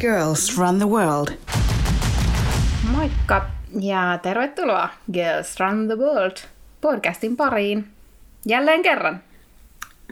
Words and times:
Girls 0.00 0.58
Run 0.58 0.78
the 0.78 0.86
World. 0.86 1.28
Moikka 2.90 3.50
ja 3.80 4.18
tervetuloa 4.22 4.88
Girls 5.12 5.60
Run 5.60 5.86
the 5.86 5.96
World 5.96 6.36
podcastin 6.80 7.36
pariin. 7.36 7.88
Jälleen 8.46 8.82
kerran. 8.82 9.22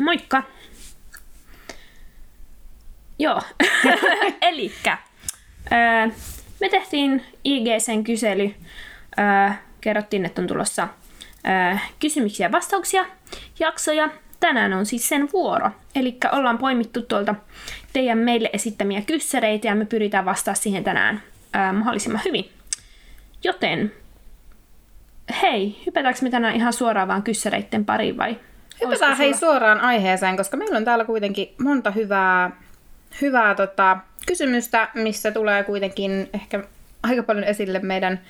Moikka! 0.00 0.42
Joo, 3.18 3.42
elikkä 4.40 4.98
öö, 5.72 6.06
me 6.60 6.68
tehtiin 6.68 7.22
IGCn 7.44 8.04
kysely. 8.04 8.54
Öö, 9.18 9.50
kerrottiin, 9.80 10.24
että 10.24 10.42
on 10.42 10.48
tulossa 10.48 10.88
öö, 11.46 11.76
kysymyksiä 12.00 12.46
ja 12.46 12.52
vastauksia 12.52 13.06
jaksoja. 13.58 14.08
Tänään 14.40 14.72
on 14.72 14.86
siis 14.86 15.08
sen 15.08 15.28
vuoro. 15.32 15.70
Eli 15.94 16.16
ollaan 16.32 16.58
poimittu 16.58 17.02
tuolta 17.02 17.34
teidän 17.94 18.18
meille 18.18 18.50
esittämiä 18.52 19.02
kyssäreitä 19.02 19.68
ja 19.68 19.74
me 19.74 19.84
pyritään 19.84 20.24
vastaamaan 20.24 20.62
siihen 20.62 20.84
tänään 20.84 21.22
öö, 21.56 21.72
mahdollisimman 21.72 22.22
hyvin. 22.24 22.50
Joten 23.44 23.92
hei, 25.42 25.82
hypätäänkö 25.86 26.20
me 26.22 26.30
tänään 26.30 26.56
ihan 26.56 26.72
suoraan 26.72 27.08
vaan 27.08 27.22
kyssäreitten 27.22 27.84
pariin 27.84 28.16
vai? 28.16 28.36
Hypätään 28.84 29.16
hei 29.16 29.34
suoraan 29.34 29.80
aiheeseen, 29.80 30.36
koska 30.36 30.56
meillä 30.56 30.76
on 30.76 30.84
täällä 30.84 31.04
kuitenkin 31.04 31.54
monta 31.58 31.90
hyvää, 31.90 32.50
hyvää 33.20 33.54
tota, 33.54 33.96
kysymystä, 34.26 34.88
missä 34.94 35.30
tulee 35.30 35.64
kuitenkin 35.64 36.28
ehkä 36.34 36.64
aika 37.02 37.22
paljon 37.22 37.44
esille 37.44 37.78
meidän 37.78 38.20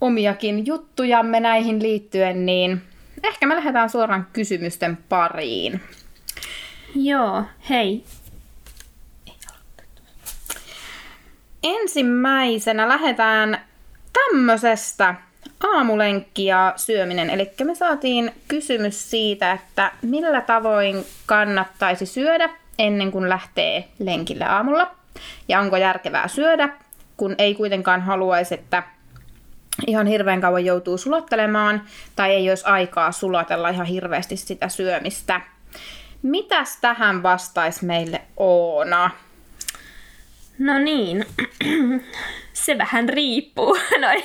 omiakin 0.00 0.66
juttujamme 0.66 1.40
näihin 1.40 1.82
liittyen, 1.82 2.46
niin 2.46 2.82
ehkä 3.24 3.46
me 3.46 3.56
lähdetään 3.56 3.90
suoraan 3.90 4.26
kysymysten 4.32 4.98
pariin. 5.08 5.80
Joo, 6.94 7.44
hei. 7.70 8.04
Ensimmäisenä 11.62 12.88
lähdetään 12.88 13.60
tämmöisestä 14.12 15.14
aamulenkki 15.60 16.44
ja 16.44 16.72
syöminen. 16.76 17.30
Eli 17.30 17.50
me 17.64 17.74
saatiin 17.74 18.32
kysymys 18.48 19.10
siitä, 19.10 19.52
että 19.52 19.92
millä 20.02 20.40
tavoin 20.40 21.04
kannattaisi 21.26 22.06
syödä 22.06 22.50
ennen 22.78 23.10
kuin 23.10 23.28
lähtee 23.28 23.88
lenkille 23.98 24.44
aamulla. 24.44 24.90
Ja 25.48 25.60
onko 25.60 25.76
järkevää 25.76 26.28
syödä, 26.28 26.68
kun 27.16 27.34
ei 27.38 27.54
kuitenkaan 27.54 28.00
haluaisi, 28.00 28.54
että 28.54 28.82
ihan 29.86 30.06
hirveän 30.06 30.40
kauan 30.40 30.64
joutuu 30.64 30.98
sulattelemaan 30.98 31.82
tai 32.16 32.30
ei 32.30 32.50
olisi 32.50 32.66
aikaa 32.66 33.12
sulatella 33.12 33.68
ihan 33.68 33.86
hirveästi 33.86 34.36
sitä 34.36 34.68
syömistä. 34.68 35.40
Mitäs 36.22 36.78
tähän 36.80 37.22
vastaisi 37.22 37.84
meille 37.84 38.20
Oona? 38.36 39.10
No 40.60 40.78
niin, 40.78 41.24
se 42.52 42.78
vähän 42.78 43.08
riippuu. 43.08 43.78
Noin. 44.00 44.22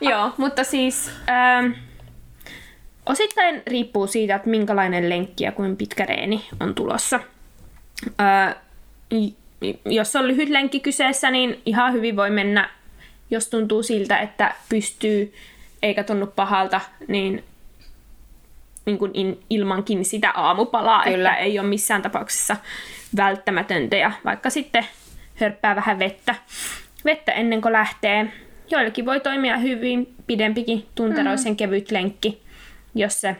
Joo, 0.00 0.32
mutta 0.36 0.64
siis 0.64 1.10
ähm, 1.28 1.72
osittain 3.06 3.62
riippuu 3.66 4.06
siitä, 4.06 4.34
että 4.34 4.50
minkälainen 4.50 5.08
lenkki 5.08 5.44
ja 5.44 5.52
kuinka 5.52 5.76
pitkä 5.76 6.06
reeni 6.06 6.44
on 6.60 6.74
tulossa. 6.74 7.20
Äh, 8.20 8.56
jos 9.84 10.16
on 10.16 10.28
lyhyt 10.28 10.48
lenkki 10.48 10.80
kyseessä, 10.80 11.30
niin 11.30 11.62
ihan 11.66 11.92
hyvin 11.92 12.16
voi 12.16 12.30
mennä, 12.30 12.70
jos 13.30 13.48
tuntuu 13.48 13.82
siltä, 13.82 14.18
että 14.18 14.54
pystyy 14.68 15.34
eikä 15.82 16.04
tunnu 16.04 16.26
pahalta, 16.26 16.80
niin, 17.08 17.44
niin 18.84 18.98
kuin 18.98 19.10
in, 19.14 19.40
ilmankin 19.50 20.04
sitä 20.04 20.30
aamupalaa, 20.30 21.04
Kyllä. 21.04 21.30
että 21.30 21.42
ei 21.42 21.58
ole 21.58 21.68
missään 21.68 22.02
tapauksessa 22.02 22.56
välttämätöntä 23.16 23.96
ja 23.96 24.12
vaikka 24.24 24.50
sitten 24.50 24.86
hörppää 25.40 25.76
vähän 25.76 25.98
vettä, 25.98 26.34
vettä 27.04 27.32
ennen 27.32 27.60
kuin 27.60 27.72
lähtee. 27.72 28.32
Joillekin 28.70 29.06
voi 29.06 29.20
toimia 29.20 29.56
hyvin 29.56 30.14
pidempikin 30.26 30.86
tunteroisen 30.94 31.52
mm. 31.52 31.56
kevyt 31.56 31.90
lenkki, 31.90 32.42
jos 32.94 33.20
se, 33.20 33.36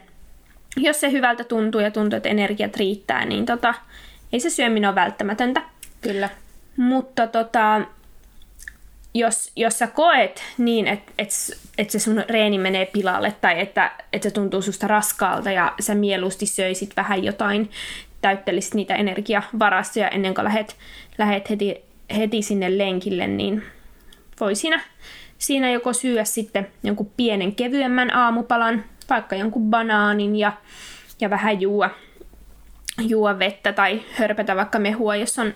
jos 0.77 1.01
se 1.01 1.13
hyvältä 1.13 1.45
tuntuu 1.45 1.81
ja 1.81 1.91
tuntuu, 1.91 2.17
että 2.17 2.29
energiat 2.29 2.77
riittää, 2.77 3.25
niin 3.25 3.47
tota, 3.47 3.75
ei 4.33 4.41
se 4.41 4.51
syöminen 4.51 4.89
ole 4.89 4.95
välttämätöntä. 4.95 5.63
Kyllä. 6.01 6.29
Mutta 6.77 7.27
tota, 7.27 7.81
jos, 9.15 9.53
jos 9.57 9.79
sä 9.79 9.87
koet 9.87 10.43
niin, 10.59 10.87
että 10.87 11.13
et, 11.19 11.31
et 11.79 11.91
se 11.91 11.99
sun 11.99 12.25
reeni 12.29 12.59
menee 12.59 12.87
pilalle 12.87 13.35
tai 13.41 13.61
että 13.61 13.91
et 14.13 14.23
se 14.23 14.31
tuntuu 14.31 14.63
susta 14.63 14.87
raskaalta 14.87 15.51
ja 15.51 15.75
sä 15.81 15.95
mieluusti 15.95 16.47
söisit 16.47 16.97
vähän 16.97 17.25
jotain, 17.25 17.71
täyttelisit 18.21 18.75
niitä 18.75 18.95
energiavarastoja 18.95 20.09
ennen 20.09 20.35
kuin 20.35 20.45
lähet, 20.45 20.77
lähet 21.19 21.51
heti, 21.51 21.85
heti 22.17 22.43
sinne 22.43 22.79
lenkille, 22.79 23.27
niin 23.27 23.63
voi 24.41 24.55
siinä, 24.55 24.81
siinä 25.39 25.71
joko 25.71 25.93
syödä 25.93 26.25
sitten 26.25 26.67
jonkun 26.83 27.11
pienen 27.17 27.55
kevyemmän 27.55 28.17
aamupalan, 28.17 28.85
vaikka 29.11 29.37
jonkun 29.37 29.71
banaanin 29.71 30.37
ja, 30.37 30.53
ja 31.21 31.31
vähän 31.31 31.61
juua, 31.61 31.91
juo 33.01 33.39
vettä 33.39 33.73
tai 33.73 34.03
hörpätä 34.13 34.57
vaikka 34.57 34.79
mehua, 34.79 35.17
jos 35.17 35.39
on 35.39 35.55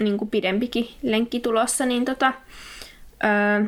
niin 0.00 0.18
kuin 0.18 0.30
pidempikin 0.30 0.88
lenkki 1.02 1.40
tulossa, 1.40 1.86
niin 1.86 2.04
tota, 2.04 2.32
öö, 3.24 3.64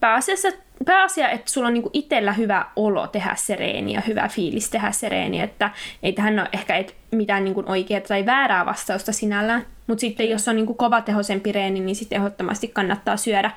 pääasiassa, 0.00 0.48
pääasia, 0.84 1.28
että 1.28 1.50
sulla 1.50 1.66
on 1.66 1.74
niin 1.74 1.82
kuin 1.82 1.90
itsellä 1.94 2.32
hyvä 2.32 2.66
olo 2.76 3.06
tehdä 3.06 3.34
se 3.34 3.56
reeni 3.56 3.92
ja 3.92 4.00
hyvä 4.00 4.28
fiilis 4.28 4.70
tehdä 4.70 4.92
se 4.92 5.08
reeni, 5.08 5.40
että 5.40 5.70
ei 6.02 6.12
tähän 6.12 6.38
ole 6.38 6.48
ehkä 6.52 6.76
et 6.76 6.94
mitään 7.10 7.44
niin 7.44 7.54
kuin 7.54 7.70
oikeaa 7.70 8.00
tai 8.00 8.26
väärää 8.26 8.66
vastausta 8.66 9.12
sinällään, 9.12 9.66
mutta 9.86 10.00
sitten 10.00 10.30
jos 10.30 10.48
on 10.48 10.56
niin 10.56 10.66
kuin 10.66 10.76
kovatehoisempi 10.76 11.52
reeni, 11.52 11.80
niin 11.80 11.96
sitten 11.96 12.18
ehdottomasti 12.18 12.68
kannattaa 12.68 13.16
syödä 13.16 13.50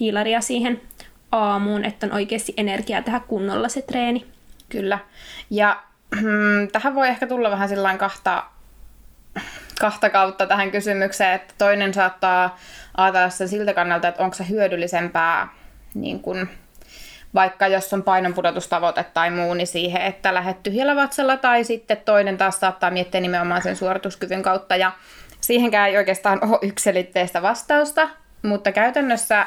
hiilaria 0.00 0.40
siihen 0.40 0.80
aamuun, 1.32 1.84
että 1.84 2.06
on 2.06 2.12
oikeasti 2.12 2.54
energiaa 2.56 3.02
tehdä 3.02 3.20
kunnolla 3.20 3.68
se 3.68 3.82
treeni. 3.82 4.26
Kyllä. 4.68 4.98
Ja 5.50 5.82
mm, 6.14 6.68
tähän 6.72 6.94
voi 6.94 7.08
ehkä 7.08 7.26
tulla 7.26 7.50
vähän 7.50 7.68
sillä 7.68 7.96
kahta 7.96 8.44
kahta 9.80 10.10
kautta 10.10 10.46
tähän 10.46 10.70
kysymykseen, 10.70 11.32
että 11.32 11.54
toinen 11.58 11.94
saattaa 11.94 12.58
ajatella 12.96 13.30
sen 13.30 13.48
siltä 13.48 13.74
kannalta, 13.74 14.08
että 14.08 14.22
onko 14.22 14.34
se 14.36 14.48
hyödyllisempää 14.48 15.48
niin 15.94 16.20
kun, 16.20 16.48
vaikka 17.34 17.66
jos 17.66 17.92
on 17.92 18.02
painonpudotustavoite 18.02 19.04
tai 19.04 19.30
muu, 19.30 19.54
niin 19.54 19.66
siihen, 19.66 20.02
että 20.02 20.34
lähdet 20.34 20.62
tyhjällä 20.62 20.96
vatsalla, 20.96 21.36
tai 21.36 21.64
sitten 21.64 21.96
toinen 22.04 22.38
taas 22.38 22.60
saattaa 22.60 22.90
miettiä 22.90 23.20
nimenomaan 23.20 23.62
sen 23.62 23.76
suorituskyvyn 23.76 24.42
kautta, 24.42 24.76
ja 24.76 24.92
siihenkään 25.40 25.88
ei 25.88 25.96
oikeastaan 25.96 26.44
ole 26.44 26.58
yksilitteistä 26.62 27.42
vastausta, 27.42 28.08
mutta 28.42 28.72
käytännössä 28.72 29.46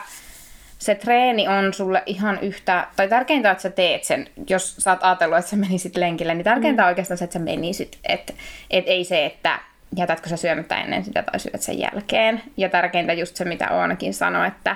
se 0.77 0.95
treeni 0.95 1.47
on 1.47 1.73
sulle 1.73 2.03
ihan 2.05 2.39
yhtä, 2.41 2.87
tai 2.95 3.07
tärkeintä 3.07 3.49
on, 3.49 3.51
että 3.51 3.61
sä 3.61 3.69
teet 3.69 4.03
sen, 4.03 4.29
jos 4.49 4.75
sä 4.75 4.91
oot 4.91 5.03
ajatellut, 5.03 5.37
että 5.37 5.51
sä 5.51 5.55
menisit 5.55 5.95
lenkille, 5.95 6.33
niin 6.33 6.43
tärkeintä 6.43 6.81
mm. 6.81 6.85
on 6.85 6.89
oikeastaan 6.89 7.17
se, 7.17 7.23
että 7.23 7.33
sä 7.33 7.39
menisit, 7.39 7.99
että 8.03 8.33
et 8.69 8.83
ei 8.87 9.03
se, 9.03 9.25
että 9.25 9.59
jätätkö 9.97 10.29
sä 10.29 10.37
syömättä 10.37 10.81
ennen 10.81 11.05
sitä 11.05 11.23
tai 11.23 11.39
syöt 11.39 11.61
sen 11.61 11.79
jälkeen. 11.79 12.43
Ja 12.57 12.69
tärkeintä 12.69 13.13
just 13.13 13.35
se, 13.35 13.45
mitä 13.45 13.69
Oonakin 13.69 14.13
sanoi, 14.13 14.47
että, 14.47 14.75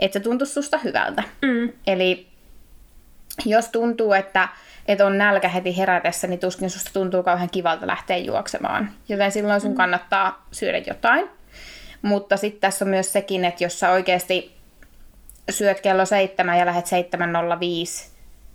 että 0.00 0.18
se 0.18 0.22
tuntuu 0.22 0.46
susta 0.46 0.78
hyvältä. 0.78 1.22
Mm. 1.42 1.72
Eli 1.86 2.26
jos 3.44 3.68
tuntuu, 3.68 4.12
että, 4.12 4.48
että 4.88 5.06
on 5.06 5.18
nälkä 5.18 5.48
heti 5.48 5.76
herätessä, 5.76 6.26
niin 6.26 6.40
tuskin 6.40 6.70
susta 6.70 6.90
tuntuu 6.92 7.22
kauhean 7.22 7.50
kivalta 7.50 7.86
lähteä 7.86 8.16
juoksemaan. 8.16 8.90
Joten 9.08 9.32
silloin 9.32 9.60
sun 9.60 9.70
mm. 9.70 9.76
kannattaa 9.76 10.46
syödä 10.52 10.82
jotain. 10.86 11.28
Mutta 12.02 12.36
sitten 12.36 12.60
tässä 12.60 12.84
on 12.84 12.88
myös 12.88 13.12
sekin, 13.12 13.44
että 13.44 13.64
jos 13.64 13.80
sä 13.80 13.90
oikeasti 13.90 14.56
syöt 15.50 15.80
kello 15.80 16.04
seitsemän 16.04 16.58
ja 16.58 16.66
lähdet 16.66 16.86
7.05 16.86 18.10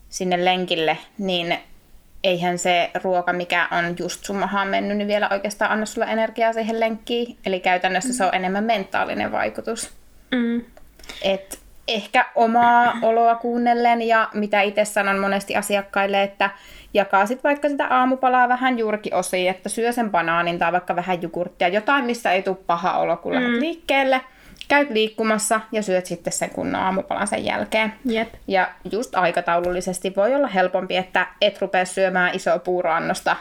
sinne 0.10 0.46
lenkille, 0.46 0.98
niin 1.18 1.58
eihän 2.24 2.58
se 2.58 2.92
ruoka, 3.04 3.34
mikä 3.34 3.68
on 3.72 3.96
just 4.00 4.26
sun 4.26 4.36
mahaan 4.36 4.68
mennyt, 4.68 4.98
niin 4.98 5.08
vielä 5.08 5.30
oikeastaan 5.32 5.72
anna 5.72 5.86
sulle 5.86 6.08
energiaa 6.10 6.54
siihen 6.54 6.80
lenkkiin. 6.80 7.38
Eli 7.46 7.60
käytännössä 7.60 8.10
mm. 8.10 8.14
se 8.14 8.26
on 8.26 8.34
enemmän 8.34 8.64
mentaalinen 8.64 9.32
vaikutus. 9.32 9.92
Mm. 10.32 10.62
Et 11.22 11.60
ehkä 11.88 12.26
omaa 12.36 12.94
oloa 13.02 13.36
kuunnellen 13.36 14.02
ja 14.02 14.30
mitä 14.34 14.62
itse 14.62 14.86
sanon 14.86 15.20
monesti 15.20 15.56
asiakkaille, 15.56 16.24
että 16.24 16.50
jakaa 16.94 17.26
sit 17.26 17.44
vaikka 17.44 17.70
sitä 17.70 17.88
aamupalaa 17.88 18.50
vähän 18.50 18.80
juurikin 18.80 19.16
osiin, 19.16 19.50
että 19.50 19.70
syö 19.70 19.92
sen 19.92 20.12
banaanin 20.12 20.60
tai 20.60 20.72
vaikka 20.72 20.96
vähän 20.96 21.22
jogurttia, 21.22 21.68
jotain, 21.68 22.06
missä 22.06 22.32
ei 22.32 22.42
tule 22.42 22.58
paha 22.68 22.98
olo, 22.98 23.18
kun 23.18 23.34
mm. 23.34 23.60
liikkeelle– 23.60 24.22
käyt 24.68 24.90
liikkumassa 24.90 25.62
ja 25.72 25.84
syöt 25.84 26.06
sitten 26.06 26.34
sen 26.34 26.50
kunnon 26.50 26.82
aamupalan 26.82 27.28
sen 27.28 27.46
jälkeen. 27.46 27.94
Jep. 28.06 28.34
Ja 28.48 28.70
just 28.92 29.16
aikataulullisesti 29.16 30.16
voi 30.16 30.36
olla 30.36 30.48
helpompi, 30.48 30.98
että 30.98 31.28
et 31.42 31.62
rupea 31.62 31.86
syömään 31.86 32.36
isoa 32.36 32.60
puuroannosta 32.60 33.36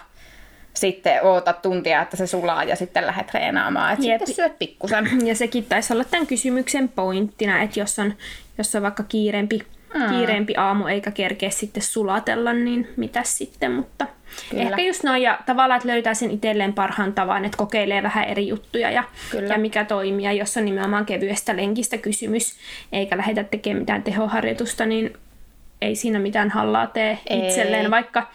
sitten 0.77 1.23
oota 1.23 1.53
tuntia, 1.53 2.03
että 2.03 2.17
se 2.17 2.27
sulaa 2.27 2.65
ja 2.65 2.77
sitten 2.77 3.07
lähdet 3.07 3.27
treenaamaan. 3.27 3.93
Että 3.93 4.05
sitten 4.05 4.35
syöt 4.35 4.59
pikkusen. 4.59 5.27
Ja 5.27 5.35
sekin 5.35 5.65
taisi 5.65 5.93
olla 5.93 6.05
tämän 6.05 6.27
kysymyksen 6.27 6.89
pointtina, 6.89 7.63
että 7.63 7.81
jos 7.81 7.99
on, 7.99 8.15
jos 8.59 8.75
on 8.75 8.83
vaikka 8.83 9.03
kiireempi, 9.03 9.63
mm. 9.95 10.09
kiireempi 10.09 10.55
aamu 10.57 10.87
eikä 10.87 11.11
kerkeä 11.11 11.51
sitten 11.51 11.83
sulatella, 11.83 12.53
niin 12.53 12.89
mitäs 12.97 13.39
sitten, 13.39 13.73
mutta 13.73 14.07
Kyllä. 14.51 14.63
ehkä 14.63 14.83
just 14.83 15.05
noin 15.05 15.23
ja 15.23 15.39
tavallaan, 15.47 15.79
että 15.79 15.89
löytää 15.89 16.15
sen 16.15 16.31
itselleen 16.31 16.73
parhaan 16.73 17.13
tavan, 17.13 17.45
että 17.45 17.59
kokeilee 17.59 18.03
vähän 18.03 18.25
eri 18.25 18.49
juttuja 18.49 18.91
ja, 18.91 19.05
Kyllä. 19.31 19.55
ja 19.55 19.59
mikä 19.59 19.85
toimii. 19.85 20.25
Ja 20.25 20.33
jos 20.33 20.57
on 20.57 20.65
nimenomaan 20.65 21.07
kevyestä 21.07 21.57
lenkistä 21.57 21.99
kysymys, 21.99 22.57
eikä 22.93 23.17
lähdetä 23.17 23.45
tekemään 23.45 23.81
mitään 23.81 24.03
tehoharjoitusta, 24.03 24.87
niin 24.87 25.13
ei 25.81 25.97
siinä 25.97 26.19
mitään 26.19 26.51
hallaa 26.51 26.87
tee 26.87 27.19
ei. 27.27 27.47
itselleen, 27.47 27.91
vaikka, 27.91 28.31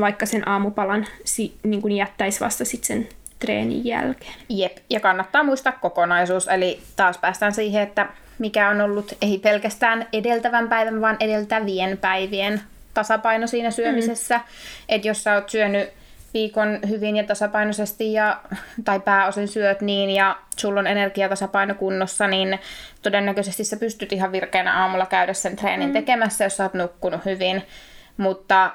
vaikka 0.00 0.26
sen 0.26 0.48
aamupalan 0.48 1.06
si, 1.24 1.54
niin 1.62 1.82
kuin 1.82 1.92
jättäisi 1.92 2.40
vasta 2.40 2.64
sitten 2.64 2.86
sen 2.86 3.08
treenin 3.38 3.84
jälkeen. 3.84 4.34
Jep, 4.48 4.76
ja 4.90 5.00
kannattaa 5.00 5.42
muistaa 5.42 5.72
kokonaisuus, 5.72 6.48
eli 6.48 6.80
taas 6.96 7.18
päästään 7.18 7.54
siihen, 7.54 7.82
että 7.82 8.06
mikä 8.38 8.68
on 8.68 8.80
ollut 8.80 9.12
ei 9.22 9.38
pelkästään 9.38 10.06
edeltävän 10.12 10.68
päivän, 10.68 11.00
vaan 11.00 11.16
edeltävien 11.20 11.98
päivien 11.98 12.60
tasapaino 12.94 13.46
siinä 13.46 13.70
syömisessä. 13.70 14.38
Mm. 14.38 14.44
Että 14.88 15.08
jos 15.08 15.24
sä 15.24 15.34
oot 15.34 15.50
syönyt 15.50 15.88
viikon 16.34 16.78
hyvin 16.88 17.16
ja 17.16 17.24
tasapainoisesti 17.24 18.12
ja, 18.12 18.40
tai 18.84 19.00
pääosin 19.00 19.48
syöt 19.48 19.80
niin 19.80 20.10
ja 20.10 20.36
sulla 20.56 20.80
on 20.80 20.86
energiatasapaino 20.86 21.74
kunnossa, 21.74 22.26
niin 22.26 22.58
todennäköisesti 23.02 23.64
sä 23.64 23.76
pystyt 23.76 24.12
ihan 24.12 24.32
virkeänä 24.32 24.82
aamulla 24.82 25.06
käydä 25.06 25.32
sen 25.32 25.56
treenin 25.56 25.88
mm. 25.88 25.92
tekemässä, 25.92 26.44
jos 26.44 26.56
sä 26.56 26.62
oot 26.62 26.74
nukkunut 26.74 27.24
hyvin. 27.24 27.62
Mutta 28.16 28.70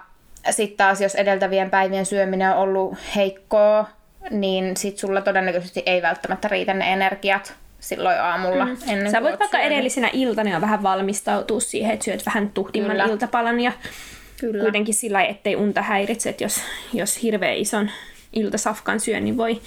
sitten 0.51 0.77
taas, 0.77 1.01
jos 1.01 1.15
edeltävien 1.15 1.69
päivien 1.69 2.05
syöminen 2.05 2.49
on 2.49 2.57
ollut 2.57 2.97
heikkoa, 3.15 3.89
niin 4.29 4.77
sit 4.77 4.97
sulla 4.97 5.21
todennäköisesti 5.21 5.83
ei 5.85 6.01
välttämättä 6.01 6.47
riitä 6.47 6.73
ne 6.73 6.93
energiat 6.93 7.53
silloin 7.79 8.21
aamulla. 8.21 8.65
Mm. 8.65 8.77
Ennen 8.87 9.11
Sä 9.11 9.23
voit 9.23 9.39
vaikka 9.39 9.57
syönyt. 9.57 9.71
edellisenä 9.71 10.09
iltana 10.13 10.49
jo 10.49 10.61
vähän 10.61 10.83
valmistautua 10.83 11.59
siihen, 11.59 11.93
että 11.93 12.05
syöt 12.05 12.25
vähän 12.25 12.49
tuhdimman 12.49 12.91
Kyllä. 12.91 13.05
iltapalan 13.05 13.59
ja 13.59 13.71
Kyllä. 14.39 14.61
kuitenkin 14.63 14.93
sillä 14.93 15.17
lailla, 15.17 15.31
ettei 15.31 15.55
unta 15.55 15.81
häiritse, 15.81 16.29
että 16.29 16.43
jos, 16.43 16.61
jos 16.93 17.23
hirveän 17.23 17.57
ison 17.57 17.91
iltasafkan 18.33 18.99
syö, 18.99 19.19
niin 19.19 19.37
voi, 19.37 19.61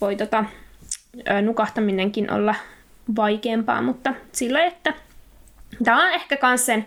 voi 0.00 0.16
tota, 0.16 0.44
nukahtaminenkin 1.42 2.32
olla 2.32 2.54
vaikeampaa, 3.16 3.82
mutta 3.82 4.14
sillä 4.32 4.64
että 4.64 4.94
tämä 5.84 6.06
on 6.06 6.12
ehkä 6.12 6.38
myös 6.42 6.66
sen 6.66 6.86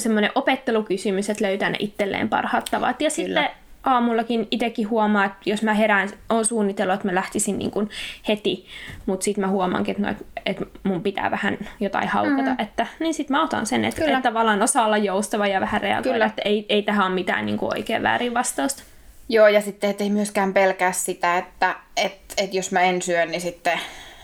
semmoinen 0.00 0.30
opettelukysymys, 0.34 1.30
että 1.30 1.44
löytää 1.44 1.70
ne 1.70 1.76
itselleen 1.78 2.28
parhaat 2.28 2.64
tavat. 2.70 3.00
Ja 3.00 3.10
Kyllä. 3.10 3.40
sitten 3.40 3.60
aamullakin 3.84 4.48
itsekin 4.50 4.90
huomaa, 4.90 5.24
että 5.24 5.38
jos 5.46 5.62
mä 5.62 5.74
herään, 5.74 6.10
on 6.28 6.44
suunnitellut, 6.44 6.94
että 6.94 7.08
mä 7.08 7.14
lähtisin 7.14 7.58
niin 7.58 7.70
kuin 7.70 7.90
heti, 8.28 8.66
mutta 9.06 9.24
sitten 9.24 9.44
mä 9.44 9.48
huomaankin, 9.48 9.92
että, 9.92 10.08
no, 10.08 10.14
että 10.46 10.66
mun 10.82 11.02
pitää 11.02 11.30
vähän 11.30 11.58
jotain 11.80 12.08
haukata, 12.08 12.50
mm. 12.50 12.56
että, 12.60 12.86
niin 12.98 13.14
sitten 13.14 13.36
mä 13.36 13.44
otan 13.44 13.66
sen, 13.66 13.84
että, 13.84 14.04
että 14.04 14.20
tavallaan 14.20 14.62
osaa 14.62 14.86
olla 14.86 14.96
joustava 14.96 15.46
ja 15.46 15.60
vähän 15.60 15.80
reagoida, 15.80 16.12
Kyllä. 16.12 16.26
että 16.26 16.42
ei, 16.44 16.66
ei 16.68 16.82
tähän 16.82 17.06
ole 17.06 17.14
mitään 17.14 17.46
niin 17.46 17.58
kuin 17.58 17.72
oikein 17.74 18.02
väärin 18.02 18.34
vastausta. 18.34 18.82
Joo, 19.28 19.48
ja 19.48 19.60
sitten 19.60 19.90
et 19.90 20.00
ei 20.00 20.10
myöskään 20.10 20.52
pelkää 20.52 20.92
sitä, 20.92 21.38
että 21.38 21.76
et, 21.96 22.20
et 22.36 22.54
jos 22.54 22.72
mä 22.72 22.80
en 22.80 23.02
syö, 23.02 23.26
niin 23.26 23.40
sitten 23.40 23.80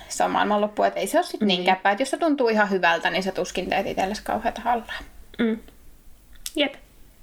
se 0.08 0.24
on 0.24 0.30
maailmanloppu, 0.30 0.82
että 0.82 1.00
ei 1.00 1.06
se 1.06 1.18
ole 1.18 1.26
sitten 1.26 1.46
mm. 1.46 1.48
niin 1.48 1.64
käppää. 1.64 1.92
Että 1.92 2.02
jos 2.02 2.10
se 2.10 2.16
tuntuu 2.16 2.48
ihan 2.48 2.70
hyvältä, 2.70 3.10
niin 3.10 3.22
sä 3.22 3.32
tuskin 3.32 3.68
teet 3.68 3.86
itsellesi 3.86 4.22
kauheata 4.24 4.60
hallaa. 4.60 4.98
Mm. 5.38 5.58
Jep. 6.56 6.74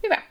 Hyvä. 0.03 0.21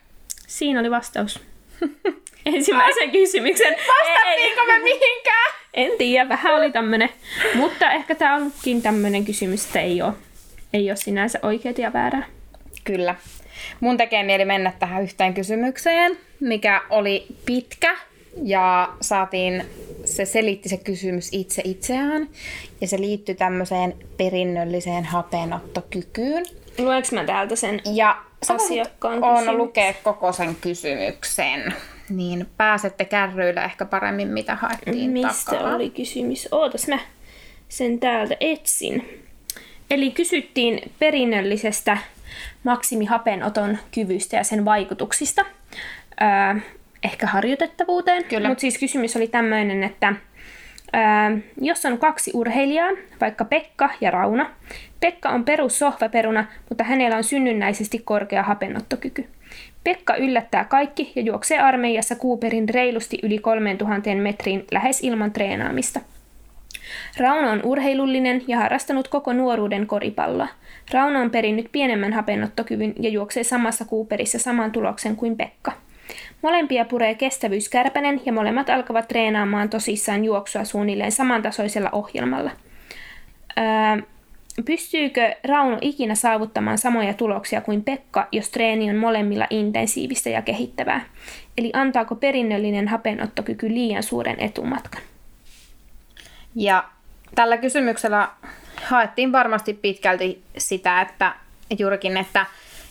Siinä 0.47 0.81
oli 0.81 0.91
vastaus. 0.91 1.41
ensimmäisen 2.47 3.11
kysymyksen. 3.11 3.77
Vastattiinko 3.93 4.65
me 4.67 4.79
mihinkään? 4.79 5.53
En 5.75 5.91
tiedä, 5.99 6.29
vähän 6.29 6.55
oli 6.55 6.73
tämmönen. 6.73 7.09
Mutta 7.55 7.91
ehkä 7.93 8.15
tämä 8.15 8.37
onkin 8.37 8.83
tämmöinen 8.83 9.25
kysymys, 9.25 9.65
että 9.67 9.81
ei 9.81 10.03
ole, 10.03 10.13
ei 10.73 10.91
ole 10.91 10.97
sinänsä 10.97 11.39
oikea 11.43 11.73
ja 11.79 11.93
väärää. 11.93 12.27
Kyllä. 12.85 13.15
Mun 13.81 13.97
tekee 13.97 14.23
mieli 14.23 14.45
mennä 14.45 14.73
tähän 14.79 15.03
yhteen 15.03 15.35
kysymykseen, 15.35 16.19
mikä 16.41 16.83
oli 16.91 17.27
pitkä 17.47 17.97
ja 18.45 18.93
saatiin, 19.01 19.65
se 20.05 20.25
selitti 20.25 20.69
se 20.69 20.77
kysymys 20.77 21.29
itse 21.33 21.63
itseään 21.65 22.29
ja 22.81 22.87
se 22.87 23.01
liittyy 23.01 23.35
tämmöiseen 23.35 23.95
perinnölliseen 24.17 25.05
hapenottokykyyn. 25.05 26.45
Luenko 26.79 27.09
mä 27.13 27.25
täältä 27.25 27.57
sen 27.57 27.81
ja 27.95 28.23
asiakkaan 28.49 29.25
on 29.25 29.59
lukea 29.59 29.95
koko 30.03 30.33
sen 30.33 30.57
kysymyksen, 30.61 31.75
niin 32.09 32.47
pääsette 32.57 33.05
kärryillä 33.05 33.65
ehkä 33.65 33.85
paremmin, 33.85 34.29
mitä 34.29 34.55
haettiin 34.55 35.11
Mistä 35.11 35.53
takaa. 35.53 35.75
oli 35.75 35.91
kysymys? 35.91 36.49
Ootas 36.51 36.89
mä 36.89 36.99
sen 37.69 38.01
täältä 38.01 38.37
etsin. 38.41 39.23
Eli 39.91 40.11
kysyttiin 40.11 40.93
perinnöllisestä 40.99 41.99
maksimihapenoton 42.65 43.79
kyvystä 43.95 44.37
ja 44.37 44.45
sen 44.45 44.65
vaikutuksista. 44.65 45.45
Öö, 46.23 46.61
ehkä 47.03 47.27
harjoitettavuuteen. 47.27 48.25
Mutta 48.49 48.61
siis 48.61 48.79
kysymys 48.79 49.17
oli 49.17 49.29
tämmöinen, 49.29 49.85
että 49.85 50.15
jos 51.61 51.87
on 51.87 51.99
kaksi 51.99 52.31
urheilijaa, 52.35 52.91
vaikka 53.21 53.45
Pekka 53.45 53.91
ja 54.01 54.11
Rauna, 54.11 54.51
Pekka 55.01 55.29
on 55.29 55.45
perussohvaperuna, 55.45 56.45
mutta 56.69 56.85
hänellä 56.85 57.17
on 57.17 57.25
synnynnäisesti 57.25 57.99
korkea 57.99 58.43
hapenottokyky. 58.43 59.29
Pekka 59.85 60.17
yllättää 60.17 60.65
kaikki 60.65 61.13
ja 61.17 61.23
juoksee 61.23 61.59
armeijassa 61.59 62.15
Cooperin 62.17 62.69
reilusti 62.69 63.19
yli 63.23 63.39
3000 63.39 64.15
metriin 64.15 64.65
lähes 64.71 65.01
ilman 65.03 65.33
treenaamista. 65.33 66.01
Rauno 67.19 67.51
on 67.51 67.61
urheilullinen 67.65 68.43
ja 68.47 68.59
harrastanut 68.59 69.09
koko 69.09 69.33
nuoruuden 69.33 69.87
koripalloa. 69.87 70.49
Rauno 70.93 71.21
on 71.21 71.31
perinnyt 71.31 71.69
pienemmän 71.73 72.13
hapenottokyvyn 72.13 72.95
ja 73.01 73.09
juoksee 73.09 73.45
samassa 73.45 73.85
Cooperissa 73.85 74.39
saman 74.39 74.73
tuloksen 74.73 75.17
kuin 75.17 75.37
Pekka. 75.37 75.73
Molempia 76.43 76.85
puree 76.85 77.15
kestävyyskärpänen 77.15 78.21
ja 78.27 78.33
molemmat 78.33 78.71
alkavat 78.71 79.09
treenaamaan 79.09 79.71
tosissaan 79.71 80.25
juoksua 80.25 80.65
suunnilleen 80.65 81.13
samantasoisella 81.13 81.89
ohjelmalla. 81.93 82.51
Öö, 83.59 84.03
pystyykö 84.65 85.35
Rauno 85.45 85.79
ikinä 85.81 86.15
saavuttamaan 86.15 86.79
samoja 86.79 87.15
tuloksia 87.15 87.61
kuin 87.61 87.85
Pekka, 87.85 88.29
jos 88.33 88.51
treeni 88.51 88.91
on 88.91 88.97
molemmilla 88.97 89.47
intensiivistä 89.51 90.31
ja 90.31 90.43
kehittävää? 90.43 91.01
Eli 91.59 91.71
antaako 91.75 92.15
perinnöllinen 92.15 92.89
hapenottokyky 92.89 93.69
liian 93.69 94.03
suuren 94.03 94.41
etumatkan? 94.41 95.03
Ja 96.55 96.85
tällä 97.35 97.57
kysymyksellä 97.57 98.29
haettiin 98.85 99.33
varmasti 99.33 99.75
pitkälti 99.75 100.43
sitä, 100.59 101.01
että 101.01 101.35
juurikin, 101.79 102.17
että 102.17 102.47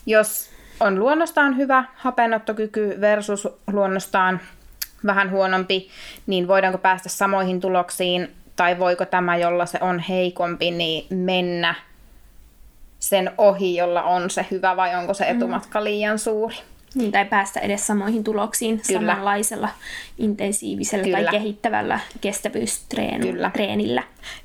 jos 0.05 0.50
on 0.81 0.99
luonnostaan 0.99 1.57
hyvä 1.57 1.83
hapenottokyky 1.95 2.97
versus 3.01 3.47
luonnostaan 3.71 4.39
vähän 5.05 5.31
huonompi, 5.31 5.89
niin 6.27 6.47
voidaanko 6.47 6.77
päästä 6.77 7.09
samoihin 7.09 7.59
tuloksiin 7.59 8.31
tai 8.55 8.79
voiko 8.79 9.05
tämä, 9.05 9.37
jolla 9.37 9.65
se 9.65 9.77
on 9.81 9.99
heikompi, 9.99 10.71
niin 10.71 11.05
mennä 11.17 11.75
sen 12.99 13.31
ohi, 13.37 13.75
jolla 13.75 14.03
on 14.03 14.29
se 14.29 14.45
hyvä 14.51 14.75
vai 14.75 14.95
onko 14.95 15.13
se 15.13 15.29
etumatka 15.29 15.83
liian 15.83 16.19
suuri? 16.19 16.55
Niin, 16.95 17.11
tai 17.11 17.25
päästä 17.25 17.59
edes 17.59 17.87
samoihin 17.87 18.23
tuloksiin 18.23 18.81
Kyllä. 18.87 18.99
samanlaisella 18.99 19.69
intensiivisellä 20.17 21.03
Kyllä. 21.03 21.17
tai 21.17 21.27
kehittävällä 21.31 21.99
kestävyystreenillä. 22.21 23.51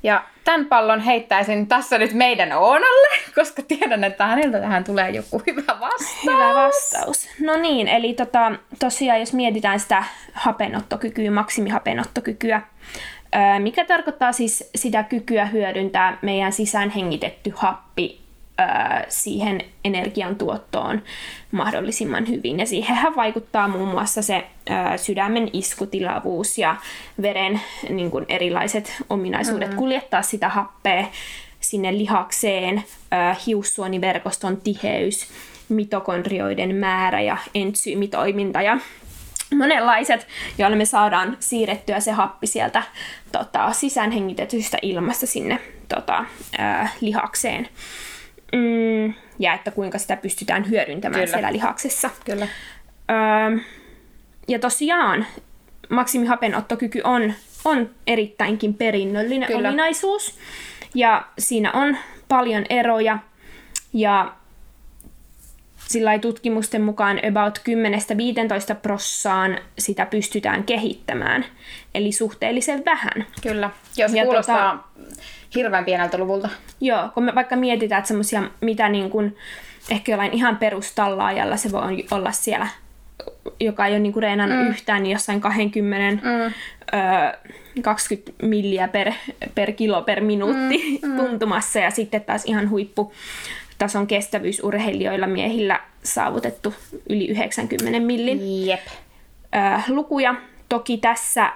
Ja 0.03 0.23
tämän 0.43 0.65
pallon 0.65 0.99
heittäisin 0.99 1.67
tässä 1.67 1.97
nyt 1.97 2.13
meidän 2.13 2.51
Oonalle, 2.51 3.07
koska 3.35 3.61
tiedän, 3.61 4.03
että 4.03 4.27
häneltä 4.27 4.59
tähän 4.59 4.83
tulee 4.83 5.09
joku 5.09 5.41
hyvä 5.47 5.79
vastaus. 5.79 6.23
Hyvä 6.25 6.53
vastaus. 6.53 7.29
No 7.41 7.57
niin, 7.57 7.87
eli 7.87 8.13
tota, 8.13 8.51
tosiaan 8.79 9.19
jos 9.19 9.33
mietitään 9.33 9.79
sitä 9.79 10.03
hapenottokykyä, 10.33 11.31
maksimihapenottokykyä, 11.31 12.61
mikä 13.59 13.85
tarkoittaa 13.85 14.31
siis 14.31 14.69
sitä 14.75 15.03
kykyä 15.03 15.45
hyödyntää 15.45 16.17
meidän 16.21 16.53
sisään 16.53 16.89
hengitetty 16.89 17.53
happi 17.55 18.26
siihen 19.09 19.61
energiantuottoon 19.83 21.01
mahdollisimman 21.51 22.27
hyvin. 22.27 22.59
Ja 22.59 22.65
siihenhän 22.65 23.15
vaikuttaa 23.15 23.67
muun 23.67 23.89
muassa 23.89 24.21
se 24.21 24.47
sydämen 24.97 25.49
iskutilavuus 25.53 26.57
ja 26.57 26.75
veren 27.21 27.61
niin 27.89 28.11
kuin 28.11 28.25
erilaiset 28.29 29.03
ominaisuudet 29.09 29.67
mm-hmm. 29.67 29.79
kuljettaa 29.79 30.21
sitä 30.21 30.49
happea 30.49 31.05
sinne 31.59 31.97
lihakseen, 31.97 32.83
hiussuoniverkoston 33.47 34.57
tiheys, 34.57 35.27
mitokondrioiden 35.69 36.75
määrä 36.75 37.21
ja 37.21 37.37
entsyymitoiminta 37.55 38.61
ja 38.61 38.77
monenlaiset, 39.55 40.27
joilla 40.57 40.77
me 40.77 40.85
saadaan 40.85 41.37
siirrettyä 41.39 41.99
se 41.99 42.11
happi 42.11 42.47
sieltä 42.47 42.83
tota, 43.31 43.71
sisäänhengitetystä 43.71 44.77
ilmasta 44.81 45.27
sinne 45.27 45.59
tota, 45.89 46.25
ää, 46.57 46.89
lihakseen. 47.01 47.69
Mm, 48.53 49.13
ja 49.39 49.53
että 49.53 49.71
kuinka 49.71 49.97
sitä 49.97 50.17
pystytään 50.17 50.69
hyödyntämään 50.69 51.23
Kyllä. 51.23 51.33
siellä 51.33 51.53
lihaksessa. 51.53 52.09
Kyllä. 52.25 52.47
Öö, 53.11 53.57
ja 54.47 54.59
tosiaan 54.59 55.25
maksimihapenottokyky 55.89 57.01
on, 57.03 57.33
on 57.65 57.89
erittäinkin 58.07 58.73
perinnöllinen 58.73 59.47
Kyllä. 59.47 59.69
ominaisuus. 59.69 60.35
Ja 60.95 61.25
siinä 61.39 61.71
on 61.71 61.97
paljon 62.27 62.65
eroja. 62.69 63.17
Ja 63.93 64.33
sillä 65.87 66.19
tutkimusten 66.19 66.81
mukaan 66.81 67.19
about 67.27 67.61
10-15 68.73 68.75
prossaan 68.81 69.57
sitä 69.79 70.05
pystytään 70.05 70.63
kehittämään. 70.63 71.45
Eli 71.95 72.11
suhteellisen 72.11 72.85
vähän. 72.85 73.25
Kyllä. 73.41 73.69
Jos 73.97 74.13
ja 74.13 74.23
kuulostaa 74.23 74.77
tota, 74.77 75.07
hirveän 75.55 75.85
pieneltä 75.85 76.17
luvulta. 76.17 76.49
Joo, 76.81 77.09
kun 77.13 77.23
me 77.23 77.35
vaikka 77.35 77.55
mietitään, 77.55 77.99
että 77.99 78.07
semmoisia, 78.07 78.43
mitä 78.61 78.89
niin 78.89 79.09
kuin, 79.09 79.37
ehkä 79.89 80.11
jollain 80.11 80.33
ihan 80.33 80.57
perustallaajalla 80.57 81.57
se 81.57 81.71
voi 81.71 82.05
olla 82.11 82.31
siellä, 82.31 82.67
joka 83.59 83.85
ei 83.85 83.91
ole 83.91 83.99
niin 83.99 84.15
reenannut 84.15 84.59
mm. 84.59 84.69
yhtään, 84.69 85.03
niin 85.03 85.13
jossain 85.13 85.41
20, 85.41 86.27
mm. 86.27 86.53
ö, 86.99 87.37
20 87.81 88.31
milliä 88.43 88.87
per, 88.87 89.11
per 89.55 89.71
kilo 89.71 90.01
per 90.01 90.21
minuutti 90.21 90.99
mm. 91.01 91.09
Mm. 91.09 91.17
tuntumassa, 91.17 91.79
ja 91.79 91.91
sitten 91.91 92.21
taas 92.21 92.45
ihan 92.45 92.69
huippu 92.69 93.13
tason 93.77 94.07
kestävyysurheilijoilla 94.07 95.27
miehillä 95.27 95.79
saavutettu 96.03 96.73
yli 97.09 97.27
90 97.27 97.99
millin 97.99 98.67
Jep. 98.67 98.79
Ö, 98.87 99.81
lukuja. 99.87 100.35
Toki 100.69 100.97
tässä 100.97 101.51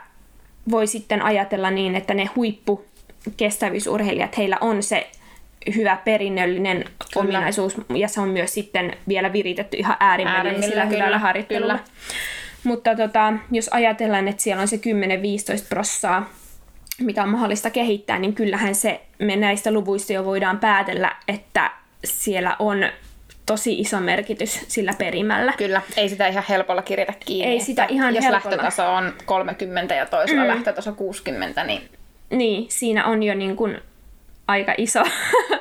voi 0.72 0.88
sitten 0.88 1.22
ajatella 1.22 1.72
niin, 1.72 1.96
että 1.96 2.14
ne 2.14 2.30
huippu 2.36 2.86
kestävyysurheilijat, 3.38 4.38
heillä 4.38 4.58
on 4.62 4.84
se 4.84 5.12
hyvä 5.76 5.98
perinnöllinen 6.06 6.78
kyllä. 6.78 6.96
ominaisuus, 7.16 7.76
ja 7.96 8.08
se 8.08 8.22
on 8.22 8.30
myös 8.30 8.54
sitten 8.54 8.98
vielä 9.08 9.34
viritetty 9.34 9.78
ihan 9.78 9.98
äärimmäisellä 10.00 10.86
hyvällä 10.86 11.20
harjoittelulla. 11.20 11.74
Kyllä. 11.74 11.88
Mutta 12.64 12.96
tota, 12.96 13.34
jos 13.52 13.68
ajatellaan, 13.68 14.28
että 14.28 14.44
siellä 14.44 14.62
on 14.62 14.68
se 14.68 14.76
10-15 14.76 14.80
prossaa, 15.70 16.30
mitä 17.00 17.24
on 17.24 17.30
mahdollista 17.30 17.70
kehittää, 17.70 18.20
niin 18.20 18.34
kyllähän 18.34 18.76
se, 18.76 19.02
me 19.20 19.36
näistä 19.36 19.72
luvuista 19.72 20.14
jo 20.14 20.26
voidaan 20.26 20.60
päätellä, 20.60 21.16
että 21.28 21.72
siellä 22.06 22.56
on 22.60 22.86
tosi 23.46 23.80
iso 23.80 24.00
merkitys 24.00 24.66
sillä 24.68 24.94
perimällä. 24.98 25.54
Kyllä, 25.58 25.82
ei 25.98 26.10
sitä 26.10 26.28
ihan 26.28 26.44
helpolla 26.50 26.82
kirjata 26.82 27.14
kiinni. 27.26 27.54
Ei 27.54 27.60
sitä 27.60 27.86
ihan 27.86 28.16
Jos 28.16 28.24
helpolla. 28.24 28.50
lähtötaso 28.50 28.94
on 28.94 29.14
30 29.26 29.96
ja 29.96 30.06
toisella 30.06 30.44
mm. 30.44 30.48
lähtötaso 30.48 30.94
60, 30.94 31.64
niin... 31.64 31.82
Niin, 32.30 32.66
siinä 32.70 33.06
on 33.06 33.24
jo 33.24 33.36
niin 33.36 33.56
kuin 33.56 33.78
aika 34.48 34.74
iso, 34.78 35.04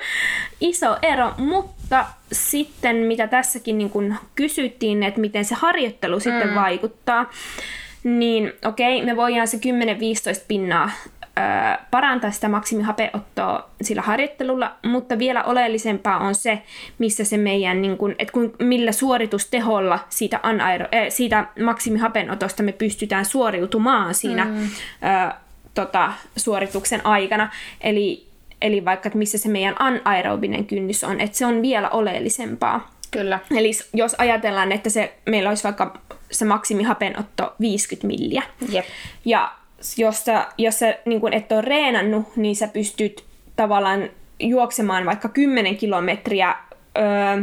iso 0.60 0.96
ero, 1.02 1.32
mutta 1.38 2.06
sitten 2.32 2.96
mitä 2.96 3.26
tässäkin 3.26 3.78
niin 3.78 3.90
kuin 3.90 4.16
kysyttiin, 4.34 5.02
että 5.02 5.20
miten 5.20 5.44
se 5.44 5.54
harjoittelu 5.54 6.16
mm. 6.16 6.20
sitten 6.20 6.54
vaikuttaa, 6.54 7.30
niin 8.04 8.52
okei, 8.64 9.02
me 9.04 9.16
voidaan 9.16 9.48
se 9.48 9.56
10-15 9.56 9.60
pinnaa 10.48 10.90
parantaa 11.90 12.30
sitä 12.30 12.48
maksimihapeottoa 12.48 13.70
sillä 13.82 14.02
harjoittelulla, 14.02 14.76
mutta 14.84 15.18
vielä 15.18 15.42
oleellisempaa 15.42 16.18
on 16.18 16.34
se, 16.34 16.62
missä 16.98 17.24
se 17.24 17.36
meidän, 17.36 17.82
niin 17.82 17.96
kun, 17.96 18.14
että 18.18 18.32
kun, 18.32 18.54
millä 18.58 18.92
suoritusteholla 18.92 19.98
siitä, 20.08 20.40
anaero, 20.42 20.84
äh, 20.84 21.06
siitä 21.08 21.46
maksimihapenotosta 21.64 22.62
me 22.62 22.72
pystytään 22.72 23.24
suoriutumaan 23.24 24.14
siinä 24.14 24.44
mm. 24.44 24.62
äh, 25.04 25.34
tota, 25.74 26.12
suorituksen 26.36 27.06
aikana. 27.06 27.50
Eli, 27.80 28.26
eli 28.62 28.84
vaikka, 28.84 29.08
että 29.08 29.18
missä 29.18 29.38
se 29.38 29.48
meidän 29.48 29.74
anaerobinen 29.78 30.64
kynnys 30.64 31.04
on, 31.04 31.20
että 31.20 31.38
se 31.38 31.46
on 31.46 31.62
vielä 31.62 31.90
oleellisempaa. 31.90 32.90
Kyllä. 33.10 33.38
Eli 33.56 33.70
jos 33.94 34.14
ajatellaan, 34.18 34.72
että 34.72 34.90
se, 34.90 35.14
meillä 35.26 35.48
olisi 35.48 35.64
vaikka 35.64 36.00
se 36.30 36.44
maksimihapenotto 36.44 37.54
50 37.60 38.06
milliä, 38.06 38.42
Jep. 38.68 38.84
ja 39.24 39.52
jos 39.96 40.24
sä, 40.24 40.46
jos 40.58 40.78
sä 40.78 40.94
niin 41.04 41.20
kun 41.20 41.32
et 41.32 41.52
ole 41.52 41.60
reenannut, 41.60 42.36
niin 42.36 42.56
sä 42.56 42.68
pystyt 42.68 43.24
tavallaan 43.56 44.08
juoksemaan 44.40 45.06
vaikka 45.06 45.28
10 45.28 45.76
kilometriä 45.76 46.54
öö, 46.98 47.42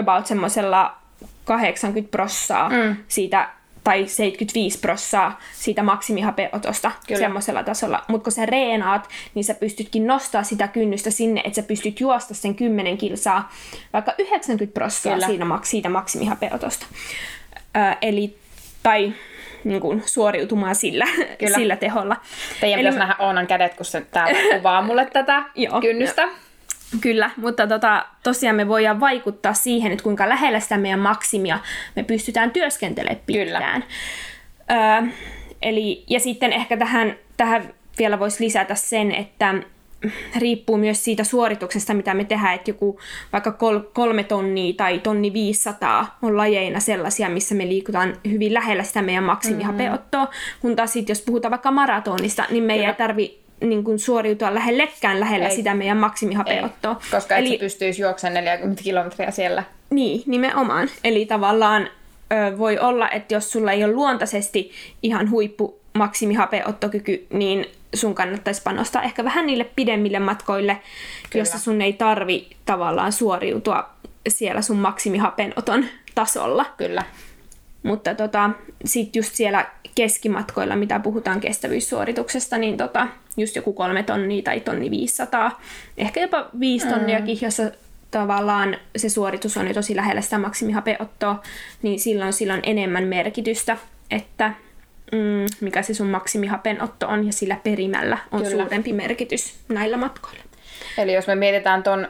about 0.00 0.26
semmoisella 0.26 0.96
80 1.44 2.10
prossaa 2.10 2.68
mm. 2.68 2.96
siitä 3.08 3.48
tai 3.84 4.06
75 4.06 4.78
prossaa 4.78 5.40
siitä 5.52 5.82
maksimihapeotosta 5.82 6.90
semmoisella 7.18 7.62
tasolla. 7.62 8.04
Mutta 8.08 8.24
kun 8.24 8.32
sä 8.32 8.46
reenaat, 8.46 9.08
niin 9.34 9.44
sä 9.44 9.54
pystytkin 9.54 10.06
nostaa 10.06 10.42
sitä 10.42 10.68
kynnystä 10.68 11.10
sinne, 11.10 11.42
että 11.44 11.62
sä 11.62 11.66
pystyt 11.66 12.00
juosta 12.00 12.34
sen 12.34 12.54
10 12.54 12.98
kilsaa, 12.98 13.52
vaikka 13.92 14.14
90 14.18 14.74
prossaa 14.74 15.20
siitä, 15.20 15.46
siitä 15.62 15.88
maksimihapeotosta. 15.88 16.86
Öö, 17.76 17.92
eli, 18.02 18.36
tai 18.82 19.12
niin 19.64 19.80
kuin, 19.80 20.02
suoriutumaan 20.06 20.74
sillä, 20.74 21.06
Kyllä. 21.38 21.56
sillä 21.56 21.76
teholla. 21.76 22.16
Teidän 22.60 22.80
Eli... 22.80 22.88
pitäisi 22.88 22.98
nähdä 22.98 23.16
Oonan 23.18 23.46
kädet, 23.46 23.74
kun 23.74 23.86
se 23.86 24.00
täällä 24.00 24.56
kuvaa 24.56 24.82
mulle 24.82 25.06
tätä 25.12 25.42
Joo. 25.54 25.80
kynnystä. 25.80 26.28
Kyllä, 27.00 27.30
mutta 27.36 27.66
tota, 27.66 28.06
tosiaan 28.22 28.56
me 28.56 28.68
voidaan 28.68 29.00
vaikuttaa 29.00 29.54
siihen, 29.54 29.92
että 29.92 30.02
kuinka 30.02 30.28
lähellä 30.28 30.60
sitä 30.60 30.78
meidän 30.78 31.00
maksimia 31.00 31.58
me 31.96 32.02
pystytään 32.02 32.50
työskentelemään 32.50 33.20
pitkään. 33.26 33.84
Kyllä. 34.68 35.00
Öö, 35.00 35.08
eli, 35.62 36.04
ja 36.10 36.20
sitten 36.20 36.52
ehkä 36.52 36.76
tähän, 36.76 37.16
tähän 37.36 37.74
vielä 37.98 38.18
voisi 38.18 38.44
lisätä 38.44 38.74
sen, 38.74 39.12
että 39.12 39.54
riippuu 40.38 40.76
myös 40.76 41.04
siitä 41.04 41.24
suorituksesta, 41.24 41.94
mitä 41.94 42.14
me 42.14 42.24
tehdään, 42.24 42.54
että 42.54 42.70
joku 42.70 43.00
vaikka 43.32 43.52
kol, 43.52 43.80
kolme 43.92 44.24
tonnia 44.24 44.74
tai 44.76 44.98
tonni 44.98 45.32
500 45.32 46.18
on 46.22 46.36
lajeina 46.36 46.80
sellaisia, 46.80 47.28
missä 47.28 47.54
me 47.54 47.68
liikutaan 47.68 48.16
hyvin 48.30 48.54
lähellä 48.54 48.82
sitä 48.82 49.02
meidän 49.02 49.24
maksimihapeottoa, 49.24 50.24
mm-hmm. 50.24 50.60
kun 50.60 50.76
taas 50.76 50.92
sit, 50.92 51.08
jos 51.08 51.22
puhutaan 51.22 51.50
vaikka 51.50 51.70
maratonista, 51.70 52.44
niin 52.50 52.64
me 52.64 52.74
ei 52.74 52.94
tarvi 52.94 53.44
niin 53.60 53.84
kuin 53.84 53.98
suoriutua 53.98 54.54
lähellekään 54.54 55.20
lähellä 55.20 55.48
ei. 55.48 55.56
sitä 55.56 55.74
meidän 55.74 55.96
maksimihapeottoa. 55.96 56.90
Ei, 57.04 57.10
koska 57.10 57.36
Eli, 57.36 57.54
et 57.54 57.60
pystyisi 57.60 58.02
juoksemaan 58.02 58.44
40 58.44 58.82
kilometriä 58.82 59.30
siellä. 59.30 59.62
Niin, 59.90 60.22
nimenomaan. 60.26 60.88
Eli 61.04 61.26
tavallaan 61.26 61.88
ö, 62.32 62.58
voi 62.58 62.78
olla, 62.78 63.10
että 63.10 63.34
jos 63.34 63.50
sulla 63.50 63.72
ei 63.72 63.84
ole 63.84 63.92
luontaisesti 63.92 64.70
ihan 65.02 65.30
huippu 65.30 65.78
maksimihapeottokyky, 65.92 67.26
niin 67.30 67.66
sun 67.94 68.14
kannattaisi 68.14 68.62
panostaa 68.62 69.02
ehkä 69.02 69.24
vähän 69.24 69.46
niille 69.46 69.64
pidemmille 69.64 70.18
matkoille, 70.18 70.80
Kyllä. 71.30 71.40
jossa 71.40 71.58
sun 71.58 71.82
ei 71.82 71.92
tarvi 71.92 72.50
tavallaan 72.66 73.12
suoriutua 73.12 73.90
siellä 74.28 74.62
sun 74.62 74.76
maksimihapenoton 74.76 75.84
tasolla. 76.14 76.66
Kyllä. 76.76 77.02
Mutta 77.82 78.14
tota, 78.14 78.50
sitten 78.84 79.20
just 79.20 79.34
siellä 79.34 79.66
keskimatkoilla, 79.94 80.76
mitä 80.76 80.98
puhutaan 80.98 81.40
kestävyyssuorituksesta, 81.40 82.58
niin 82.58 82.76
tota, 82.76 83.08
just 83.36 83.56
joku 83.56 83.72
kolme 83.72 84.02
tonnia 84.02 84.42
tai 84.42 84.60
tonni 84.60 84.90
500, 84.90 85.60
ehkä 85.98 86.20
jopa 86.20 86.46
viisi 86.60 86.88
tonniakin, 86.88 87.38
mm. 87.38 87.44
jossa 87.44 87.70
tavallaan 88.10 88.76
se 88.96 89.08
suoritus 89.08 89.56
on 89.56 89.68
jo 89.68 89.74
tosi 89.74 89.96
lähellä 89.96 90.20
sitä 90.20 90.38
maksimihapeottoa, 90.38 91.42
niin 91.82 92.00
silloin 92.00 92.32
silloin 92.32 92.60
enemmän 92.62 93.04
merkitystä, 93.04 93.76
että 94.10 94.52
mm, 95.12 95.46
mikä 95.60 95.82
se 95.82 95.94
sun 95.94 96.10
maksimihapenotto 96.10 97.08
on, 97.08 97.26
ja 97.26 97.32
sillä 97.32 97.56
perimällä 97.62 98.18
on 98.32 98.42
Kyllä. 98.42 98.62
suurempi 98.62 98.92
merkitys 98.92 99.54
näillä 99.68 99.96
matkoilla. 99.96 100.42
Eli 100.98 101.14
jos 101.14 101.26
me 101.26 101.34
mietitään 101.34 101.82
tuon 101.82 102.08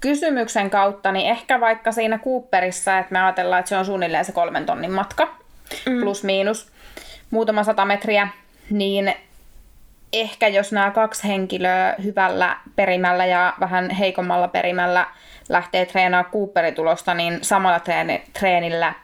kysymyksen 0.00 0.70
kautta, 0.70 1.12
niin 1.12 1.30
ehkä 1.30 1.60
vaikka 1.60 1.92
siinä 1.92 2.18
Cooperissa, 2.18 2.98
että 2.98 3.12
me 3.12 3.22
ajatellaan, 3.22 3.60
että 3.60 3.68
se 3.68 3.76
on 3.76 3.84
suunnilleen 3.84 4.24
se 4.24 4.32
kolmen 4.32 4.66
tonnin 4.66 4.92
matka, 4.92 5.34
mm. 5.86 6.00
plus 6.00 6.24
miinus 6.24 6.72
muutama 7.30 7.64
sata 7.64 7.84
metriä, 7.84 8.28
niin 8.70 9.14
ehkä 10.12 10.48
jos 10.48 10.72
nämä 10.72 10.90
kaksi 10.90 11.28
henkilöä 11.28 11.94
hyvällä 12.04 12.56
perimällä 12.76 13.26
ja 13.26 13.54
vähän 13.60 13.90
heikommalla 13.90 14.48
perimällä 14.48 15.06
lähtee 15.48 15.86
treenaamaan 15.86 16.32
Cooperitulosta, 16.32 17.14
niin 17.14 17.38
samalla 17.42 17.80
treenillä– 18.32 18.94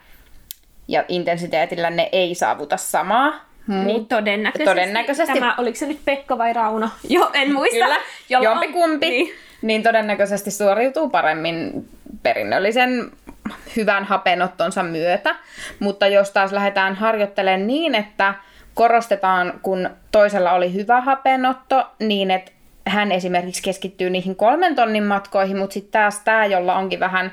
ja 0.87 1.03
intensiteetillä 1.07 1.89
ne 1.89 2.09
ei 2.11 2.35
saavuta 2.35 2.77
samaa. 2.77 3.47
Niin 3.67 4.05
todennäköisesti. 4.05 4.69
todennäköisesti. 4.69 5.33
Tämä, 5.33 5.55
oliko 5.57 5.77
se 5.77 5.85
nyt 5.85 5.99
Pekka 6.05 6.37
vai 6.37 6.53
Rauno? 6.53 6.89
Jo, 7.09 7.29
en 7.33 7.53
muista. 7.53 7.85
Kyllä, 7.85 7.97
jompikumpi. 8.29 9.09
Niin. 9.09 9.33
niin 9.61 9.83
todennäköisesti 9.83 10.51
suoriutuu 10.51 11.09
paremmin 11.09 11.89
perinnöllisen 12.23 13.11
hyvän 13.75 14.03
hapenottonsa 14.03 14.83
myötä. 14.83 15.35
Mutta 15.79 16.07
jos 16.07 16.31
taas 16.31 16.51
lähdetään 16.51 16.95
harjoittelemaan 16.95 17.67
niin, 17.67 17.95
että 17.95 18.33
korostetaan, 18.73 19.59
kun 19.61 19.89
toisella 20.11 20.51
oli 20.51 20.73
hyvä 20.73 21.01
hapenotto, 21.01 21.87
niin 21.99 22.31
että 22.31 22.51
hän 22.85 23.11
esimerkiksi 23.11 23.63
keskittyy 23.63 24.09
niihin 24.09 24.35
kolmen 24.35 24.75
tonnin 24.75 25.03
matkoihin, 25.03 25.57
mutta 25.57 25.73
sitten 25.73 26.01
taas 26.01 26.19
tämä, 26.19 26.45
jolla 26.45 26.75
onkin 26.75 26.99
vähän 26.99 27.31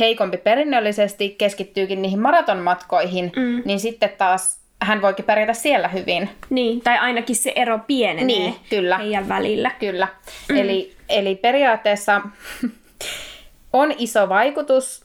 heikompi 0.00 0.36
perinnöllisesti, 0.36 1.34
keskittyykin 1.38 2.02
niihin 2.02 2.20
maratonmatkoihin, 2.20 3.32
mm. 3.36 3.62
niin 3.64 3.80
sitten 3.80 4.10
taas 4.18 4.62
hän 4.82 5.02
voikin 5.02 5.24
pärjätä 5.24 5.54
siellä 5.54 5.88
hyvin. 5.88 6.28
Niin, 6.50 6.80
tai 6.80 6.98
ainakin 6.98 7.36
se 7.36 7.52
ero 7.56 7.78
pienenee 7.86 8.24
niin, 8.24 8.54
kyllä. 8.70 8.98
heidän 8.98 9.28
välillä. 9.28 9.70
Kyllä. 9.70 10.08
Mm. 10.48 10.56
Eli, 10.56 10.96
eli 11.08 11.34
periaatteessa 11.34 12.20
on 13.72 13.94
iso 13.98 14.28
vaikutus, 14.28 15.04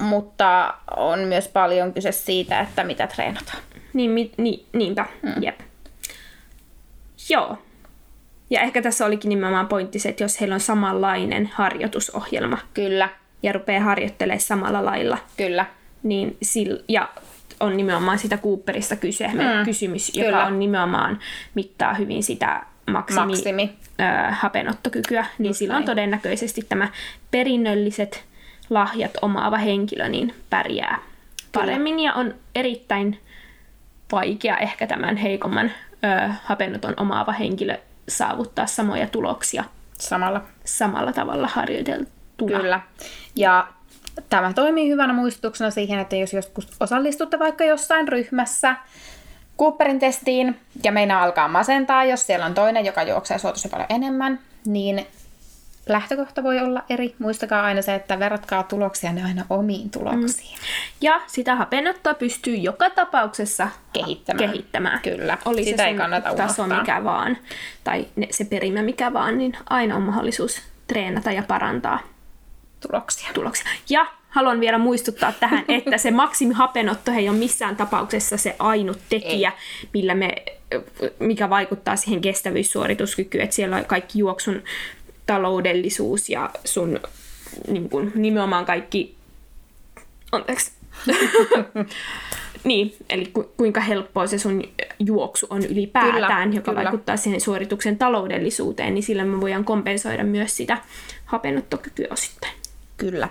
mutta 0.00 0.74
on 0.96 1.18
myös 1.18 1.48
paljon 1.48 1.92
kyse 1.92 2.12
siitä, 2.12 2.60
että 2.60 2.84
mitä 2.84 3.06
treenataan. 3.06 3.58
Niin, 3.92 4.10
mi, 4.10 4.32
niin 4.36 4.66
niinpä, 4.72 5.06
mm. 5.22 5.42
jep. 5.42 5.60
Joo. 7.30 7.58
Ja 8.50 8.60
ehkä 8.60 8.82
tässä 8.82 9.06
olikin 9.06 9.28
nimenomaan 9.28 9.68
pointti 9.68 9.98
se, 9.98 10.08
että 10.08 10.24
jos 10.24 10.40
heillä 10.40 10.54
on 10.54 10.60
samanlainen 10.60 11.50
harjoitusohjelma. 11.54 12.58
Kyllä 12.74 13.08
ja 13.42 13.52
rupeaa 13.52 13.84
harjoittelemaan 13.84 14.40
samalla 14.40 14.84
lailla, 14.84 15.18
Kyllä. 15.36 15.66
niin 16.02 16.36
sil, 16.52 16.72
ja 16.88 17.08
on 17.60 17.76
nimenomaan 17.76 18.18
sitä 18.18 18.38
Cooperista 18.38 18.96
kyse, 18.96 19.28
mm. 19.28 19.64
kysymys, 19.64 20.14
joka 20.14 20.30
Kyllä. 20.30 20.46
on 20.46 20.58
nimenomaan 20.58 21.18
mittaa 21.54 21.94
hyvin 21.94 22.22
sitä 22.22 22.62
maksimi, 22.90 23.26
Maksimi. 23.26 23.76
Ö, 24.00 24.30
hapenottokykyä, 24.30 25.26
niin 25.38 25.48
Just 25.50 25.58
silloin 25.58 25.76
näin. 25.76 25.86
todennäköisesti 25.86 26.62
tämä 26.68 26.88
perinnölliset 27.30 28.24
lahjat 28.70 29.10
omaava 29.22 29.56
henkilö 29.58 30.08
niin 30.08 30.34
pärjää 30.50 30.98
paremmin 31.52 32.00
ja 32.00 32.12
on 32.12 32.34
erittäin 32.54 33.18
vaikea 34.12 34.56
ehkä 34.58 34.86
tämän 34.86 35.16
heikomman 35.16 35.66
ö, 36.04 36.32
hapenoton 36.44 36.94
omaava 36.96 37.32
henkilö 37.32 37.76
saavuttaa 38.08 38.66
samoja 38.66 39.06
tuloksia 39.06 39.64
Samalla. 39.98 40.42
samalla 40.64 41.12
tavalla 41.12 41.48
harjoiteltuna. 41.48 42.21
Kyllä. 42.36 42.80
Ja 43.36 43.68
tämä 44.30 44.52
toimii 44.52 44.88
hyvänä 44.88 45.12
muistutuksena 45.12 45.70
siihen, 45.70 45.98
että 45.98 46.16
jos 46.16 46.32
joskus 46.32 46.68
osallistutte 46.80 47.38
vaikka 47.38 47.64
jossain 47.64 48.08
ryhmässä 48.08 48.76
Cooperin 49.58 49.98
testiin 49.98 50.60
ja 50.84 50.92
meinaa 50.92 51.22
alkaa 51.22 51.48
masentaa, 51.48 52.04
jos 52.04 52.26
siellä 52.26 52.46
on 52.46 52.54
toinen, 52.54 52.86
joka 52.86 53.02
juoksee 53.02 53.38
sua 53.38 53.52
tosi 53.52 53.68
paljon 53.68 53.86
enemmän, 53.90 54.38
niin 54.64 55.06
lähtökohta 55.88 56.42
voi 56.42 56.58
olla 56.58 56.82
eri. 56.90 57.14
Muistakaa 57.18 57.64
aina 57.64 57.82
se, 57.82 57.94
että 57.94 58.18
verratkaa 58.18 58.62
tuloksia 58.62 59.12
ne 59.12 59.24
aina 59.24 59.44
omiin 59.50 59.90
tuloksiin. 59.90 60.58
Ja 61.00 61.20
sitä 61.26 61.54
hapenottoa 61.56 62.14
pystyy 62.14 62.54
joka 62.54 62.90
tapauksessa 62.90 63.68
Kehittämään. 63.92 64.50
kehittämään. 64.50 65.00
Kyllä. 65.02 65.38
Oli 65.44 65.64
Sitä 65.64 65.82
se 65.82 65.88
ei 65.88 65.94
kannata 65.94 66.34
taso 66.34 66.62
unohtaa. 66.62 66.80
mikä 66.80 67.04
vaan, 67.04 67.38
tai 67.84 68.06
ne, 68.16 68.28
se 68.30 68.44
perimä 68.44 68.82
mikä 68.82 69.12
vaan, 69.12 69.38
niin 69.38 69.56
aina 69.70 69.96
on 69.96 70.02
mahdollisuus 70.02 70.62
treenata 70.86 71.32
ja 71.32 71.42
parantaa 71.42 71.98
Tuloksia. 72.82 73.28
tuloksia. 73.34 73.66
Ja 73.90 74.06
haluan 74.28 74.60
vielä 74.60 74.78
muistuttaa 74.78 75.32
tähän, 75.32 75.64
että 75.78 75.98
se 75.98 76.10
maksimihapenotto 76.10 77.12
ei 77.12 77.28
ole 77.28 77.38
missään 77.38 77.76
tapauksessa 77.76 78.36
se 78.36 78.56
ainut 78.58 78.98
tekijä, 79.08 79.52
millä 79.94 80.14
me, 80.14 80.34
mikä 81.18 81.50
vaikuttaa 81.50 81.96
siihen 81.96 82.20
kestävyyssuorituskykyyn. 82.20 83.44
Että 83.44 83.56
siellä 83.56 83.76
on 83.76 83.84
kaikki 83.84 84.18
juoksun 84.18 84.62
taloudellisuus 85.26 86.28
ja 86.28 86.50
sun 86.64 87.00
niin 87.68 87.88
kuin, 87.88 88.12
nimenomaan 88.14 88.64
kaikki... 88.64 89.14
Anteeksi. 90.32 90.72
niin, 92.64 92.96
eli 93.10 93.26
ku, 93.26 93.52
kuinka 93.56 93.80
helppoa 93.80 94.26
se 94.26 94.38
sun 94.38 94.62
juoksu 94.98 95.46
on 95.50 95.64
ylipäätään, 95.64 96.48
Kyllä, 96.48 96.60
joka 96.60 96.70
kyllä. 96.70 96.84
vaikuttaa 96.84 97.16
siihen 97.16 97.40
suorituksen 97.40 97.98
taloudellisuuteen, 97.98 98.94
niin 98.94 99.02
sillä 99.02 99.24
me 99.24 99.40
voidaan 99.40 99.64
kompensoida 99.64 100.24
myös 100.24 100.56
sitä 100.56 100.78
hapenottokykyä 101.24 102.06
osittain. 102.10 102.61
Kyllä. 102.96 103.28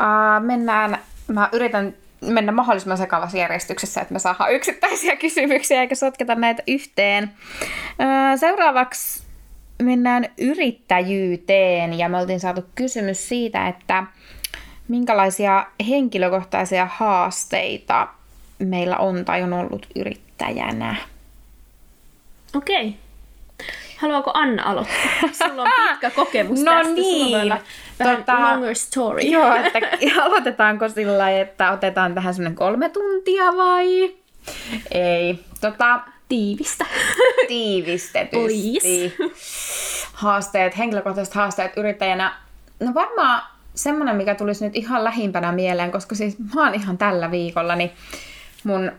Uh, 0.00 0.46
mennään, 0.46 0.98
mä 1.28 1.48
yritän 1.52 1.94
mennä 2.20 2.52
mahdollisimman 2.52 2.98
sekavassa 2.98 3.38
järjestyksessä, 3.38 4.00
että 4.00 4.12
me 4.14 4.18
saadaan 4.18 4.52
yksittäisiä 4.52 5.16
kysymyksiä 5.26 5.80
eikä 5.80 5.94
sotketa 5.94 6.34
näitä 6.34 6.62
yhteen. 6.66 7.30
Uh, 7.64 8.40
seuraavaksi 8.40 9.22
mennään 9.82 10.26
yrittäjyyteen 10.38 11.98
ja 11.98 12.08
me 12.08 12.18
oltiin 12.18 12.40
saatu 12.40 12.64
kysymys 12.74 13.28
siitä, 13.28 13.68
että 13.68 14.04
minkälaisia 14.88 15.66
henkilökohtaisia 15.88 16.88
haasteita 16.92 18.08
meillä 18.58 18.96
on 18.96 19.24
tai 19.24 19.42
on 19.42 19.52
ollut 19.52 19.86
yrittäjänä. 19.96 20.96
Okei. 22.54 22.96
Haluaako 23.98 24.30
Anna 24.34 24.62
aloittaa? 24.62 24.96
Sulla 25.32 25.62
on 25.62 25.68
pitkä 25.90 26.10
kokemus 26.10 26.60
No 26.64 26.72
tästä. 26.72 26.92
Niin. 26.92 27.54
vähän 27.98 28.16
Tota, 28.16 28.40
longer 28.42 28.74
story. 28.74 29.20
Joo, 29.34 29.54
että 29.54 29.78
aloitetaanko 30.24 30.88
sillä 30.88 31.30
että 31.30 31.70
otetaan 31.72 32.14
tähän 32.14 32.34
semmoinen 32.34 32.56
kolme 32.56 32.88
tuntia 32.88 33.56
vai? 33.56 34.14
Ei. 34.90 35.38
Tota, 35.60 36.00
Tiivistä. 36.28 36.86
tiivistetysti. 37.48 39.12
Please. 39.20 39.32
Haasteet, 40.12 40.78
henkilökohtaiset 40.78 41.34
haasteet 41.34 41.72
yrittäjänä. 41.76 42.34
No 42.80 42.94
varmaan 42.94 43.42
semmoinen, 43.74 44.16
mikä 44.16 44.34
tulisi 44.34 44.64
nyt 44.64 44.76
ihan 44.76 45.04
lähimpänä 45.04 45.52
mieleen, 45.52 45.92
koska 45.92 46.14
siis 46.14 46.36
mä 46.54 46.64
oon 46.64 46.74
ihan 46.74 46.98
tällä 46.98 47.30
viikolla, 47.30 47.76
niin 47.76 47.90
mun 48.64 48.92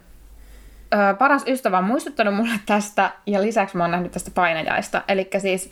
ö, 0.93 1.13
paras 1.13 1.43
ystävä 1.47 1.77
on 1.77 1.83
muistuttanut 1.83 2.35
mulle 2.35 2.59
tästä, 2.65 3.11
ja 3.25 3.41
lisäksi 3.41 3.77
mä 3.77 3.83
oon 3.83 3.91
nähnyt 3.91 4.11
tästä 4.11 4.31
painajaista. 4.31 5.01
Eli 5.07 5.29
siis 5.37 5.69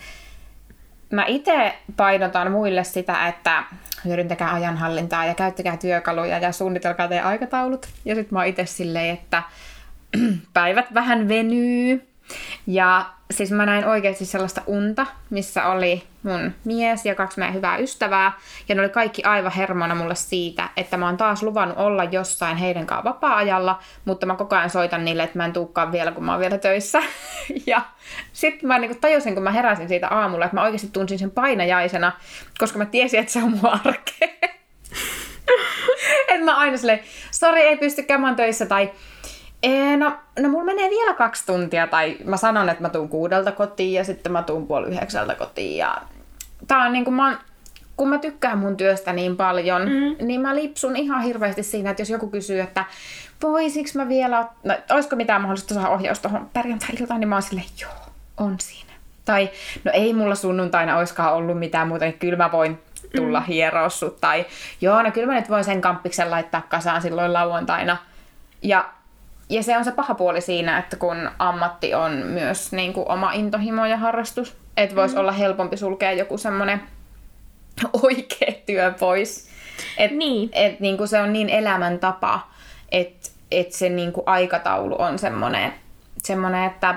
mä 1.12 1.26
itse 1.26 1.76
painotan 1.98 2.52
muille 2.52 2.84
sitä, 2.84 3.28
että 3.28 3.64
hyödyntäkää 4.06 4.54
ajanhallintaa 4.54 5.26
ja 5.26 5.36
käyttäkää 5.36 5.78
työkaluja 5.78 6.40
ja 6.40 6.52
suunnitelkaa 6.52 7.08
teidän 7.08 7.26
aikataulut. 7.26 7.88
Ja 8.06 8.16
sitten 8.16 8.34
mä 8.36 8.40
oon 8.40 8.48
itse 8.48 8.66
silleen, 8.66 9.14
että 9.14 9.44
päivät 10.54 10.94
vähän 10.94 11.28
venyy. 11.28 12.07
Ja 12.68 13.06
siis 13.32 13.52
mä 13.52 13.66
näin 13.66 13.86
oikeasti 13.86 14.26
sellaista 14.26 14.62
unta, 14.68 15.06
missä 15.30 15.66
oli 15.66 16.04
mun 16.24 16.54
mies 16.66 17.06
ja 17.06 17.16
kaksi 17.16 17.40
meidän 17.40 17.56
hyvää 17.56 17.78
ystävää. 17.78 18.32
Ja 18.70 18.76
ne 18.76 18.82
oli 18.82 18.90
kaikki 18.90 19.24
aivan 19.24 19.52
hermona 19.52 19.96
mulle 19.96 20.16
siitä, 20.16 20.70
että 20.78 20.98
mä 20.98 21.06
oon 21.06 21.18
taas 21.18 21.44
luvannut 21.44 21.78
olla 21.78 22.04
jossain 22.04 22.58
heidän 22.58 22.86
kanssaan 22.86 23.16
vapaa-ajalla, 23.16 23.80
mutta 24.06 24.26
mä 24.26 24.36
koko 24.36 24.56
ajan 24.56 24.70
soitan 24.70 25.06
niille, 25.06 25.24
että 25.24 25.38
mä 25.38 25.46
en 25.46 25.54
tuukkaan 25.54 25.92
vielä, 25.92 26.12
kun 26.12 26.24
mä 26.24 26.32
oon 26.32 26.40
vielä 26.40 26.58
töissä. 26.58 27.04
ja 27.68 27.82
sitten 28.34 28.68
mä 28.68 28.80
niinku 28.80 28.98
tajusin, 29.02 29.34
kun 29.34 29.44
mä 29.44 29.52
heräsin 29.52 29.88
siitä 29.88 30.08
aamulla, 30.08 30.46
että 30.46 30.58
mä 30.58 30.64
oikeasti 30.64 30.90
tunsin 30.94 31.20
sen 31.20 31.32
painajaisena, 31.32 32.12
koska 32.58 32.78
mä 32.78 32.86
tiesin, 32.86 33.20
että 33.20 33.32
se 33.32 33.44
on 33.44 33.52
mun 33.52 33.80
arkea. 33.86 34.28
että 36.30 36.46
mä 36.46 36.58
aina 36.58 36.78
silleen, 36.78 37.00
sori 37.32 37.62
ei 37.62 37.78
pysty 37.78 38.04
käymään 38.04 38.36
töissä 38.36 38.66
tai 38.66 38.92
Ee, 39.64 39.98
no, 39.98 40.18
no 40.40 40.50
mulla 40.50 40.66
menee 40.66 40.90
vielä 40.90 41.14
kaksi 41.14 41.46
tuntia, 41.46 41.88
tai 41.88 42.18
mä 42.26 42.38
sanon, 42.38 42.70
että 42.70 42.82
mä 42.82 42.90
tuun 42.90 43.10
kuudelta 43.10 43.52
kotiin 43.52 43.94
ja 43.94 44.04
sitten 44.04 44.32
mä 44.32 44.44
tuun 44.44 44.68
puoli 44.68 44.88
yhdeksältä 44.88 45.36
kotiin. 45.36 45.78
Ja... 45.78 46.02
Tää 46.68 46.84
on 46.84 46.94
niinku, 46.94 47.12
mä 47.12 47.28
oon, 47.28 47.38
kun 47.98 48.10
mä 48.10 48.18
tykkään 48.18 48.58
mun 48.58 48.78
työstä 48.78 49.14
niin 49.14 49.38
paljon, 49.38 49.82
mm. 49.82 50.28
niin 50.28 50.42
mä 50.42 50.56
lipsun 50.56 50.96
ihan 50.96 51.22
hirveästi 51.22 51.64
siinä, 51.64 51.90
että 51.90 52.02
jos 52.02 52.10
joku 52.10 52.30
kysyy, 52.30 52.60
että 52.60 52.86
voisiks 53.44 53.96
mä 53.96 54.10
vielä, 54.10 54.48
no, 54.64 54.76
olisiko 54.92 55.16
mitään 55.16 55.42
mahdollista 55.42 55.74
saada 55.74 55.90
ohjaus 55.90 56.20
tuohon 56.20 56.50
perjantai-iltaan, 56.54 57.20
niin 57.20 57.30
mä 57.30 57.36
oon 57.36 57.42
silleen, 57.42 57.68
joo, 57.82 57.92
on 58.38 58.56
siinä. 58.60 58.94
Tai 59.26 59.50
no 59.84 59.92
ei 59.94 60.14
mulla 60.14 60.36
sunnuntaina 60.36 60.98
oiskaan 60.98 61.34
ollut 61.34 61.60
mitään 61.60 61.88
muuta, 61.88 62.06
niin 62.06 62.20
kyllä 62.20 62.38
mä 62.38 62.52
voin 62.52 62.80
tulla 63.16 63.40
mm. 63.40 63.46
hieroa 63.46 63.90
sut. 63.90 64.22
Tai 64.22 64.46
joo, 64.82 65.02
no 65.02 65.12
kyllä 65.12 65.28
mä 65.28 65.40
nyt 65.40 65.50
voin 65.50 65.64
sen 65.64 65.82
kamppiksen 65.82 66.32
laittaa 66.32 66.62
kasaan 66.62 67.02
silloin 67.02 67.34
lauantaina. 67.34 67.98
Ja 68.62 68.90
ja 69.50 69.64
se 69.64 69.78
on 69.78 69.86
se 69.86 69.92
paha 69.92 70.16
puoli 70.16 70.42
siinä, 70.42 70.78
että 70.78 70.96
kun 70.96 71.30
ammatti 71.40 71.94
on 71.94 72.12
myös 72.12 72.72
niin 72.72 72.94
kuin 72.94 73.12
oma 73.12 73.32
intohimo 73.32 73.86
ja 73.86 73.98
harrastus, 73.98 74.58
että 74.78 74.96
voisi 74.96 75.16
mm. 75.16 75.22
olla 75.22 75.32
helpompi 75.32 75.78
sulkea 75.78 76.12
joku 76.12 76.38
semmoinen 76.38 76.82
oikea 78.04 78.54
työ 78.66 78.94
pois. 79.00 79.50
Et, 79.98 80.12
Niin. 80.12 80.50
Et, 80.54 80.80
niin 80.80 80.98
kuin 80.98 81.08
se 81.08 81.22
on 81.22 81.34
niin 81.34 81.50
elämäntapa, 81.50 82.48
että 82.92 83.30
et 83.52 83.72
se 83.72 83.90
niin 83.90 84.14
kuin 84.14 84.24
aikataulu 84.28 84.96
on 85.00 85.20
semmoinen, 85.20 85.74
semmoinen 86.18 86.66
että 86.66 86.96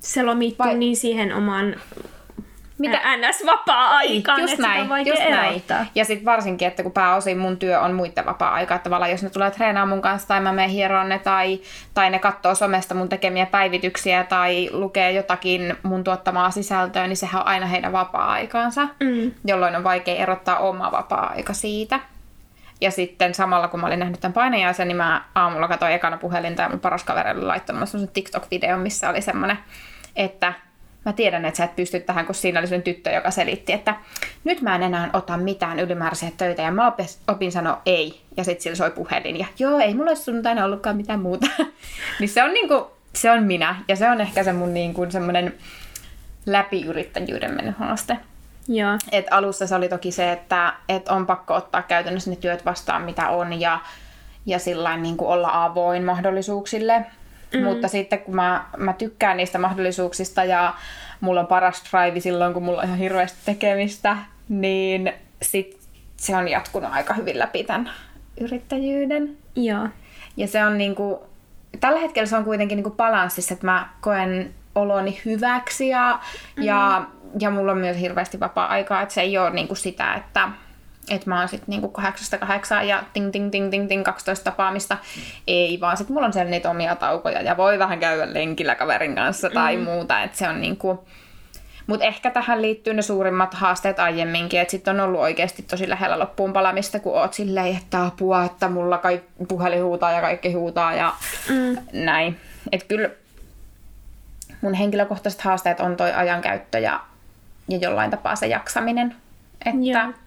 Se 0.00 0.22
lomittuu 0.22 0.66
Vai- 0.66 0.74
niin 0.74 0.96
siihen 0.96 1.34
omaan 1.34 1.76
Mitä- 2.78 2.96
Mitä? 2.96 3.16
NS-vapaa-aikaan, 3.16 4.40
just 4.40 4.52
että 4.52 4.62
sitä 4.62 4.68
näin, 4.68 4.92
on 4.92 5.06
just 5.06 5.22
näin. 5.30 5.62
Ja 5.94 6.04
sitten 6.04 6.24
varsinkin, 6.24 6.68
että 6.68 6.82
kun 6.82 6.92
pääosin 6.92 7.38
mun 7.38 7.56
työ 7.56 7.80
on 7.80 7.94
muiden 7.94 8.26
vapaa-aika, 8.26 8.74
että 8.74 8.84
tavallaan 8.84 9.10
jos 9.10 9.22
ne 9.22 9.30
tulee 9.30 9.50
treenaamaan 9.50 9.88
mun 9.88 10.02
kanssa 10.02 10.28
tai 10.28 10.40
mä 10.40 10.52
menen 10.52 10.70
hieroon 10.70 11.08
ne 11.08 11.18
tai, 11.18 11.60
tai 11.94 12.10
ne 12.10 12.18
katsoo 12.18 12.54
somesta 12.54 12.94
mun 12.94 13.08
tekemiä 13.08 13.46
päivityksiä 13.46 14.24
tai 14.24 14.68
lukee 14.72 15.12
jotakin 15.12 15.76
mun 15.82 16.04
tuottamaa 16.04 16.50
sisältöä, 16.50 17.06
niin 17.06 17.16
sehän 17.16 17.42
on 17.42 17.48
aina 17.48 17.66
heidän 17.66 17.92
vapaa-aikaansa, 17.92 18.82
Mm. 19.00 19.32
jolloin 19.44 19.76
on 19.76 19.84
vaikea 19.84 20.14
erottaa 20.16 20.58
oma 20.58 20.92
vapaa-aika 20.92 21.52
siitä. 21.52 22.00
Ja 22.80 22.90
sitten 22.90 23.34
samalla 23.34 23.68
kun 23.68 23.80
mä 23.80 23.86
olin 23.86 23.98
nähnyt 23.98 24.20
tämän 24.20 24.32
painajaisen, 24.32 24.88
niin 24.88 24.96
mä 24.96 25.22
aamulla 25.34 25.68
katsoin 25.68 25.92
ekana 25.92 26.16
puhelinta 26.16 26.62
ja 26.62 26.68
mun 26.68 26.80
paras 26.80 27.04
kaveri 27.04 27.30
oli 27.30 27.42
laittanut 27.42 27.88
semmoisen 27.88 28.14
TikTok-videon, 28.14 28.80
missä 28.80 29.10
oli 29.10 29.20
semmoinen, 29.20 29.58
että 30.16 30.52
mä 31.04 31.12
tiedän, 31.12 31.44
että 31.44 31.58
sä 31.58 31.64
et 31.64 31.76
pysty 31.76 32.00
tähän, 32.00 32.26
kun 32.26 32.34
siinä 32.34 32.60
oli 32.60 32.66
semmoinen 32.66 32.94
tyttö, 32.94 33.10
joka 33.10 33.30
selitti, 33.30 33.72
että 33.72 33.96
nyt 34.44 34.62
mä 34.62 34.74
en 34.74 34.82
enää 34.82 35.10
ota 35.12 35.36
mitään 35.36 35.80
ylimääräisiä 35.80 36.30
töitä 36.36 36.62
ja 36.62 36.70
mä 36.70 36.92
opin, 37.28 37.52
sanoa 37.52 37.82
ei. 37.86 38.20
Ja 38.36 38.44
sitten 38.44 38.62
sillä 38.62 38.76
soi 38.76 38.90
puhelin 38.90 39.38
ja 39.38 39.46
joo, 39.58 39.78
ei 39.78 39.94
mulla 39.94 40.10
olisi 40.10 40.22
sunnuntaina 40.22 40.64
ollutkaan 40.64 40.96
mitään 40.96 41.20
muuta. 41.20 41.46
niin 42.20 42.28
se 42.28 42.42
on 42.42 42.54
niinku, 42.54 42.90
se 43.12 43.30
on 43.30 43.42
minä 43.42 43.76
ja 43.88 43.96
se 43.96 44.10
on 44.10 44.20
ehkä 44.20 44.44
se 44.44 44.52
mun 44.52 44.74
niinku 44.74 45.06
semmoinen 45.10 45.54
läpiyrittäjyyden 46.46 47.54
mennyt 47.54 47.78
haaste. 47.78 48.18
Joo. 48.68 48.98
Et 49.12 49.26
alussa 49.30 49.66
se 49.66 49.74
oli 49.74 49.88
toki 49.88 50.12
se, 50.12 50.32
että 50.32 50.74
et 50.88 51.08
on 51.08 51.26
pakko 51.26 51.54
ottaa 51.54 51.82
käytännössä 51.82 52.30
ne 52.30 52.36
työt 52.36 52.64
vastaan, 52.64 53.02
mitä 53.02 53.28
on, 53.28 53.60
ja, 53.60 53.80
ja 54.46 54.58
sillä 54.58 54.96
niin 54.96 55.16
kuin 55.16 55.28
olla 55.28 55.64
avoin 55.64 56.04
mahdollisuuksille. 56.04 57.06
Mm. 57.54 57.64
Mutta 57.64 57.88
sitten 57.88 58.18
kun 58.18 58.34
mä, 58.34 58.64
mä 58.76 58.92
tykkään 58.92 59.36
niistä 59.36 59.58
mahdollisuuksista 59.58 60.44
ja 60.44 60.74
mulla 61.20 61.40
on 61.40 61.46
paras 61.46 61.84
drive 61.90 62.20
silloin, 62.20 62.54
kun 62.54 62.62
mulla 62.62 62.78
on 62.78 62.86
ihan 62.86 62.98
hirveästi 62.98 63.38
tekemistä, 63.44 64.16
niin 64.48 65.12
sit 65.42 65.78
se 66.16 66.36
on 66.36 66.48
jatkunut 66.48 66.92
aika 66.92 67.14
hyvin 67.14 67.38
läpi 67.38 67.64
tämän 67.64 67.90
yrittäjyyden. 68.40 69.36
Joo. 69.56 69.88
Ja 70.36 70.46
se 70.46 70.64
on 70.64 70.78
niinku, 70.78 71.22
tällä 71.80 72.00
hetkellä 72.00 72.26
se 72.26 72.36
on 72.36 72.44
kuitenkin 72.44 72.76
niinku 72.76 72.90
balanssissa, 72.90 73.54
että 73.54 73.66
mä 73.66 73.88
koen 74.00 74.54
oloni 74.74 75.20
hyväksi 75.24 75.88
ja, 75.88 76.20
mm. 76.56 76.62
ja, 76.62 77.04
ja 77.40 77.50
mulla 77.50 77.72
on 77.72 77.78
myös 77.78 78.00
hirveästi 78.00 78.40
vapaa-aikaa, 78.40 79.02
että 79.02 79.14
se 79.14 79.20
ei 79.20 79.38
ole 79.38 79.50
niinku 79.50 79.74
sitä, 79.74 80.14
että 80.14 80.48
että 81.10 81.30
mä 81.30 81.38
oon 81.38 81.48
sitten 81.48 81.68
niinku 81.68 81.88
kahdeksasta 81.88 82.38
kahdeksaan 82.38 82.88
ja 82.88 83.02
ting 83.12 83.32
ting 83.32 83.50
ting 83.50 83.70
ting 83.70 83.88
ting 83.88 84.04
12 84.04 84.44
tapaamista. 84.44 84.98
Ei, 85.46 85.80
vaan 85.80 85.96
sitten 85.96 86.14
mulla 86.14 86.26
on 86.26 86.32
siellä 86.32 86.50
niitä 86.50 86.70
omia 86.70 86.96
taukoja 86.96 87.42
ja 87.42 87.56
voi 87.56 87.78
vähän 87.78 88.00
käydä 88.00 88.34
lenkillä 88.34 88.74
kaverin 88.74 89.14
kanssa 89.14 89.50
tai 89.50 89.76
mm. 89.76 89.82
muuta. 89.82 90.22
Että 90.22 90.38
se 90.38 90.48
on 90.48 90.60
niinku... 90.60 91.04
Mutta 91.86 92.06
ehkä 92.06 92.30
tähän 92.30 92.62
liittyy 92.62 92.94
ne 92.94 93.02
suurimmat 93.02 93.54
haasteet 93.54 93.98
aiemminkin, 93.98 94.60
että 94.60 94.70
sitten 94.70 95.00
on 95.00 95.08
ollut 95.08 95.20
oikeasti 95.20 95.62
tosi 95.62 95.88
lähellä 95.88 96.18
loppuun 96.18 96.52
palamista, 96.52 97.00
kun 97.00 97.14
oot 97.14 97.34
silleen, 97.34 97.76
että 97.76 98.04
apua, 98.04 98.44
että 98.44 98.68
mulla 98.68 98.98
kaikki 98.98 99.44
puhelin 99.48 99.84
huutaa 99.84 100.12
ja 100.12 100.20
kaikki 100.20 100.52
huutaa 100.52 100.94
ja 100.94 101.12
mm. 101.48 101.76
näin. 101.92 102.40
Että 102.72 102.86
kyllä 102.86 103.10
mun 104.60 104.74
henkilökohtaiset 104.74 105.40
haasteet 105.40 105.80
on 105.80 105.96
toi 105.96 106.12
ajankäyttö 106.12 106.78
ja, 106.78 107.00
ja 107.68 107.78
jollain 107.78 108.10
tapaa 108.10 108.36
se 108.36 108.46
jaksaminen. 108.46 109.16
Että 109.66 109.80
Joo. 109.82 110.23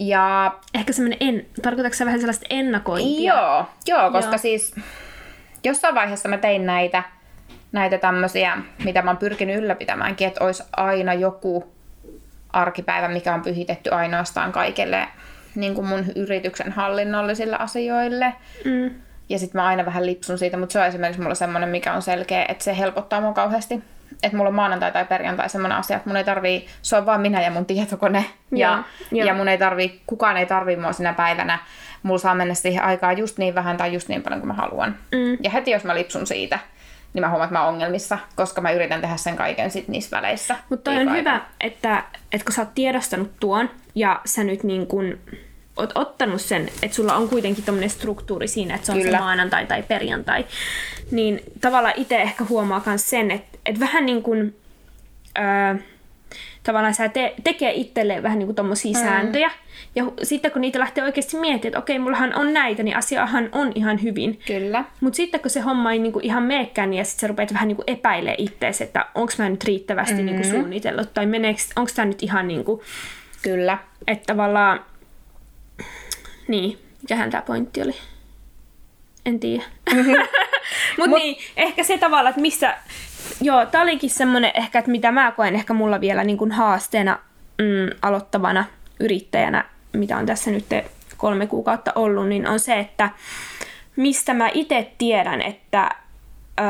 Ja... 0.00 0.54
Ehkä 0.74 0.92
semmoinen, 0.92 1.18
en... 1.20 1.46
tarkoitatko 1.62 1.96
sä 1.96 2.06
vähän 2.06 2.20
sellaista 2.20 2.46
ennakointia? 2.50 3.34
Joo, 3.34 3.66
joo 3.86 4.10
koska 4.10 4.30
joo. 4.30 4.38
siis 4.38 4.74
jossain 5.64 5.94
vaiheessa 5.94 6.28
mä 6.28 6.38
tein 6.38 6.66
näitä, 6.66 7.02
näitä 7.72 7.98
tämmöisiä, 7.98 8.58
mitä 8.84 9.02
mä 9.02 9.10
oon 9.10 9.16
pyrkinyt 9.16 9.56
ylläpitämäänkin, 9.56 10.28
että 10.28 10.44
olisi 10.44 10.62
aina 10.76 11.14
joku 11.14 11.72
arkipäivä, 12.52 13.08
mikä 13.08 13.34
on 13.34 13.42
pyhitetty 13.42 13.90
ainoastaan 13.90 14.52
kaikille 14.52 15.08
niin 15.54 15.74
kuin 15.74 15.86
mun 15.86 16.04
yrityksen 16.16 16.72
hallinnollisille 16.72 17.56
asioille. 17.56 18.34
Mm. 18.64 18.90
Ja 19.28 19.38
sitten 19.38 19.60
mä 19.60 19.66
aina 19.66 19.86
vähän 19.86 20.06
lipsun 20.06 20.38
siitä, 20.38 20.56
mutta 20.56 20.72
se 20.72 20.80
on 20.80 20.86
esimerkiksi 20.86 21.22
mulla 21.22 21.34
semmoinen, 21.34 21.68
mikä 21.68 21.94
on 21.94 22.02
selkeä, 22.02 22.44
että 22.48 22.64
se 22.64 22.78
helpottaa 22.78 23.20
mua 23.20 23.32
kauheasti 23.32 23.82
että 24.22 24.36
mulla 24.36 24.48
on 24.48 24.54
maanantai 24.54 24.92
tai 24.92 25.04
perjantai 25.04 25.48
semmoinen 25.48 25.78
asia, 25.78 25.96
että 25.96 26.08
mun 26.08 26.16
ei 26.16 26.24
tarvii, 26.24 26.66
se 26.82 26.96
on 26.96 27.06
vaan 27.06 27.20
minä 27.20 27.42
ja 27.42 27.50
mun 27.50 27.66
tietokone. 27.66 28.24
Ja, 28.56 28.84
ja, 29.12 29.24
ja 29.24 29.34
mun 29.34 29.48
ei 29.48 29.58
tarvii, 29.58 30.02
kukaan 30.06 30.36
ei 30.36 30.46
tarvii 30.46 30.76
mua 30.76 30.92
sinä 30.92 31.12
päivänä. 31.12 31.58
Mulla 32.02 32.18
saa 32.18 32.34
mennä 32.34 32.54
siihen 32.54 32.84
aikaa 32.84 33.12
just 33.12 33.38
niin 33.38 33.54
vähän 33.54 33.76
tai 33.76 33.92
just 33.92 34.08
niin 34.08 34.22
paljon 34.22 34.40
kuin 34.40 34.48
mä 34.48 34.54
haluan. 34.54 34.96
Mm. 35.12 35.38
Ja 35.42 35.50
heti 35.50 35.70
jos 35.70 35.84
mä 35.84 35.94
lipsun 35.94 36.26
siitä, 36.26 36.58
niin 37.12 37.20
mä 37.20 37.28
huomaan, 37.28 37.46
että 37.46 37.58
mä 37.58 37.64
oon 37.64 37.74
ongelmissa, 37.74 38.18
koska 38.36 38.60
mä 38.60 38.70
yritän 38.70 39.00
tehdä 39.00 39.16
sen 39.16 39.36
kaiken 39.36 39.70
sit 39.70 39.88
niissä 39.88 40.16
väleissä. 40.16 40.56
Mutta 40.68 40.90
on 40.90 41.16
hyvä, 41.16 41.40
että, 41.60 42.04
että 42.32 42.44
kun 42.44 42.54
sä 42.54 42.62
oot 42.62 42.74
tiedostanut 42.74 43.30
tuon 43.40 43.70
ja 43.94 44.20
sä 44.24 44.44
nyt 44.44 44.62
niin 44.62 44.86
kun 44.86 45.18
oot 45.76 45.92
ottanut 45.94 46.40
sen, 46.40 46.68
että 46.82 46.96
sulla 46.96 47.14
on 47.14 47.28
kuitenkin 47.28 47.64
tämmöinen 47.64 47.90
struktuuri 47.90 48.48
siinä, 48.48 48.74
että 48.74 48.86
se 48.86 48.92
on 48.92 48.98
Kyllä. 48.98 49.18
se 49.18 49.24
maanantai 49.24 49.66
tai 49.66 49.82
perjantai, 49.82 50.46
niin 51.10 51.40
tavallaan 51.60 51.94
itse 51.96 52.22
ehkä 52.22 52.44
huomaa 52.44 52.82
myös 52.86 53.10
sen, 53.10 53.30
että, 53.30 53.58
että 53.70 53.80
vähän 53.80 54.06
niin 54.06 54.22
kuin, 54.22 54.56
öö, 55.38 55.74
tavallaan 56.62 56.94
sä 56.94 57.08
te, 57.08 57.34
tekee 57.44 57.72
itselleen 57.72 58.22
vähän 58.22 58.38
niin 58.38 58.46
kuin 58.46 58.56
tommosia 58.56 58.92
mm. 58.92 59.04
sääntöjä. 59.04 59.50
Ja 59.94 60.04
sitten 60.22 60.50
kun 60.50 60.60
niitä 60.60 60.78
lähtee 60.78 61.04
oikeasti 61.04 61.36
miettimään, 61.36 61.68
että 61.68 61.78
okei, 61.78 61.98
mullahan 61.98 62.34
on 62.34 62.52
näitä, 62.52 62.82
niin 62.82 62.96
asiahan 62.96 63.48
on 63.52 63.72
ihan 63.74 64.02
hyvin. 64.02 64.40
Kyllä. 64.46 64.84
Mutta 65.00 65.16
sitten 65.16 65.40
kun 65.40 65.50
se 65.50 65.60
homma 65.60 65.92
ei 65.92 65.98
niin 65.98 66.12
kuin 66.12 66.24
ihan 66.24 66.42
meekään, 66.42 66.90
niin 66.90 66.98
ja 66.98 67.04
sitten 67.04 67.20
sä 67.20 67.26
rupeat 67.26 67.54
vähän 67.54 67.68
niin 67.68 67.76
kuin 67.76 67.84
epäilee 67.86 68.34
itseäsi, 68.38 68.84
että 68.84 69.06
onko 69.14 69.32
mä 69.38 69.48
nyt 69.48 69.64
riittävästi 69.64 70.14
mm-hmm. 70.14 70.26
niin 70.26 70.36
kuin 70.36 70.50
suunnitellut, 70.50 71.14
tai 71.14 71.26
onko 71.76 71.90
tämä 71.94 72.06
nyt 72.06 72.22
ihan 72.22 72.48
niin 72.48 72.64
kuin... 72.64 72.80
Kyllä. 73.42 73.78
Että 74.06 74.26
tavallaan 74.26 74.84
niin, 76.48 76.78
mikähän 77.02 77.30
tämä 77.30 77.42
pointti 77.42 77.82
oli? 77.82 77.94
En 79.26 79.40
tiedä. 79.40 79.62
Mm-hmm. 79.94 80.16
Mutta 80.98 81.10
Mut... 81.10 81.18
niin, 81.18 81.36
ehkä 81.56 81.84
se 81.84 81.98
tavalla, 81.98 82.28
että 82.28 82.42
missä... 82.42 82.76
Joo, 83.40 83.66
tämä 83.66 83.84
olikin 83.84 84.10
semmoinen 84.10 84.50
ehkä, 84.54 84.78
että 84.78 84.90
mitä 84.90 85.12
mä 85.12 85.32
koen 85.32 85.54
ehkä 85.54 85.74
mulla 85.74 86.00
vielä 86.00 86.24
niin 86.24 86.38
kuin 86.38 86.52
haasteena 86.52 87.18
mm, 87.58 87.96
aloittavana 88.02 88.64
yrittäjänä, 89.00 89.64
mitä 89.92 90.16
on 90.16 90.26
tässä 90.26 90.50
nyt 90.50 90.66
kolme 91.16 91.46
kuukautta 91.46 91.92
ollut, 91.94 92.28
niin 92.28 92.48
on 92.48 92.60
se, 92.60 92.78
että 92.78 93.10
mistä 93.96 94.34
mä 94.34 94.50
itse 94.54 94.92
tiedän, 94.98 95.42
että 95.42 95.90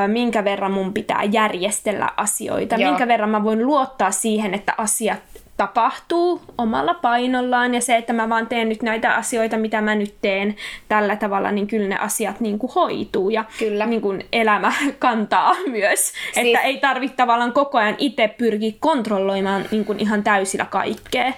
minkä 0.06 0.44
verran 0.44 0.72
mun 0.72 0.94
pitää 0.94 1.24
järjestellä 1.24 2.08
asioita, 2.16 2.76
Joo. 2.76 2.90
minkä 2.90 3.08
verran 3.08 3.30
mä 3.30 3.44
voin 3.44 3.66
luottaa 3.66 4.10
siihen, 4.10 4.54
että 4.54 4.74
asiat 4.78 5.20
tapahtuu 5.60 6.40
omalla 6.58 6.94
painollaan 6.94 7.74
ja 7.74 7.80
se, 7.80 7.96
että 7.96 8.12
mä 8.12 8.28
vaan 8.28 8.46
teen 8.46 8.68
nyt 8.68 8.82
näitä 8.82 9.14
asioita, 9.14 9.56
mitä 9.56 9.80
mä 9.80 9.94
nyt 9.94 10.14
teen 10.22 10.56
tällä 10.88 11.16
tavalla, 11.16 11.52
niin 11.52 11.66
kyllä 11.66 11.88
ne 11.88 11.98
asiat 11.98 12.40
niin 12.40 12.58
kuin 12.58 12.72
hoituu 12.74 13.30
ja 13.30 13.44
kyllä. 13.58 13.86
Niin 13.86 14.00
kuin 14.00 14.26
elämä 14.32 14.72
kantaa 14.98 15.54
myös. 15.66 16.00
Siis... 16.00 16.36
Että 16.36 16.60
ei 16.60 16.78
tarvitse 16.78 17.16
tavallaan 17.16 17.52
koko 17.52 17.78
ajan 17.78 17.94
itse 17.98 18.34
pyrkiä 18.38 18.72
kontrolloimaan 18.80 19.64
niin 19.70 19.84
kuin 19.84 20.00
ihan 20.00 20.22
täysillä 20.22 20.64
kaikkea. 20.64 21.32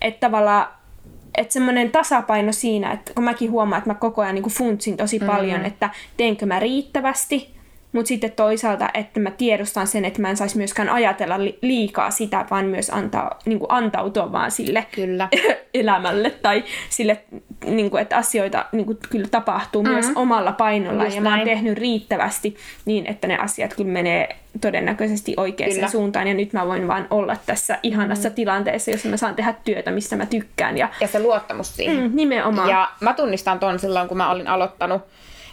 Että 0.00 0.20
tavallaan 0.20 0.66
että 1.38 1.52
semmoinen 1.52 1.90
tasapaino 1.90 2.52
siinä, 2.52 2.92
että 2.92 3.14
kun 3.14 3.24
mäkin 3.24 3.50
huomaan, 3.50 3.78
että 3.78 3.90
mä 3.90 3.94
koko 3.94 4.22
ajan 4.22 4.34
niin 4.34 4.44
funtsin 4.44 4.96
tosi 4.96 5.18
paljon, 5.18 5.52
mm-hmm. 5.52 5.66
että 5.66 5.90
teenkö 6.16 6.46
mä 6.46 6.60
riittävästi, 6.60 7.54
mutta 7.92 8.08
sitten 8.08 8.32
toisaalta, 8.32 8.88
että 8.94 9.20
mä 9.20 9.30
tiedostan 9.30 9.86
sen, 9.86 10.04
että 10.04 10.22
mä 10.22 10.30
en 10.30 10.36
saisi 10.36 10.56
myöskään 10.56 10.88
ajatella 10.88 11.38
liikaa 11.62 12.10
sitä, 12.10 12.46
vaan 12.50 12.66
myös 12.66 12.90
antaa, 12.90 13.38
niin 13.44 13.58
kuin 13.58 13.70
antautua 13.70 14.32
vaan 14.32 14.50
sille 14.50 14.86
kyllä. 14.92 15.28
elämälle 15.74 16.30
tai 16.30 16.64
sille, 16.90 17.20
niin 17.64 17.90
kuin, 17.90 18.02
että 18.02 18.16
asioita 18.16 18.66
niin 18.72 18.86
kuin, 18.86 18.98
kyllä 19.10 19.28
tapahtuu 19.30 19.82
mm-hmm. 19.82 19.94
myös 19.94 20.10
omalla 20.14 20.52
painolla 20.52 21.04
Just 21.04 21.16
ja 21.16 21.22
näin. 21.22 21.32
mä 21.32 21.38
oon 21.38 21.48
tehnyt 21.48 21.78
riittävästi 21.78 22.56
niin, 22.84 23.06
että 23.06 23.28
ne 23.28 23.36
asiat 23.36 23.74
kyllä 23.74 23.90
menee 23.90 24.36
todennäköisesti 24.60 25.34
oikeaan 25.36 25.72
kyllä. 25.72 25.88
suuntaan 25.88 26.28
ja 26.28 26.34
nyt 26.34 26.52
mä 26.52 26.66
voin 26.66 26.88
vaan 26.88 27.06
olla 27.10 27.36
tässä 27.46 27.78
ihanassa 27.82 28.28
mm. 28.28 28.34
tilanteessa, 28.34 28.90
jossa 28.90 29.08
mä 29.08 29.16
saan 29.16 29.34
tehdä 29.34 29.54
työtä, 29.64 29.90
missä 29.90 30.16
mä 30.16 30.26
tykkään. 30.26 30.78
Ja, 30.78 30.88
ja 31.00 31.08
se 31.08 31.20
luottamus 31.20 31.76
siihen. 31.76 32.10
Mm, 32.10 32.16
nimenomaan. 32.16 32.68
Ja 32.68 32.90
mä 33.00 33.14
tunnistan 33.14 33.58
ton 33.58 33.78
silloin, 33.78 34.08
kun 34.08 34.16
mä 34.16 34.30
olin 34.30 34.48
aloittanut, 34.48 35.02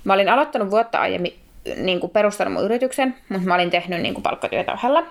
mä 0.04 0.14
olin 0.14 0.30
aloittanut 0.30 0.72
vuotta 0.72 1.00
aiemmin 1.00 1.34
niin 1.76 2.00
kuin 2.00 2.12
perustanut 2.12 2.54
mun 2.54 2.64
yrityksen, 2.64 3.16
mutta 3.30 3.48
mä 3.48 3.56
olin 3.56 3.70
tehnyt 3.70 4.02
niin 4.02 4.14
kuin 4.14 4.24
palkkatyötä 4.24 4.74
ohella. 4.74 5.04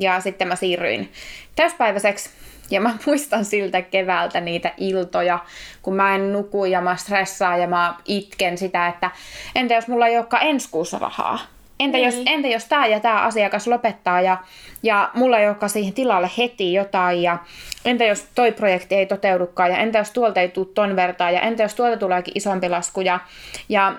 Ja 0.00 0.20
sitten 0.20 0.48
mä 0.48 0.56
siirryin 0.56 1.12
täyspäiväiseksi. 1.56 2.30
Ja 2.70 2.80
mä 2.80 2.94
muistan 3.06 3.44
siltä 3.44 3.82
keväältä 3.82 4.40
niitä 4.40 4.72
iltoja, 4.76 5.38
kun 5.82 5.96
mä 5.96 6.14
en 6.14 6.32
nuku 6.32 6.64
ja 6.64 6.80
mä 6.80 6.96
stressaan 6.96 7.60
ja 7.60 7.66
mä 7.66 7.94
itken 8.04 8.58
sitä, 8.58 8.88
että 8.88 9.10
entä 9.54 9.74
jos 9.74 9.88
mulla 9.88 10.06
ei 10.06 10.16
olekaan 10.16 10.46
ensi 10.46 10.68
kuussa 10.70 10.98
rahaa? 10.98 11.38
Entä 11.80 11.98
niin. 11.98 12.04
jos, 12.04 12.22
entä 12.26 12.48
jos 12.48 12.64
tämä 12.64 12.86
ja 12.86 13.00
tämä 13.00 13.20
asiakas 13.20 13.66
lopettaa 13.66 14.20
ja, 14.20 14.36
ja 14.82 15.10
mulla 15.14 15.38
ei 15.38 15.46
olekaan 15.46 15.70
siihen 15.70 15.94
tilalle 15.94 16.30
heti 16.38 16.72
jotain 16.72 17.22
ja 17.22 17.38
entä 17.84 18.04
jos 18.04 18.26
toi 18.34 18.52
projekti 18.52 18.94
ei 18.94 19.06
toteudukaan 19.06 19.70
ja 19.70 19.78
entä 19.78 19.98
jos 19.98 20.10
tuolta 20.10 20.40
ei 20.40 20.48
tule 20.48 20.66
ton 20.74 20.96
vertaa 20.96 21.30
ja 21.30 21.40
entä 21.40 21.62
jos 21.62 21.74
tuolta 21.74 21.96
tuleekin 21.96 22.32
isompi 22.36 22.68
lasku 22.68 23.00
ja, 23.00 23.20
ja 23.68 23.94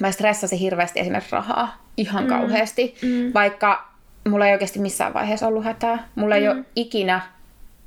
mä 0.00 0.10
stressasin 0.10 0.58
hirveästi 0.58 1.00
esimerkiksi 1.00 1.32
rahaa 1.32 1.84
ihan 1.96 2.24
mm. 2.24 2.28
kauheasti, 2.28 2.94
mm. 3.02 3.34
vaikka 3.34 3.88
mulla 4.28 4.46
ei 4.46 4.52
oikeasti 4.52 4.78
missään 4.78 5.14
vaiheessa 5.14 5.46
ollut 5.46 5.64
hätää. 5.64 6.08
Mulla 6.14 6.34
mm. 6.34 6.40
ei 6.40 6.48
ole 6.48 6.64
ikinä 6.76 7.20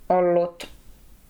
ollut, 0.09 0.69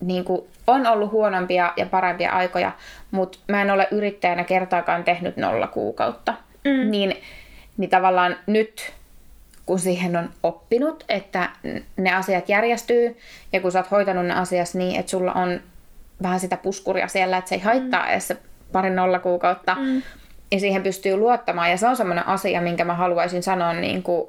niin 0.00 0.24
kuin, 0.24 0.42
on 0.66 0.86
ollut 0.86 1.12
huonompia 1.12 1.72
ja 1.76 1.86
parempia 1.86 2.32
aikoja, 2.32 2.72
mutta 3.10 3.38
mä 3.48 3.62
en 3.62 3.70
ole 3.70 3.88
yrittäjänä 3.90 4.44
kertaakaan 4.44 5.04
tehnyt 5.04 5.36
nolla 5.36 5.66
kuukautta. 5.66 6.34
Mm. 6.64 6.90
Niin, 6.90 7.16
niin 7.76 7.90
tavallaan 7.90 8.36
nyt, 8.46 8.92
kun 9.66 9.78
siihen 9.78 10.16
on 10.16 10.30
oppinut, 10.42 11.04
että 11.08 11.48
ne 11.96 12.14
asiat 12.14 12.48
järjestyy 12.48 13.16
ja 13.52 13.60
kun 13.60 13.72
sä 13.72 13.78
oot 13.78 13.90
hoitanut 13.90 14.26
ne 14.26 14.34
asiat 14.34 14.74
niin, 14.74 15.00
että 15.00 15.10
sulla 15.10 15.32
on 15.32 15.60
vähän 16.22 16.40
sitä 16.40 16.56
puskuria 16.56 17.08
siellä, 17.08 17.36
että 17.36 17.48
se 17.48 17.54
ei 17.54 17.60
haittaa 17.60 18.02
mm. 18.02 18.10
edes 18.10 18.28
se 18.28 18.36
pari 18.72 18.90
nolla 18.90 19.18
kuukautta, 19.18 19.74
mm 19.80 20.02
ja 20.52 20.60
siihen 20.60 20.82
pystyy 20.82 21.16
luottamaan. 21.16 21.70
Ja 21.70 21.76
se 21.76 21.88
on 21.88 21.96
semmoinen 21.96 22.26
asia, 22.26 22.60
minkä 22.60 22.84
mä 22.84 22.94
haluaisin 22.94 23.42
sanoa 23.42 23.72
niin 23.72 24.02
kuin 24.02 24.28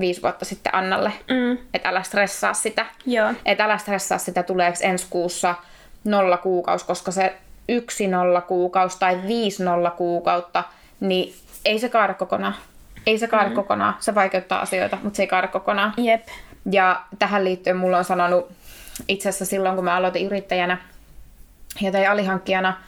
viisi 0.00 0.22
vuotta 0.22 0.44
sitten 0.44 0.74
Annalle, 0.74 1.12
mm. 1.30 1.58
että 1.74 1.88
älä 1.88 2.02
stressaa 2.02 2.54
sitä. 2.54 2.86
Joo. 3.06 3.32
Että 3.44 3.64
älä 3.64 3.78
stressaa 3.78 4.18
sitä, 4.18 4.42
tuleeko 4.42 4.78
ensi 4.82 5.06
kuussa 5.10 5.54
nolla 6.04 6.36
kuukausi, 6.36 6.86
koska 6.86 7.10
se 7.10 7.34
yksi 7.68 8.08
nolla 8.08 8.40
kuukausi 8.40 8.98
tai 8.98 9.20
viisi 9.26 9.64
nolla 9.64 9.90
kuukautta, 9.90 10.64
niin 11.00 11.34
ei 11.64 11.78
se 11.78 11.88
kaada 11.88 12.14
kokonaan. 12.14 12.54
Ei 13.06 13.18
se 13.18 13.28
kaada 13.28 13.48
mm. 13.48 13.54
kokonaan. 13.54 13.94
Se 14.00 14.14
vaikeuttaa 14.14 14.60
asioita, 14.60 14.98
mutta 15.02 15.16
se 15.16 15.22
ei 15.22 15.26
kaada 15.26 15.48
kokonaan. 15.48 15.94
Jep. 15.96 16.28
Ja 16.72 17.02
tähän 17.18 17.44
liittyen 17.44 17.76
mulla 17.76 17.98
on 17.98 18.04
sanonut 18.04 18.52
itse 19.08 19.28
asiassa 19.28 19.44
silloin, 19.44 19.74
kun 19.74 19.84
mä 19.84 19.96
aloitin 19.96 20.26
yrittäjänä 20.26 20.78
ja 21.80 21.92
tein 21.92 22.10
alihankkijana– 22.10 22.76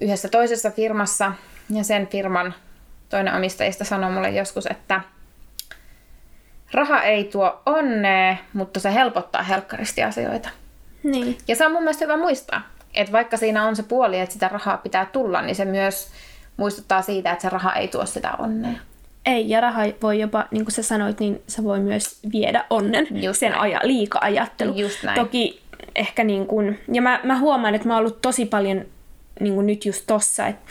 yhdessä 0.00 0.28
toisessa 0.28 0.70
firmassa 0.70 1.32
ja 1.70 1.84
sen 1.84 2.06
firman 2.06 2.54
toinen 3.08 3.34
omistajista 3.34 3.84
sanoi 3.84 4.12
mulle 4.12 4.30
joskus, 4.30 4.66
että 4.66 5.00
raha 6.72 7.02
ei 7.02 7.24
tuo 7.24 7.62
onnea, 7.66 8.36
mutta 8.52 8.80
se 8.80 8.94
helpottaa 8.94 9.42
helkkaristi 9.42 10.02
asioita. 10.02 10.48
Niin. 11.02 11.38
Ja 11.48 11.56
se 11.56 11.66
on 11.66 11.72
mun 11.72 11.82
mielestä 11.82 12.04
hyvä 12.04 12.16
muistaa, 12.16 12.62
että 12.94 13.12
vaikka 13.12 13.36
siinä 13.36 13.64
on 13.66 13.76
se 13.76 13.82
puoli, 13.82 14.20
että 14.20 14.32
sitä 14.32 14.48
rahaa 14.48 14.76
pitää 14.76 15.06
tulla, 15.06 15.42
niin 15.42 15.56
se 15.56 15.64
myös 15.64 16.10
muistuttaa 16.56 17.02
siitä, 17.02 17.32
että 17.32 17.42
se 17.42 17.48
raha 17.48 17.72
ei 17.72 17.88
tuo 17.88 18.06
sitä 18.06 18.32
onnea. 18.38 18.80
Ei, 19.26 19.48
ja 19.48 19.60
raha 19.60 19.82
voi 20.02 20.20
jopa, 20.20 20.46
niin 20.50 20.64
kuin 20.64 20.72
sä 20.72 20.82
sanoit, 20.82 21.20
niin 21.20 21.42
se 21.46 21.64
voi 21.64 21.80
myös 21.80 22.20
viedä 22.32 22.64
onnen, 22.70 23.06
Just 23.10 23.40
sen 23.40 23.50
näin. 23.50 23.62
aja, 23.62 23.80
liika-ajattelu. 23.82 24.74
Just 24.74 25.02
näin. 25.02 25.20
Toki 25.20 25.62
ehkä 25.94 26.24
niin 26.24 26.46
kuin, 26.46 26.80
ja 26.92 27.02
mä, 27.02 27.20
mä 27.22 27.38
huomaan, 27.38 27.74
että 27.74 27.88
mä 27.88 27.94
oon 27.94 28.00
ollut 28.00 28.22
tosi 28.22 28.46
paljon 28.46 28.84
niin 29.40 29.54
kuin 29.54 29.66
nyt 29.66 29.84
just 29.84 30.04
tossa, 30.06 30.46
että 30.46 30.70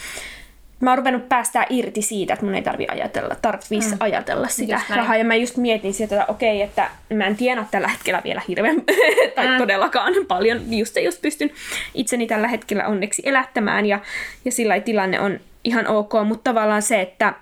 mä 0.80 0.92
oon 0.92 0.98
ruvennut 0.98 1.30
päästää 1.30 1.66
irti 1.70 2.02
siitä, 2.02 2.34
että 2.34 2.46
mun 2.46 2.56
ei 2.56 2.62
tarvi 2.62 2.86
ajatella, 2.92 3.36
tarvitsisi 3.36 3.92
mm. 3.92 3.98
ajatella 4.00 4.48
sitä 4.48 4.82
rahaa. 4.90 5.18
Ja 5.18 5.26
mä 5.26 5.36
just 5.36 5.58
mietin 5.58 5.94
sitä, 5.94 6.16
että 6.16 6.32
okei, 6.32 6.62
että 6.62 6.90
mä 7.14 7.26
en 7.26 7.36
tiedä 7.36 7.66
tällä 7.72 7.88
hetkellä 7.88 8.22
vielä 8.24 8.42
hirveän, 8.48 8.82
tai 9.36 9.48
mm. 9.48 9.58
todellakaan 9.58 10.14
paljon, 10.28 10.62
just 10.78 10.96
just 11.04 11.22
pystyn 11.22 11.52
itseni 11.94 12.28
tällä 12.28 12.48
hetkellä 12.48 12.88
onneksi 12.88 13.22
elättämään, 13.26 13.86
ja, 13.86 14.00
ja 14.46 14.52
sillä 14.52 14.80
tilanne 14.80 15.20
on 15.20 15.40
ihan 15.64 15.88
ok, 15.88 16.14
mutta 16.26 16.52
tavallaan 16.54 16.82
se, 16.82 17.02
että 17.02 17.34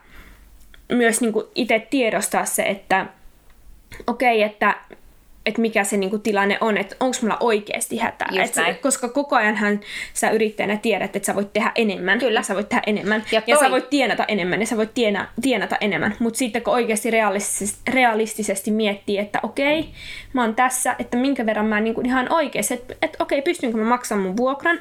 myös 0.92 1.22
niin 1.22 1.34
itse 1.56 1.88
tiedostaa 1.90 2.46
se, 2.46 2.64
että 2.64 3.06
okei, 4.08 4.44
että, 4.44 4.76
että 5.48 5.62
mikä 5.62 5.84
se 5.84 5.98
niin 5.98 6.22
tilanne 6.22 6.58
on, 6.62 6.78
että 6.78 6.96
onko 7.00 7.18
mulla 7.22 7.38
oikeasti 7.40 7.98
hätää. 7.98 8.28
Just 8.32 8.50
Et 8.50 8.56
näin. 8.56 8.78
koska 8.78 9.10
koko 9.10 9.36
ajanhan 9.36 9.80
sä 10.14 10.30
yrittäjänä 10.30 10.78
tiedät, 10.78 11.16
että 11.16 11.26
sä 11.26 11.36
voit 11.36 11.54
tehdä 11.54 11.72
enemmän. 11.76 12.20
Kyllä. 12.20 12.40
Ja 12.40 12.44
sä 12.44 12.56
voit 12.56 12.70
tehdä 12.70 12.84
enemmän. 12.88 13.24
Ja 13.32 13.42
Ja, 13.48 13.56
toi- 13.56 13.66
sä 13.66 13.72
voit 13.72 13.90
tienata 13.90 14.26
enemmän 14.28 14.60
ja 14.60 14.66
sä 14.68 14.78
voit 14.78 14.94
tiena, 14.94 15.28
tienata 15.42 15.78
enemmän. 15.82 16.16
Mutta 16.20 16.38
sitten 16.38 16.62
kun 16.62 16.74
oikeasti 16.74 17.12
realistisesti, 17.12 17.80
realistisesti 17.92 18.72
miettii, 18.72 19.18
että 19.18 19.40
okei, 19.44 19.90
mä 20.34 20.42
oon 20.42 20.56
tässä, 20.56 20.96
että 21.00 21.18
minkä 21.18 21.46
verran 21.46 21.66
mä 21.66 21.80
niin 21.80 22.06
ihan 22.06 22.34
oikeasti, 22.34 22.74
että, 22.74 22.94
että 23.02 23.24
okei, 23.24 23.42
pystynkö 23.42 23.78
mä 23.78 23.84
maksamaan 23.84 24.28
mun 24.28 24.38
vuokran? 24.38 24.80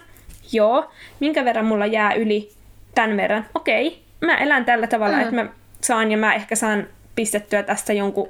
Joo. 0.53 0.91
Minkä 1.21 1.45
verran 1.45 1.65
mulla 1.65 1.87
jää 1.87 2.15
yli 2.15 2.51
tämän 2.95 3.17
verran? 3.17 3.47
Okei, 3.55 3.99
mä 4.21 4.37
elän 4.37 4.65
tällä 4.65 4.87
tavalla, 4.87 5.17
mm. 5.17 5.23
että 5.23 5.35
mä 5.35 5.47
saan 5.81 6.11
ja 6.11 6.19
mä 6.19 6.35
ehkä 6.35 6.57
saan 6.57 6.87
pistettyä 7.15 7.63
tästä 7.63 7.93
jonkun 7.93 8.29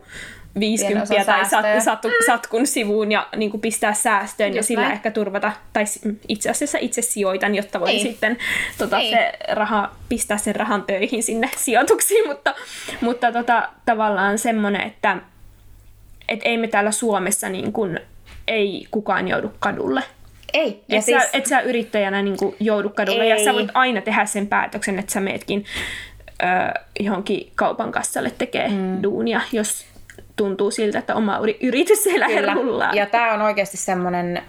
50 0.60 1.08
Pienen 1.08 1.24
osan 1.24 1.26
tai 1.26 1.50
sat, 1.50 1.84
satu, 1.84 2.08
satkun 2.26 2.66
sivuun 2.66 3.12
ja 3.12 3.28
niin 3.36 3.50
kuin 3.50 3.60
pistää 3.60 3.94
säästöön 3.94 4.50
ja 4.52 4.56
Just 4.56 4.66
sillä 4.68 4.82
näin. 4.82 4.92
ehkä 4.92 5.10
turvata, 5.10 5.52
tai 5.72 5.84
itse 6.28 6.50
asiassa 6.50 6.78
itse 6.80 7.02
sijoitan, 7.02 7.54
jotta 7.54 7.80
voi 7.80 7.88
Niin. 7.88 8.06
sitten 8.06 8.38
tota, 8.78 8.98
Niin. 8.98 9.16
se 9.16 9.32
raha, 9.52 9.90
pistää 10.08 10.36
sen 10.36 10.56
rahan 10.56 10.82
töihin 10.82 11.22
sinne 11.22 11.50
sijoituksiin, 11.64 12.28
mutta, 12.28 12.54
mutta 13.00 13.32
tota, 13.32 13.68
tavallaan 13.84 14.38
semmoinen, 14.38 14.80
että 14.86 15.16
et 16.28 16.40
ei 16.44 16.58
me 16.58 16.68
täällä 16.68 16.90
Suomessa 16.90 17.48
niin 17.48 17.72
kuin, 17.72 18.00
ei 18.48 18.86
kukaan 18.90 19.28
joudu 19.28 19.52
kadulle. 19.58 20.02
Ei. 20.52 20.84
Ja 20.88 20.98
Et, 20.98 21.04
siis, 21.04 21.22
sä, 21.22 21.28
et 21.32 21.46
sä 21.46 21.60
yrittäjänä 21.60 22.22
niin 22.22 22.36
kuin, 22.36 22.56
joudu 22.60 22.90
kadulle 22.90 23.26
ja 23.26 23.36
Ei. 23.36 23.44
sä 23.44 23.54
voit 23.54 23.68
aina 23.74 24.00
tehdä 24.00 24.26
sen 24.26 24.46
päätöksen, 24.46 24.98
että 24.98 25.12
sä 25.12 25.20
meetkin 25.20 25.64
ö, 26.42 26.46
johonkin 27.00 27.52
kaupan 27.54 27.92
kassalle 27.92 28.32
tekee 28.38 28.68
mm. 28.68 29.02
duunia, 29.02 29.40
jos 29.52 29.86
tuntuu 30.36 30.70
siltä, 30.70 30.98
että 30.98 31.14
oma 31.14 31.38
yri- 31.38 31.58
yritys 31.60 32.06
ei 32.06 32.20
lähde 32.20 32.54
rullaa. 32.54 32.94
Ja 32.94 33.06
tämä 33.06 33.34
on 33.34 33.42
oikeasti 33.42 33.76
semmoinen, 33.76 34.42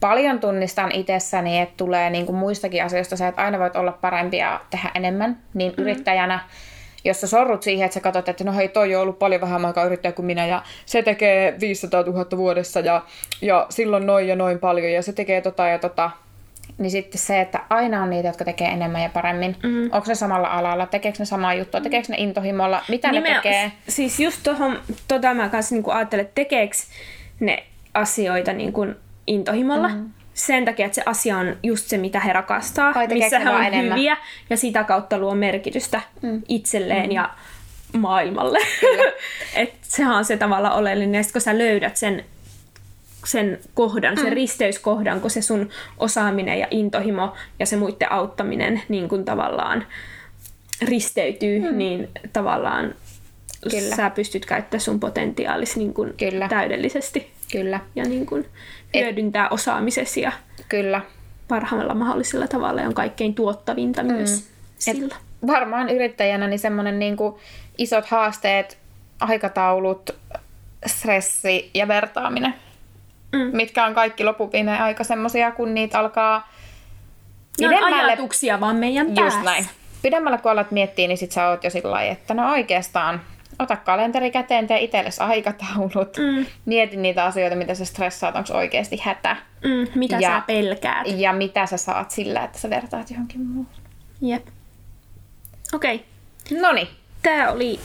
paljon 0.00 0.40
tunnistan 0.40 0.92
itsessäni, 0.92 1.60
että 1.60 1.74
tulee 1.76 2.10
niinku 2.10 2.32
muistakin 2.32 2.84
asioista 2.84 3.16
se, 3.16 3.28
että 3.28 3.42
aina 3.42 3.58
voit 3.58 3.76
olla 3.76 3.92
parempi 3.92 4.36
ja 4.36 4.60
tehdä 4.70 4.90
enemmän. 4.94 5.38
Niin 5.54 5.72
mm. 5.76 5.82
yrittäjänä, 5.82 6.40
jos 7.04 7.20
sä 7.20 7.26
sorrut 7.26 7.62
siihen, 7.62 7.84
että 7.84 7.94
sä 7.94 8.00
katsot, 8.00 8.28
että 8.28 8.44
no 8.44 8.52
hei, 8.52 8.68
toi 8.68 8.94
on 8.94 9.02
ollut 9.02 9.18
paljon 9.18 9.40
vähemmän 9.40 9.68
aikaa 9.68 9.84
yrittäjä 9.84 10.12
kuin 10.12 10.26
minä 10.26 10.46
ja 10.46 10.62
se 10.86 11.02
tekee 11.02 11.54
500 11.60 12.02
000 12.02 12.26
vuodessa 12.36 12.80
ja, 12.80 13.02
ja 13.42 13.66
silloin 13.70 14.06
noin 14.06 14.28
ja 14.28 14.36
noin 14.36 14.58
paljon 14.58 14.92
ja 14.92 15.02
se 15.02 15.12
tekee 15.12 15.40
tota 15.40 15.66
ja 15.66 15.78
tota. 15.78 16.10
Niin 16.78 16.90
sitten 16.90 17.20
se, 17.20 17.40
että 17.40 17.60
aina 17.70 18.02
on 18.02 18.10
niitä, 18.10 18.28
jotka 18.28 18.44
tekee 18.44 18.68
enemmän 18.68 19.02
ja 19.02 19.08
paremmin. 19.08 19.56
Mm. 19.62 19.82
Onko 19.84 20.04
ne 20.08 20.14
samalla 20.14 20.48
alalla, 20.48 20.86
tekeekö 20.86 21.18
ne 21.18 21.24
samaa 21.24 21.54
juttua, 21.54 21.80
tekeekö 21.80 22.08
ne 22.08 22.16
intohimolla, 22.18 22.82
mitä 22.88 23.08
ne 23.12 23.20
Nimenomaan- 23.20 23.42
tekee. 23.42 23.72
Siis 23.88 24.20
just 24.20 24.42
tuohon, 24.42 24.80
tota 25.08 25.34
mä 25.34 25.48
kanssa 25.48 25.74
niinku 25.74 25.90
ajattelen, 25.90 26.24
että 26.24 26.34
tekeekö 26.34 26.76
ne 27.40 27.64
asioita 27.94 28.52
niinku 28.52 28.86
intohimolla. 29.26 29.88
Mm. 29.88 30.10
Sen 30.34 30.64
takia, 30.64 30.86
että 30.86 30.94
se 30.94 31.02
asia 31.06 31.38
on 31.38 31.56
just 31.62 31.86
se, 31.86 31.98
mitä 31.98 32.20
he 32.20 32.32
rakastaa, 32.32 32.94
missä 33.08 33.38
ne 33.38 33.44
he 33.44 33.50
on 33.50 33.64
enemmän? 33.64 33.98
hyviä 33.98 34.16
ja 34.50 34.56
sitä 34.56 34.84
kautta 34.84 35.18
luo 35.18 35.34
merkitystä 35.34 36.00
mm. 36.22 36.42
itselleen 36.48 37.06
mm. 37.06 37.12
ja 37.12 37.30
maailmalle. 37.96 38.58
Et 39.54 39.74
sehän 39.82 40.16
on 40.16 40.24
se 40.24 40.36
tavalla 40.36 40.70
oleellinen. 40.70 41.14
Ja 41.14 41.22
sit 41.22 41.32
kun 41.32 41.40
sä 41.40 41.58
löydät 41.58 41.96
sen, 41.96 42.24
sen 43.28 43.58
kohdan, 43.74 44.14
mm. 44.14 44.20
sen 44.20 44.32
risteyskohdan, 44.32 45.20
kun 45.20 45.30
se 45.30 45.42
sun 45.42 45.68
osaaminen 45.98 46.58
ja 46.58 46.66
intohimo 46.70 47.34
ja 47.58 47.66
se 47.66 47.76
muiden 47.76 48.12
auttaminen 48.12 48.82
niin 48.88 49.08
kuin 49.08 49.24
tavallaan 49.24 49.86
risteytyy, 50.82 51.60
mm. 51.60 51.78
niin 51.78 52.08
tavallaan 52.32 52.94
Kyllä. 53.70 53.96
sä 53.96 54.10
pystyt 54.10 54.46
käyttämään 54.46 54.80
sun 54.80 55.00
potentiaalis 55.00 55.76
niin 55.76 55.94
kuin 55.94 56.14
Kyllä. 56.16 56.48
täydellisesti 56.48 57.30
Kyllä, 57.52 57.80
ja 57.94 58.04
niin 58.04 58.26
kuin 58.26 58.46
hyödyntää 58.94 59.48
osaamisesi 59.48 60.20
ja 60.20 60.32
kyllä. 60.68 61.00
parhaimmalla 61.48 61.94
mahdollisella 61.94 62.46
tavalla 62.46 62.80
ja 62.80 62.88
on 62.88 62.94
kaikkein 62.94 63.34
tuottavinta 63.34 64.02
myös 64.02 64.38
Et 64.38 64.96
sillä. 64.96 65.16
varmaan 65.46 65.88
yrittäjänä 65.88 66.46
niin 66.48 66.58
semmoinen 66.58 66.98
niin 66.98 67.16
isot 67.78 68.06
haasteet, 68.06 68.78
aikataulut, 69.20 70.10
stressi 70.86 71.70
ja 71.74 71.88
vertaaminen, 71.88 72.54
Mm. 73.32 73.50
mitkä 73.52 73.84
on 73.84 73.94
kaikki 73.94 74.24
loppuviimeen 74.24 74.82
aika 74.82 75.04
semmoisia, 75.04 75.52
kun 75.52 75.74
niitä 75.74 75.98
alkaa 75.98 76.48
Ne 77.60 77.66
on 77.68 77.74
pidemmälle- 77.74 78.04
ajatuksia 78.06 78.60
vaan 78.60 78.76
meidän 78.76 79.06
Just 79.06 79.14
päässä. 79.20 79.42
näin. 79.42 79.66
Pidemmällä 80.02 80.38
kun 80.38 80.50
alat 80.50 80.70
miettiä, 80.70 81.08
niin 81.08 81.18
sit 81.18 81.32
sä 81.32 81.48
oot 81.48 81.64
jo 81.64 81.70
sillä 81.70 81.90
lailla, 81.90 82.12
että 82.12 82.34
no 82.34 82.50
oikeastaan 82.50 83.20
ota 83.58 83.76
kalenteri 83.76 84.30
käteen, 84.30 84.66
tee 84.66 84.80
itsellesi 84.80 85.20
aikataulut, 85.22 86.16
Mm. 86.16 86.46
mieti 86.66 86.96
niitä 86.96 87.24
asioita, 87.24 87.56
mitä 87.56 87.74
sä 87.74 87.84
stressaat, 87.84 88.36
onko 88.36 88.52
oikeasti 88.54 89.00
hätä 89.02 89.36
Mm, 89.64 89.98
mitä 89.98 90.16
Ja- 90.20 90.28
sä 90.30 90.42
pelkäät. 90.46 91.06
ja 91.16 91.32
mitä 91.32 91.66
sä 91.66 91.76
saat 91.76 92.10
sillä, 92.10 92.44
että 92.44 92.58
sä 92.58 92.70
vertaat 92.70 93.10
johonkin 93.10 93.40
muuhun. 93.40 93.66
Jep. 94.20 94.46
Okei. 95.74 95.94
Okay. 95.94 96.60
Noniin. 96.60 96.88
Tää 97.22 97.52
oli 97.52 97.80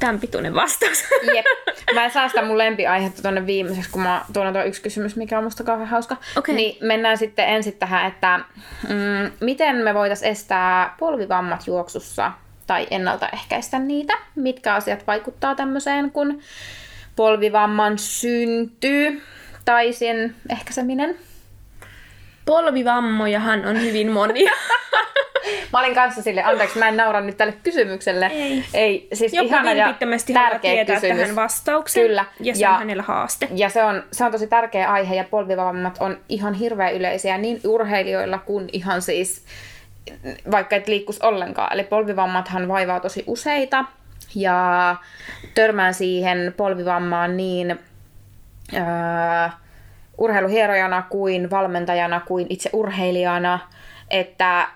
tämän 0.00 0.20
pituinen 0.20 0.54
vastaus. 0.54 1.04
Jep. 1.34 1.46
Mä 1.94 2.04
en 2.04 2.10
saa 2.10 2.28
sitä 2.28 2.42
mun 2.42 2.58
lempiaihetta 2.58 3.22
tuonne 3.22 3.46
viimeiseksi, 3.46 3.90
kun 3.90 4.02
mä 4.02 4.24
tuon 4.32 4.52
tuo 4.52 4.62
yksi 4.62 4.82
kysymys, 4.82 5.16
mikä 5.16 5.38
on 5.38 5.44
musta 5.44 5.64
kauhean 5.64 5.88
hauska. 5.88 6.16
Okei. 6.36 6.54
Niin 6.54 6.86
mennään 6.86 7.18
sitten 7.18 7.48
ensin 7.48 7.72
tähän, 7.72 8.06
että 8.06 8.40
mm, 8.88 9.30
miten 9.40 9.76
me 9.76 9.94
voitaisiin 9.94 10.30
estää 10.30 10.94
polvivammat 10.98 11.66
juoksussa 11.66 12.32
tai 12.66 12.86
ennaltaehkäistä 12.90 13.78
niitä? 13.78 14.18
Mitkä 14.34 14.74
asiat 14.74 15.06
vaikuttaa 15.06 15.54
tämmöiseen, 15.54 16.10
kun 16.10 16.40
polvivamman 17.16 17.98
syntyy 17.98 19.22
tai 19.64 19.92
sen 19.92 20.36
ehkäiseminen? 20.48 21.16
Polvivammojahan 22.44 23.66
on 23.66 23.80
hyvin 23.80 24.10
monia. 24.10 24.52
Mä 25.72 25.78
olin 25.78 25.94
kanssa 25.94 26.22
sille, 26.22 26.42
anteeksi, 26.42 26.78
mä 26.78 26.88
en 26.88 26.96
naura 26.96 27.20
nyt 27.20 27.36
tälle 27.36 27.54
kysymykselle. 27.62 28.26
Ei. 28.26 28.64
Ei 28.74 29.08
siis 29.12 29.32
Joku 29.32 29.46
ihana 29.48 29.72
ja 29.72 29.94
tärkeä 30.34 30.72
tietää 30.72 30.96
kysymys. 31.00 31.18
tähän 31.20 31.36
vastauksen. 31.36 32.02
Kyllä. 32.02 32.24
Ja 32.40 32.54
se 32.54 32.60
Ja- 32.60 32.70
on 32.70 32.78
hänellä 32.78 33.02
haaste. 33.02 33.48
Ja 33.54 33.68
se 33.68 33.84
on, 33.84 34.02
se 34.12 34.24
on 34.24 34.32
tosi 34.32 34.46
tärkeä 34.46 34.92
aihe 34.92 35.14
ja 35.14 35.24
polvivammat 35.24 35.96
on 36.00 36.18
ihan 36.28 36.54
hirveän 36.54 36.94
yleisiä 36.94 37.38
niin 37.38 37.60
urheilijoilla 37.66 38.38
kuin 38.38 38.68
ihan 38.72 39.02
siis 39.02 39.44
vaikka 40.50 40.76
et 40.76 40.88
liikkus 40.88 41.22
ollenkaan. 41.22 41.72
Eli 41.72 41.84
polvivammathan 41.84 42.68
vaivaa 42.68 43.00
tosi 43.00 43.24
useita 43.26 43.84
ja 44.34 44.96
törmään 45.54 45.94
siihen 45.94 46.54
polvivammaan 46.56 47.36
niin 47.36 47.78
öö, 48.74 48.80
urheiluhierojana 50.18 51.02
kuin 51.08 51.50
valmentajana 51.50 52.20
kuin 52.20 52.46
itse 52.50 52.70
urheilijana, 52.72 53.58
että 54.10 54.68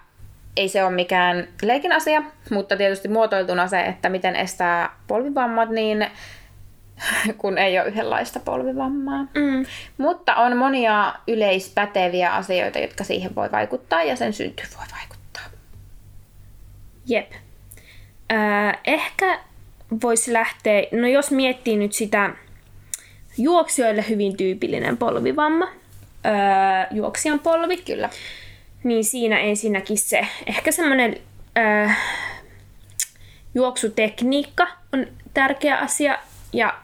ei 0.57 0.69
se 0.69 0.85
ole 0.85 0.95
mikään 0.95 1.49
leikin 1.63 1.93
asia, 1.93 2.23
mutta 2.51 2.77
tietysti 2.77 3.09
muotoiltuna 3.09 3.67
se, 3.69 3.81
että 3.81 4.09
miten 4.09 4.37
estää 4.37 4.97
polvivammat, 5.07 5.71
niin 5.71 6.07
kun 7.39 7.59
ei 7.59 7.79
ole 7.79 7.89
yhdenlaista 7.89 8.41
polvivammaa. 8.41 9.23
Mm. 9.23 9.67
Mutta 9.99 10.35
on 10.35 10.57
monia 10.57 11.15
yleispäteviä 11.29 12.35
asioita, 12.35 12.79
jotka 12.79 13.05
siihen 13.05 13.35
voi 13.35 13.53
vaikuttaa 13.53 14.03
ja 14.03 14.17
sen 14.17 14.33
synty 14.33 14.63
voi 14.77 14.87
vaikuttaa. 15.01 15.43
Jep. 17.07 17.33
Äh, 18.33 18.79
ehkä 18.85 19.41
voisi 20.03 20.33
lähteä, 20.33 20.83
no 20.93 21.07
jos 21.07 21.31
miettii 21.31 21.77
nyt 21.77 21.93
sitä 21.93 22.31
juoksijoille 23.39 24.05
hyvin 24.09 24.37
tyypillinen 24.37 24.97
polvivamma, 24.97 25.65
äh, 26.27 26.87
juoksijan 26.91 27.39
polvi, 27.39 27.77
Kyllä. 27.77 28.11
Niin 28.85 29.05
siinä 29.05 29.39
ensinnäkin 29.39 29.99
se 29.99 30.27
ehkä 30.47 30.73
semmoinen 30.73 31.17
äh, 31.59 31.99
juoksutekniikka 33.55 34.67
on 34.93 35.07
tärkeä 35.35 35.79
asia 35.79 36.19
ja 36.53 36.75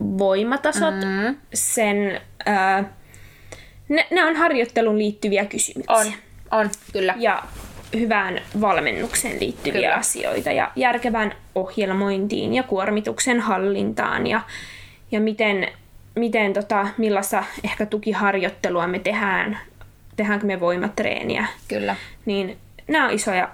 voimatasot, 0.00 0.94
Mm. 0.94 1.36
sen 1.54 2.20
äh, 2.48 2.84
ne, 3.88 4.06
ne 4.10 4.24
on 4.24 4.36
harjoittelun 4.36 4.98
liittyviä 4.98 5.44
kysymyksiä. 5.44 5.96
On, 5.96 6.06
on, 6.50 6.70
kyllä. 6.92 7.14
Ja 7.18 7.42
hyvään 7.98 8.40
valmennukseen 8.60 9.40
liittyviä 9.40 9.80
Kyllä. 9.80 9.94
asioita 9.94 10.52
ja 10.52 10.72
järkevään 10.76 11.34
ohjelmointiin 11.54 12.54
ja 12.54 12.62
kuormituksen 12.62 13.40
hallintaan 13.40 14.26
ja, 14.26 14.40
ja 15.12 15.20
miten, 15.20 15.68
miten 16.16 16.52
tota, 16.52 16.88
millaista 16.98 17.44
ehkä 17.64 17.86
tukiharjoittelua 17.86 18.86
me 18.86 18.98
tehdään, 18.98 19.58
tehdäänkö 20.16 20.46
me 20.46 20.60
voimatreeniä, 20.60 21.46
Kyllä. 21.68 21.96
niin 22.26 22.58
nämä 22.88 23.04
on 23.04 23.10
isoja 23.14 23.48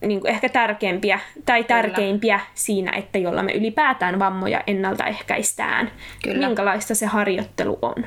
niin 0.00 0.20
kuin 0.20 0.30
ehkä 0.30 0.48
tärkeimpiä 0.48 1.20
tai 1.46 1.64
tärkeimpiä 1.64 2.40
siinä, 2.54 2.92
että 2.96 3.18
jolla 3.18 3.42
me 3.42 3.52
ylipäätään 3.52 4.18
vammoja 4.18 4.62
ennaltaehkäistään. 4.66 5.90
Kyllä. 6.22 6.46
Minkälaista 6.46 6.94
se 6.94 7.06
harjoittelu 7.06 7.78
on. 7.82 8.06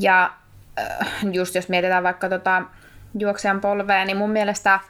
Ja 0.00 0.30
äh, 0.80 1.08
just 1.32 1.54
jos 1.54 1.68
mietitään 1.68 2.02
vaikka 2.02 2.28
tota 2.28 2.62
juoksijan 3.18 3.60
polvea, 3.60 4.04
niin 4.04 4.16
mun 4.16 4.30
mielestä 4.30 4.80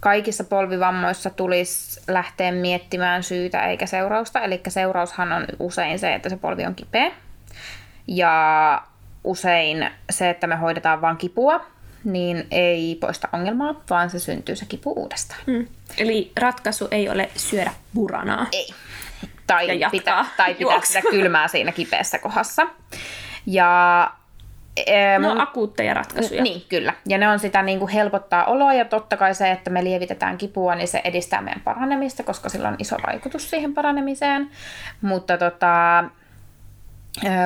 kaikissa 0.00 0.44
polvivammoissa 0.44 1.30
tulisi 1.30 2.00
lähteä 2.08 2.52
miettimään 2.52 3.22
syytä 3.22 3.66
eikä 3.66 3.86
seurausta. 3.86 4.40
Eli 4.40 4.60
seuraushan 4.68 5.32
on 5.32 5.46
usein 5.58 5.98
se, 5.98 6.14
että 6.14 6.28
se 6.28 6.36
polvi 6.36 6.66
on 6.66 6.74
kipeä. 6.74 7.10
Ja 8.06 8.82
usein 9.26 9.90
se, 10.10 10.30
että 10.30 10.46
me 10.46 10.56
hoidetaan 10.56 11.00
vain 11.00 11.16
kipua, 11.16 11.66
niin 12.04 12.46
ei 12.50 12.98
poista 13.00 13.28
ongelmaa, 13.32 13.74
vaan 13.90 14.10
se 14.10 14.18
syntyy 14.18 14.56
se 14.56 14.66
kipu 14.66 14.92
uudestaan. 14.92 15.40
Mm. 15.46 15.66
Eli 15.98 16.32
ratkaisu 16.40 16.88
ei 16.90 17.08
ole 17.08 17.28
syödä 17.36 17.72
buranaa. 17.94 18.46
Ei. 18.52 18.68
Tai 19.46 19.80
Ja 19.80 19.90
pitää, 19.90 20.24
tai 20.36 20.54
pitää 20.54 20.80
sitä 20.84 21.00
kylmää 21.10 21.48
siinä 21.48 21.72
kipeässä 21.72 22.18
kohdassa. 22.18 22.66
Ja 23.46 24.10
No 25.18 25.28
mun- 25.34 25.40
akuutteja 25.40 25.94
ratkaisuja. 25.94 26.42
Niin, 26.42 26.62
kyllä. 26.68 26.94
Ja 27.08 27.18
ne 27.18 27.28
on 27.28 27.38
sitä 27.38 27.62
niin 27.62 27.78
kuin 27.78 27.88
helpottaa 27.90 28.44
oloa 28.44 28.74
ja 28.74 28.84
totta 28.84 29.16
kai 29.16 29.34
se, 29.34 29.50
että 29.50 29.70
me 29.70 29.84
lievitetään 29.84 30.38
kipua, 30.38 30.74
niin 30.74 30.88
se 30.88 31.00
edistää 31.04 31.40
meidän 31.40 31.60
paranemista, 31.64 32.22
koska 32.22 32.48
sillä 32.48 32.68
on 32.68 32.76
iso 32.78 32.96
vaikutus 33.06 33.50
siihen 33.50 33.74
paranemiseen. 33.74 34.50
Mutta 35.00 35.38
tota, 35.38 36.04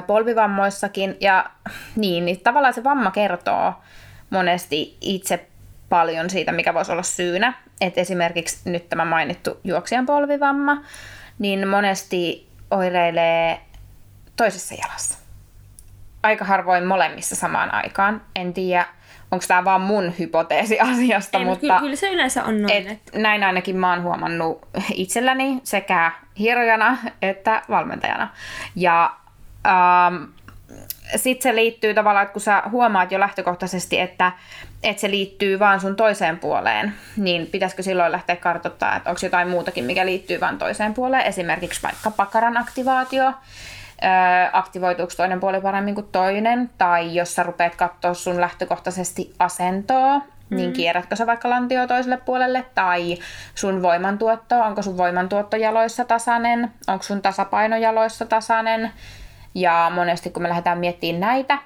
polvivammoissakin 0.06 1.16
ja 1.20 1.50
niin, 1.96 2.24
niin 2.24 2.40
tavallaan 2.40 2.74
se 2.74 2.84
vamma 2.84 3.10
kertoo 3.10 3.74
monesti 4.30 4.96
itse 5.00 5.46
paljon 5.88 6.30
siitä, 6.30 6.52
mikä 6.52 6.74
voisi 6.74 6.92
olla 6.92 7.02
syynä. 7.02 7.52
Et 7.80 7.98
esimerkiksi 7.98 8.70
nyt 8.70 8.88
tämä 8.88 9.04
mainittu 9.04 9.60
juoksijan 9.64 10.06
polvivamma, 10.06 10.82
niin 11.38 11.68
monesti 11.68 12.48
oireilee 12.70 13.60
toisessa 14.36 14.74
jalassa 14.74 15.18
aika 16.22 16.44
harvoin 16.44 16.86
molemmissa 16.86 17.36
samaan 17.36 17.74
aikaan. 17.74 18.22
En 18.36 18.54
tiedä, 18.54 18.86
onko 19.30 19.44
tämä 19.48 19.64
vaan 19.64 19.80
mun 19.80 20.14
hypoteesi 20.18 20.80
asiasta, 20.80 21.38
Ei, 21.38 21.44
mutta 21.44 21.60
kyllä, 21.60 21.80
kyllä 21.80 21.96
se 21.96 22.10
yleensä 22.10 22.44
on 22.44 22.62
noin. 22.62 22.74
et, 22.74 22.90
että 22.90 23.18
näin 23.18 23.44
ainakin 23.44 23.76
mä 23.76 23.90
oon 23.90 24.02
huomannut 24.02 24.68
itselläni 24.94 25.60
sekä 25.64 26.12
hierojana 26.38 26.98
että 27.22 27.62
valmentajana. 27.68 28.28
Ja 28.76 29.16
ähm, 29.66 30.24
sitten 31.16 31.42
se 31.42 31.56
liittyy 31.56 31.94
tavallaan, 31.94 32.22
että 32.22 32.32
kun 32.32 32.42
sä 32.42 32.62
huomaat 32.70 33.12
jo 33.12 33.20
lähtökohtaisesti, 33.20 34.00
että, 34.00 34.32
että 34.82 35.00
se 35.00 35.10
liittyy 35.10 35.58
vaan 35.58 35.80
sun 35.80 35.96
toiseen 35.96 36.38
puoleen, 36.38 36.94
niin 37.16 37.46
pitäisikö 37.46 37.82
silloin 37.82 38.12
lähteä 38.12 38.36
kartoittaa, 38.36 38.96
että 38.96 39.10
onko 39.10 39.20
jotain 39.22 39.48
muutakin, 39.48 39.84
mikä 39.84 40.06
liittyy 40.06 40.40
vaan 40.40 40.58
toiseen 40.58 40.94
puoleen, 40.94 41.26
esimerkiksi 41.26 41.82
vaikka 41.82 42.10
pakaran 42.10 42.56
aktivaatio, 42.56 43.24
öö, 43.24 44.50
aktivoituuko 44.52 45.12
toinen 45.16 45.40
puoli 45.40 45.60
paremmin 45.60 45.94
kuin 45.94 46.08
toinen, 46.12 46.70
tai 46.78 47.14
jos 47.14 47.34
sä 47.34 47.42
rupeat 47.42 47.74
katsoa 47.74 48.14
sun 48.14 48.40
lähtökohtaisesti 48.40 49.34
asentoa, 49.38 50.18
mm. 50.18 50.56
niin 50.56 50.72
kierrätkö 50.72 51.16
sä 51.16 51.26
vaikka 51.26 51.50
lantio 51.50 51.86
toiselle 51.86 52.16
puolelle, 52.16 52.64
tai 52.74 53.18
sun 53.54 53.82
voimantuotto, 53.82 54.60
onko 54.60 54.82
sun 54.82 54.96
voimantuotto 54.96 55.56
jaloissa 55.56 56.04
tasainen, 56.04 56.70
onko 56.86 57.02
sun 57.02 57.22
tasapaino 57.22 57.76
jaloissa 57.76 58.26
tasainen, 58.26 58.90
ja 59.54 59.92
monesti 59.94 60.30
kun 60.30 60.42
me 60.42 60.48
lähdetään 60.48 60.78
miettimään 60.78 61.20
näitä, 61.20 61.58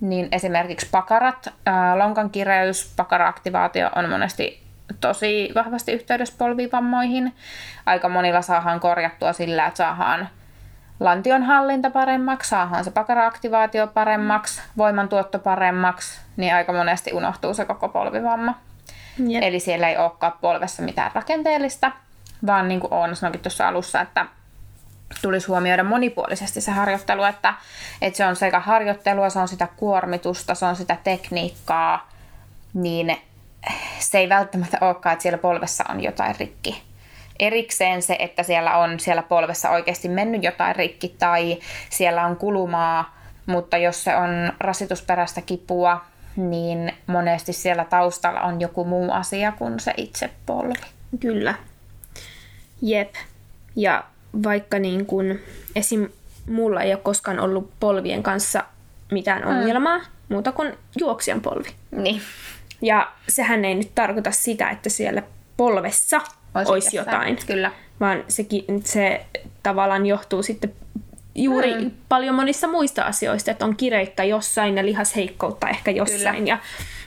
niin 0.00 0.28
esimerkiksi 0.32 0.88
pakarat, 0.90 1.48
lonkan 1.94 2.30
kireys, 2.30 2.92
pakaraaktivaatio 2.96 3.90
on 3.96 4.10
monesti 4.10 4.62
tosi 5.00 5.50
vahvasti 5.54 5.92
yhteydessä 5.92 6.34
polvivammoihin. 6.38 7.34
Aika 7.86 8.08
monilla 8.08 8.42
saadaan 8.42 8.80
korjattua 8.80 9.32
sillä, 9.32 9.66
että 9.66 9.78
saadaan 9.78 10.28
lantion 11.00 11.42
hallinta 11.42 11.90
paremmaksi, 11.90 12.48
saadaan 12.48 12.84
se 12.84 12.90
pakaraaktivaatio 12.90 13.86
paremmaksi, 13.86 14.62
voimantuotto 14.76 15.38
paremmaksi, 15.38 16.20
niin 16.36 16.54
aika 16.54 16.72
monesti 16.72 17.12
unohtuu 17.12 17.54
se 17.54 17.64
koko 17.64 17.88
polvivamma. 17.88 18.54
Jep. 19.28 19.42
Eli 19.42 19.60
siellä 19.60 19.88
ei 19.88 19.96
olekaan 19.96 20.32
polvessa 20.40 20.82
mitään 20.82 21.10
rakenteellista, 21.14 21.92
vaan 22.46 22.68
niin 22.68 22.80
kuin 22.80 22.92
Oona 22.92 23.14
sanoikin 23.14 23.40
tuossa 23.40 23.68
alussa, 23.68 24.00
että 24.00 24.26
tulisi 25.22 25.46
huomioida 25.46 25.84
monipuolisesti 25.84 26.60
se 26.60 26.70
harjoittelu, 26.70 27.24
että, 27.24 27.54
että 28.02 28.16
se 28.16 28.26
on 28.26 28.36
sekä 28.36 28.60
harjoittelua, 28.60 29.30
se 29.30 29.38
on 29.38 29.48
sitä 29.48 29.68
kuormitusta, 29.76 30.54
se 30.54 30.64
on 30.64 30.76
sitä 30.76 30.96
tekniikkaa, 31.04 32.08
niin 32.74 33.16
se 33.98 34.18
ei 34.18 34.28
välttämättä 34.28 34.78
olekaan, 34.80 35.12
että 35.12 35.22
siellä 35.22 35.38
polvessa 35.38 35.84
on 35.88 36.02
jotain 36.02 36.36
rikki. 36.40 36.82
Erikseen 37.38 38.02
se, 38.02 38.16
että 38.18 38.42
siellä 38.42 38.78
on 38.78 39.00
siellä 39.00 39.22
polvessa 39.22 39.70
oikeasti 39.70 40.08
mennyt 40.08 40.42
jotain 40.42 40.76
rikki 40.76 41.08
tai 41.18 41.58
siellä 41.90 42.26
on 42.26 42.36
kulumaa, 42.36 43.16
mutta 43.46 43.76
jos 43.76 44.04
se 44.04 44.16
on 44.16 44.52
rasitusperäistä 44.60 45.40
kipua, 45.40 46.04
niin 46.36 46.92
monesti 47.06 47.52
siellä 47.52 47.84
taustalla 47.84 48.40
on 48.40 48.60
joku 48.60 48.84
muu 48.84 49.12
asia 49.12 49.52
kuin 49.52 49.80
se 49.80 49.94
itse 49.96 50.30
polvi. 50.46 50.74
Kyllä. 51.20 51.54
Jep. 52.82 53.14
Ja 53.76 54.04
vaikka 54.42 54.78
niin 54.78 55.06
kun, 55.06 55.38
esim. 55.76 56.08
mulla 56.46 56.82
ei 56.82 56.94
ole 56.94 57.00
koskaan 57.02 57.40
ollut 57.40 57.70
polvien 57.80 58.22
kanssa 58.22 58.64
mitään 59.10 59.44
ongelmaa, 59.44 60.00
muuta 60.28 60.52
kuin 60.52 60.72
juoksijan 61.00 61.40
polvi. 61.40 61.68
Niin. 61.90 62.22
Ja 62.82 63.12
sehän 63.28 63.64
ei 63.64 63.74
nyt 63.74 63.90
tarkoita 63.94 64.30
sitä, 64.30 64.70
että 64.70 64.88
siellä 64.88 65.22
polvessa 65.56 66.20
olisi, 66.54 66.72
olisi 66.72 66.96
jotain, 66.96 67.38
Kyllä. 67.46 67.72
vaan 68.00 68.24
sekin, 68.28 68.64
se 68.84 69.26
tavallaan 69.62 70.06
johtuu 70.06 70.42
sitten 70.42 70.72
juuri 71.34 71.74
mm. 71.74 71.90
paljon 72.08 72.34
monissa 72.34 72.68
muista 72.68 73.02
asioista, 73.02 73.50
että 73.50 73.64
on 73.64 73.76
kireittä 73.76 74.24
jossain 74.24 74.76
ja 74.76 74.84
lihasheikkoutta 74.84 75.68
ehkä 75.68 75.90
jossain 75.90 76.36
Kyllä. 76.36 76.48
ja 76.48 76.58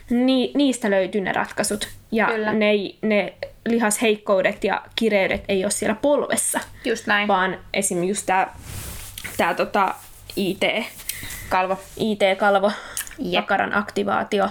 ni, 0.09 0.51
niistä 0.55 0.89
löytyy 0.91 1.21
ne 1.21 1.31
ratkaisut. 1.33 1.87
Ja 2.11 2.25
Kyllä. 2.25 2.53
ne, 2.53 2.71
ne 3.01 3.33
lihasheikkoudet 3.65 4.63
ja 4.63 4.81
kireydet 4.95 5.43
ei 5.47 5.65
ole 5.65 5.71
siellä 5.71 5.95
polvessa, 6.01 6.59
Just 6.85 7.07
näin. 7.07 7.27
vaan 7.27 7.57
esim. 7.73 8.03
just 8.03 8.25
tämä 8.25 8.47
tää 9.37 9.53
tota 9.53 9.95
IT, 10.35 10.61
Kalvo. 11.49 11.79
IT-kalvo, 11.97 12.71
Jep. 13.19 13.43
pakaran 13.43 13.73
aktivaatio, 13.73 14.49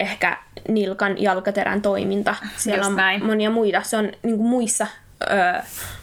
ehkä 0.00 0.38
nilkan 0.68 1.22
jalkaterän 1.22 1.82
toiminta. 1.82 2.34
Siellä 2.56 2.78
Just 2.80 2.90
on 2.90 2.96
näin. 2.96 3.24
monia 3.24 3.50
muita. 3.50 3.82
Se 3.82 3.96
on 3.96 4.04
niin 4.22 4.36
kuin 4.36 4.48
muissa, 4.48 4.86
öö, 5.30 5.60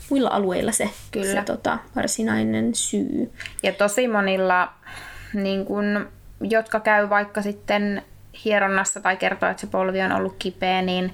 muilla 0.09 0.29
alueilla 0.29 0.71
se, 0.71 0.89
Kyllä. 1.11 1.25
se 1.33 1.41
tota, 1.45 1.77
varsinainen 1.95 2.75
syy. 2.75 3.31
Ja 3.63 3.73
tosi 3.73 4.07
monilla, 4.07 4.73
niin 5.33 5.65
kun, 5.65 6.07
jotka 6.41 6.79
käy 6.79 7.09
vaikka 7.09 7.41
sitten 7.41 8.01
hieronnassa 8.45 9.01
tai 9.01 9.17
kertoo, 9.17 9.49
että 9.49 9.61
se 9.61 9.67
polvi 9.67 10.01
on 10.01 10.11
ollut 10.11 10.35
kipeä, 10.39 10.81
niin 10.81 11.13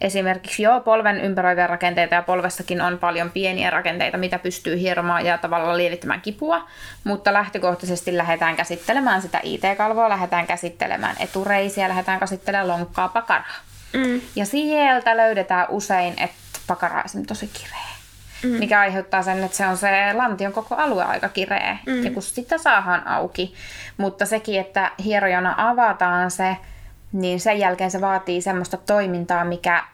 esimerkiksi 0.00 0.62
joo, 0.62 0.80
polven 0.80 1.20
ympäröiviä 1.20 1.66
rakenteita 1.66 2.14
ja 2.14 2.22
polvessakin 2.22 2.80
on 2.80 2.98
paljon 2.98 3.30
pieniä 3.30 3.70
rakenteita, 3.70 4.18
mitä 4.18 4.38
pystyy 4.38 4.78
hieromaan 4.78 5.26
ja 5.26 5.38
tavallaan 5.38 5.76
lievittämään 5.76 6.20
kipua, 6.20 6.68
mutta 7.04 7.32
lähtökohtaisesti 7.32 8.16
lähdetään 8.16 8.56
käsittelemään 8.56 9.22
sitä 9.22 9.40
IT-kalvoa, 9.42 10.08
lähdetään 10.08 10.46
käsittelemään 10.46 11.16
etureisiä, 11.20 11.88
lähdetään 11.88 12.20
käsittelemään 12.20 12.68
lonkkaa, 12.68 13.08
pakaraa. 13.08 13.60
Mm. 13.92 14.20
Ja 14.36 14.46
sieltä 14.46 15.16
löydetään 15.16 15.66
usein, 15.68 16.14
että 16.18 16.60
pakara 16.66 17.04
on 17.16 17.26
tosi 17.26 17.50
kireä. 17.52 17.93
Mm. 18.44 18.50
Mikä 18.50 18.80
aiheuttaa 18.80 19.22
sen, 19.22 19.44
että 19.44 19.56
se 19.56 19.66
on 19.66 19.76
se 19.76 20.12
lantion 20.12 20.52
koko 20.52 20.74
alue 20.74 21.04
aika 21.04 21.28
kireä. 21.28 21.78
Mm. 21.86 22.04
Ja 22.04 22.10
kun 22.10 22.22
sitä 22.22 22.58
saadaan 22.58 23.06
auki. 23.06 23.54
Mutta 23.96 24.26
sekin, 24.26 24.60
että 24.60 24.90
hierojana 25.04 25.54
avataan 25.56 26.30
se, 26.30 26.56
niin 27.12 27.40
sen 27.40 27.58
jälkeen 27.58 27.90
se 27.90 28.00
vaatii 28.00 28.42
semmoista 28.42 28.76
toimintaa, 28.76 29.44
mikä 29.44 29.84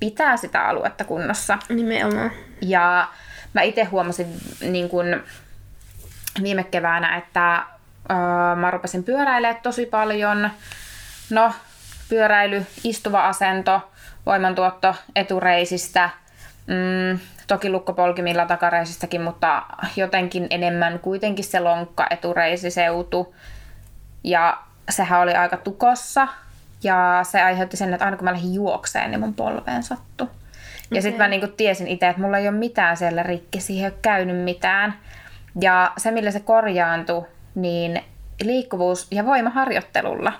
pitää 0.00 0.36
sitä 0.36 0.68
aluetta 0.68 1.04
kunnossa. 1.04 1.58
Nimenomaan. 1.68 2.30
Ja 2.60 3.08
mä 3.52 3.62
itse 3.62 3.84
huomasin 3.84 4.26
niin 4.60 4.88
kun 4.88 5.22
viime 6.42 6.64
keväänä, 6.64 7.16
että 7.16 7.62
öö, 8.10 8.56
mä 8.56 8.70
rupesin 8.70 9.04
pyöräilemään 9.04 9.62
tosi 9.62 9.86
paljon. 9.86 10.50
No, 11.30 11.52
pyöräily, 12.08 12.66
istuva 12.84 13.28
asento, 13.28 13.90
voimantuotto 14.26 14.94
etureisistä, 15.16 16.10
mm, 16.66 17.18
toki 17.52 17.70
lukkopolkimilla 17.70 18.46
takareisistäkin, 18.46 19.20
mutta 19.20 19.62
jotenkin 19.96 20.46
enemmän 20.50 20.98
kuitenkin 20.98 21.44
se 21.44 21.60
lonkka 21.60 22.06
etureisiseutu. 22.10 23.34
Ja 24.24 24.58
sehän 24.90 25.20
oli 25.20 25.34
aika 25.34 25.56
tukossa 25.56 26.28
ja 26.82 27.20
se 27.22 27.42
aiheutti 27.42 27.76
sen, 27.76 27.94
että 27.94 28.04
aina 28.04 28.16
kun 28.16 28.24
mä 28.24 28.32
lähdin 28.32 28.54
juokseen, 28.54 29.10
niin 29.10 29.20
mun 29.20 29.34
polveen 29.34 29.82
sattui. 29.82 30.26
Ja 30.26 30.30
okay. 30.90 31.02
sitten 31.02 31.18
mä 31.18 31.28
niinku 31.28 31.46
tiesin 31.56 31.88
itse, 31.88 32.08
että 32.08 32.22
mulla 32.22 32.38
ei 32.38 32.48
ole 32.48 32.56
mitään 32.56 32.96
siellä 32.96 33.22
rikki, 33.22 33.60
siihen 33.60 33.84
ei 33.84 33.90
ole 33.92 33.98
käynyt 34.02 34.44
mitään. 34.44 34.94
Ja 35.60 35.92
se, 35.96 36.10
millä 36.10 36.30
se 36.30 36.40
korjaantui, 36.40 37.26
niin 37.54 38.02
liikkuvuus- 38.42 39.06
ja 39.10 39.26
voimaharjoittelulla. 39.26 40.32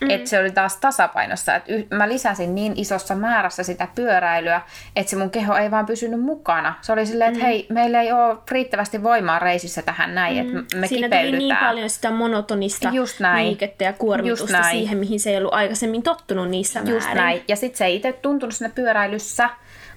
Mm. 0.00 0.10
Että 0.10 0.28
se 0.28 0.38
oli 0.38 0.50
taas 0.50 0.76
tasapainossa. 0.76 1.54
Että 1.54 1.72
mä 1.96 2.08
lisäsin 2.08 2.54
niin 2.54 2.72
isossa 2.76 3.14
määrässä 3.14 3.62
sitä 3.62 3.88
pyöräilyä, 3.94 4.62
että 4.96 5.10
se 5.10 5.16
mun 5.16 5.30
keho 5.30 5.56
ei 5.56 5.70
vaan 5.70 5.86
pysynyt 5.86 6.20
mukana. 6.20 6.74
Se 6.80 6.92
oli 6.92 7.06
silleen, 7.06 7.32
että 7.32 7.44
mm. 7.44 7.46
hei, 7.46 7.66
meillä 7.68 8.00
ei 8.02 8.12
ole 8.12 8.38
riittävästi 8.50 9.02
voimaa 9.02 9.38
reisissä 9.38 9.82
tähän 9.82 10.14
näin, 10.14 10.46
mm. 10.46 10.58
että 10.58 10.76
me 10.76 10.86
Siinä 10.86 11.08
tuli 11.08 11.38
niin 11.38 11.56
paljon 11.56 11.90
sitä 11.90 12.10
monotonista 12.10 12.88
Just 12.92 13.20
näin. 13.20 13.46
liikettä 13.46 13.84
ja 13.84 13.92
kuormitusta 13.92 14.62
siihen, 14.62 14.98
mihin 14.98 15.20
se 15.20 15.30
ei 15.30 15.36
ollut 15.36 15.54
aikaisemmin 15.54 16.02
tottunut 16.02 16.48
niissä 16.48 16.80
Just 16.80 17.06
määrin. 17.06 17.16
näin. 17.16 17.42
Ja 17.48 17.56
sitten 17.56 17.78
se 17.78 17.84
ei 17.84 17.96
itse 17.96 18.12
tuntunut 18.12 18.54
siinä 18.54 18.72
pyöräilyssä, 18.74 19.50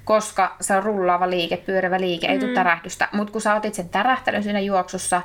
koska 0.06 0.56
se 0.62 0.76
on 0.76 0.84
rullaava 0.84 1.30
liike, 1.30 1.58
pyörävä 1.58 2.02
liike, 2.02 2.28
ei 2.28 2.38
mm. 2.38 2.40
tule 2.40 2.54
tärähdystä. 2.54 3.08
Mutta 3.12 3.32
kun 3.32 3.42
sä 3.42 3.56
otit 3.56 3.74
sen 3.74 3.90
tärähtelyn 3.90 4.44
siinä 4.44 4.60
juoksussa, 4.60 5.22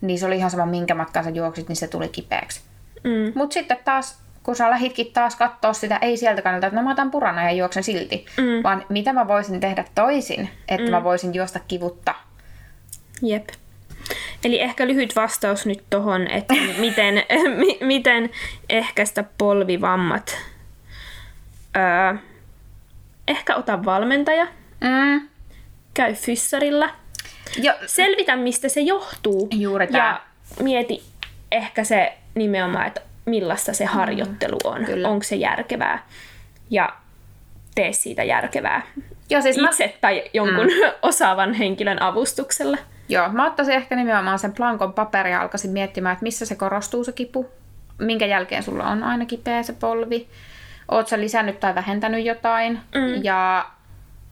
niin 0.00 0.18
se 0.18 0.26
oli 0.26 0.36
ihan 0.36 0.50
sama 0.50 0.66
minkä 0.66 0.94
matkaa 0.94 1.22
sä 1.22 1.30
juoksit, 1.30 1.68
niin 1.68 1.76
se 1.76 1.88
tuli 1.88 2.08
kipeäksi. 2.08 2.60
Mm. 3.04 3.32
Mutta 3.34 3.54
sitten 3.54 3.78
taas, 3.84 4.18
kun 4.42 4.56
sä 4.56 4.70
lähitkin 4.70 5.12
taas 5.12 5.36
katsoa 5.36 5.72
sitä, 5.72 5.98
ei 6.02 6.16
sieltä 6.16 6.42
kannalta, 6.42 6.66
että 6.66 6.80
no 6.80 6.84
mä 6.84 6.92
otan 6.92 7.10
purana 7.10 7.42
ja 7.42 7.50
juoksen 7.50 7.84
silti, 7.84 8.26
mm. 8.36 8.62
vaan 8.62 8.86
mitä 8.88 9.12
mä 9.12 9.28
voisin 9.28 9.60
tehdä 9.60 9.84
toisin, 9.94 10.48
että 10.68 10.86
mm. 10.86 10.90
mä 10.90 11.04
voisin 11.04 11.34
juosta 11.34 11.60
kivutta. 11.68 12.14
Jep. 13.22 13.48
Eli 14.44 14.60
ehkä 14.60 14.86
lyhyt 14.86 15.16
vastaus 15.16 15.66
nyt 15.66 15.82
tohon, 15.90 16.26
että 16.26 16.54
miten, 16.78 17.14
mi, 17.60 17.78
miten 17.80 18.30
ehkäistä 18.68 19.24
polvivammat. 19.38 20.38
Öö, 21.76 22.14
ehkä 23.28 23.56
ota 23.56 23.84
valmentaja. 23.84 24.46
Mm. 24.80 25.28
Käy 25.94 26.14
fyssarilla. 26.14 26.90
Jo. 27.56 27.72
Selvitä, 27.86 28.36
mistä 28.36 28.68
se 28.68 28.80
johtuu. 28.80 29.48
Juuri 29.50 29.86
Ja 29.90 30.20
mieti 30.62 31.02
ehkä 31.52 31.84
se 31.84 32.18
nimenomaan, 32.36 32.86
että 32.86 33.00
millaista 33.24 33.72
se 33.72 33.84
harjoittelu 33.84 34.58
on. 34.64 34.84
Kyllä. 34.84 35.08
Onko 35.08 35.22
se 35.22 35.36
järkevää. 35.36 36.06
Ja 36.70 36.92
tee 37.74 37.92
siitä 37.92 38.24
järkevää 38.24 38.82
Joo, 39.30 39.42
siis 39.42 39.58
itse 39.58 39.86
mä... 39.86 39.92
tai 40.00 40.24
jonkun 40.34 40.66
mm. 40.66 40.92
osaavan 41.02 41.54
henkilön 41.54 42.02
avustuksella. 42.02 42.78
Joo, 43.08 43.28
mä 43.28 43.46
ottaisin 43.46 43.74
ehkä 43.74 43.96
nimenomaan 43.96 44.38
sen 44.38 44.52
plankon 44.52 44.92
paperia 44.92 45.32
ja 45.32 45.42
alkaisin 45.42 45.70
miettimään, 45.70 46.12
että 46.12 46.22
missä 46.22 46.46
se 46.46 46.54
korostuu 46.54 47.04
se 47.04 47.12
kipu, 47.12 47.46
minkä 47.98 48.26
jälkeen 48.26 48.62
sulla 48.62 48.84
on 48.84 49.02
aina 49.02 49.26
kipeä 49.26 49.62
se 49.62 49.72
polvi, 49.72 50.28
oot 50.88 51.08
sä 51.08 51.20
lisännyt 51.20 51.60
tai 51.60 51.74
vähentänyt 51.74 52.24
jotain 52.24 52.80
mm. 52.94 53.24
ja 53.24 53.66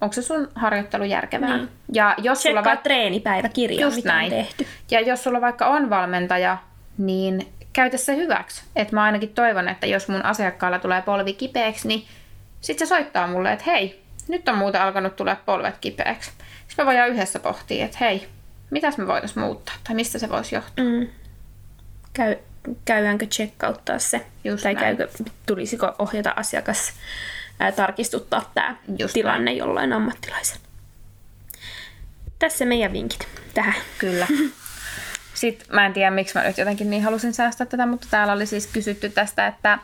onko 0.01 0.13
se 0.13 0.23
sun 0.23 0.49
harjoittelu 0.55 1.05
järkevää. 1.05 1.57
Niin. 1.57 1.69
Ja 1.93 2.15
jos 2.19 2.39
Tsekkaa 2.39 2.63
sulla 2.63 2.65
vaikka... 2.65 2.83
treenipäiväkirja, 2.83 3.91
mitä 3.91 4.09
näin. 4.09 4.33
on 4.33 4.39
tehty. 4.39 4.67
Ja 4.91 5.01
jos 5.01 5.25
sulla 5.25 5.41
vaikka 5.41 5.67
on 5.67 5.91
valmentaja, 5.91 6.59
niin 6.99 7.49
käytä 7.75 7.97
se 7.97 8.17
hyväksi. 8.17 8.63
Et 8.77 8.93
mä 8.93 9.03
ainakin 9.03 9.35
toivon, 9.35 9.69
että 9.69 9.87
jos 9.87 10.09
mun 10.09 10.25
asiakkaalla 10.25 10.79
tulee 10.79 11.03
polvi 11.03 11.33
kipeäksi, 11.33 11.89
niin 11.89 12.07
sit 12.61 12.79
se 12.79 12.87
soittaa 12.87 13.27
mulle, 13.27 13.53
että 13.53 13.65
hei, 13.67 14.03
nyt 14.29 14.49
on 14.49 14.59
muuten 14.59 14.83
alkanut 14.83 15.17
tulla 15.17 15.37
polvet 15.47 15.79
kipeäksi. 15.81 16.31
Sitten 16.69 16.85
me 16.85 16.87
voidaan 16.87 17.09
yhdessä 17.09 17.39
pohtia, 17.39 17.85
että 17.85 17.99
hei, 18.01 18.29
mitäs 18.71 18.99
me 18.99 19.07
voitaisiin 19.07 19.45
muuttaa 19.45 19.75
tai 19.85 19.95
mistä 19.95 20.19
se 20.19 20.29
voisi 20.29 20.55
johtua. 20.55 20.85
Mm. 20.85 21.07
Käy, 22.13 22.37
käydäänkö 22.85 23.27
checkouttaa 23.27 23.99
se 23.99 24.27
Just 24.45 24.63
tai 24.63 24.75
käykö, 24.75 25.09
tulisiko 25.47 25.93
ohjata 25.99 26.33
asiakas 26.37 26.93
ää, 27.61 27.73
tarkistuttaa 27.73 28.51
tämä 28.55 28.77
tilanne 29.13 29.45
näin. 29.45 29.57
jollain 29.57 29.93
ammattilaisen. 29.93 30.61
Tässä 32.39 32.65
meidän 32.65 32.93
vinkit 32.93 33.29
tähän. 33.55 33.75
Kyllä. 33.99 34.27
Sitten 35.45 35.67
mä 35.73 35.87
en 35.87 35.93
tiedä, 35.93 36.11
miksi 36.11 36.39
mä 36.39 36.45
nyt 36.45 36.59
jotenkin 36.59 36.91
niin 36.91 37.03
halusin 37.03 37.35
säästää 37.35 37.67
tätä, 37.67 37.87
mutta 37.87 38.07
täällä 38.11 38.33
oli 38.33 38.47
siis 38.47 38.67
kysytty 38.67 39.11
tästä, 39.11 39.47
että 39.47 39.79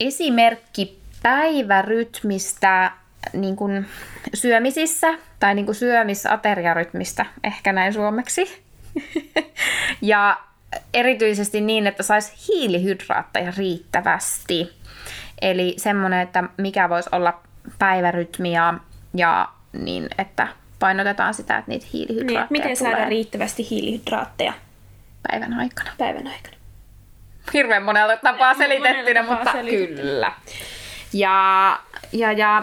esimerkki 0.00 0.98
päivärytmistä 1.22 2.90
niin 3.32 3.56
kuin 3.56 3.86
syömisissä 4.34 5.14
tai 5.40 5.54
niin 5.54 5.64
kuin 5.64 5.74
syömisateriarytmistä, 5.74 7.26
ehkä 7.44 7.72
näin 7.72 7.92
suomeksi. 7.92 8.62
ja 10.02 10.40
erityisesti 10.94 11.60
niin, 11.60 11.86
että 11.86 12.02
saisi 12.02 12.32
hiilihydraatteja 12.48 13.52
riittävästi. 13.56 14.72
Eli 15.42 15.74
semmoinen, 15.78 16.20
että 16.20 16.44
mikä 16.56 16.88
voisi 16.88 17.08
olla 17.12 17.40
päivärytmiä 17.78 18.74
ja 19.14 19.48
niin, 19.72 20.08
että 20.18 20.48
painotetaan 20.84 21.34
sitä, 21.34 21.58
että 21.58 21.70
niitä 21.70 21.86
hiilihydraatteja 21.92 22.40
niin, 22.40 22.62
Miten 22.62 22.78
tulee. 22.78 22.92
saada 22.92 23.08
riittävästi 23.08 23.70
hiilihydraatteja? 23.70 24.52
Päivän 25.30 25.52
aikana. 25.52 25.90
Päivän 25.98 26.26
aikana. 26.26 26.56
Hirveän 27.54 27.82
monella 27.82 28.16
tapaa 28.16 28.54
selitettynä, 28.54 29.22
mutta 29.22 29.52
selitetty. 29.52 30.02
kyllä. 30.02 30.32
Ja, 31.12 31.78
ja, 32.12 32.32
ja 32.32 32.62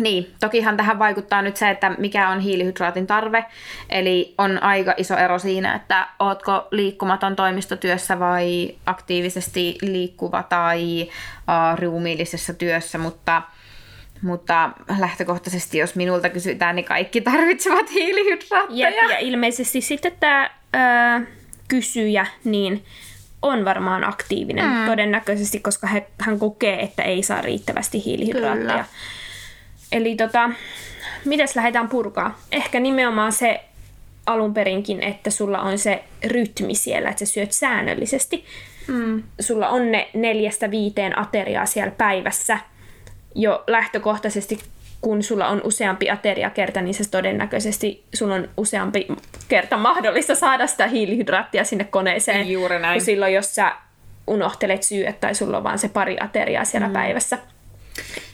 niin, 0.00 0.34
tokihan 0.40 0.76
tähän 0.76 0.98
vaikuttaa 0.98 1.42
nyt 1.42 1.56
se, 1.56 1.70
että 1.70 1.90
mikä 1.98 2.28
on 2.28 2.40
hiilihydraatin 2.40 3.06
tarve. 3.06 3.44
Eli 3.90 4.34
on 4.38 4.62
aika 4.62 4.94
iso 4.96 5.16
ero 5.16 5.38
siinä, 5.38 5.74
että 5.74 6.08
ootko 6.18 6.68
liikkumaton 6.70 7.36
toimistotyössä 7.36 8.18
vai 8.18 8.74
aktiivisesti 8.86 9.78
liikkuva 9.82 10.42
tai 10.42 11.02
uh, 11.02 11.78
ruumiillisessa 11.78 12.54
työssä, 12.54 12.98
mutta, 12.98 13.42
mutta 14.22 14.70
lähtökohtaisesti, 14.98 15.78
jos 15.78 15.94
minulta 15.94 16.28
kysytään, 16.28 16.76
niin 16.76 16.84
kaikki 16.84 17.20
tarvitsevat 17.20 17.90
hiilihydraatteja. 17.90 18.90
Ja, 18.90 19.10
ja 19.10 19.18
ilmeisesti 19.18 19.80
sitten 19.80 20.12
tämä 20.20 20.50
uh, 21.20 21.26
kysyjä, 21.68 22.26
niin 22.44 22.84
on 23.42 23.64
varmaan 23.64 24.04
aktiivinen 24.04 24.66
mm. 24.66 24.86
todennäköisesti, 24.86 25.60
koska 25.60 25.88
hän 26.18 26.38
kokee, 26.38 26.82
että 26.82 27.02
ei 27.02 27.22
saa 27.22 27.40
riittävästi 27.40 28.04
hiilihydraatteja. 28.04 28.72
Kyllä. 28.72 28.84
Eli 29.92 30.16
tota, 30.16 30.50
mitäs 31.24 31.56
lähdetään 31.56 31.88
purkaa? 31.88 32.38
Ehkä 32.52 32.80
nimenomaan 32.80 33.32
se 33.32 33.64
alun 34.26 34.54
perinkin, 34.54 35.02
että 35.02 35.30
sulla 35.30 35.60
on 35.60 35.78
se 35.78 36.04
rytmi 36.24 36.74
siellä, 36.74 37.08
että 37.08 37.24
sä 37.24 37.32
syöt 37.32 37.52
säännöllisesti. 37.52 38.44
Mm. 38.86 39.22
Sulla 39.40 39.68
on 39.68 39.92
ne 39.92 40.08
neljästä 40.14 40.70
viiteen 40.70 41.18
ateriaa 41.18 41.66
siellä 41.66 41.92
päivässä. 41.98 42.58
Jo 43.34 43.64
lähtökohtaisesti, 43.66 44.58
kun 45.00 45.22
sulla 45.22 45.48
on 45.48 45.60
useampi 45.64 46.10
ateriakerta, 46.10 46.80
niin 46.80 46.94
se 46.94 47.10
todennäköisesti 47.10 48.04
sulla 48.14 48.34
on 48.34 48.48
useampi 48.56 49.08
kerta 49.48 49.76
mahdollista 49.76 50.34
saada 50.34 50.66
sitä 50.66 50.86
hiilihydraattia 50.86 51.64
sinne 51.64 51.84
koneeseen. 51.84 52.50
Juuri 52.50 52.78
näin. 52.78 52.98
Kun 52.98 53.04
silloin, 53.04 53.34
jos 53.34 53.54
sä 53.54 53.72
unohtelet 54.26 54.82
syödä 54.82 55.12
tai 55.12 55.34
sulla 55.34 55.56
on 55.56 55.64
vaan 55.64 55.78
se 55.78 55.88
pari 55.88 56.16
ateriaa 56.20 56.64
siellä 56.64 56.86
mm. 56.86 56.92
päivässä. 56.92 57.38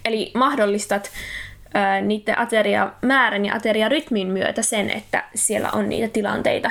Eli 0.05 0.31
mahdollistat 0.35 1.11
ää, 1.75 2.01
niiden 2.01 2.39
ateriamäärän 2.39 3.45
ja 3.45 3.55
ateriarytmin 3.55 4.29
myötä 4.29 4.63
sen, 4.63 4.91
että 4.91 5.25
siellä 5.35 5.71
on 5.73 5.89
niitä 5.89 6.13
tilanteita. 6.13 6.71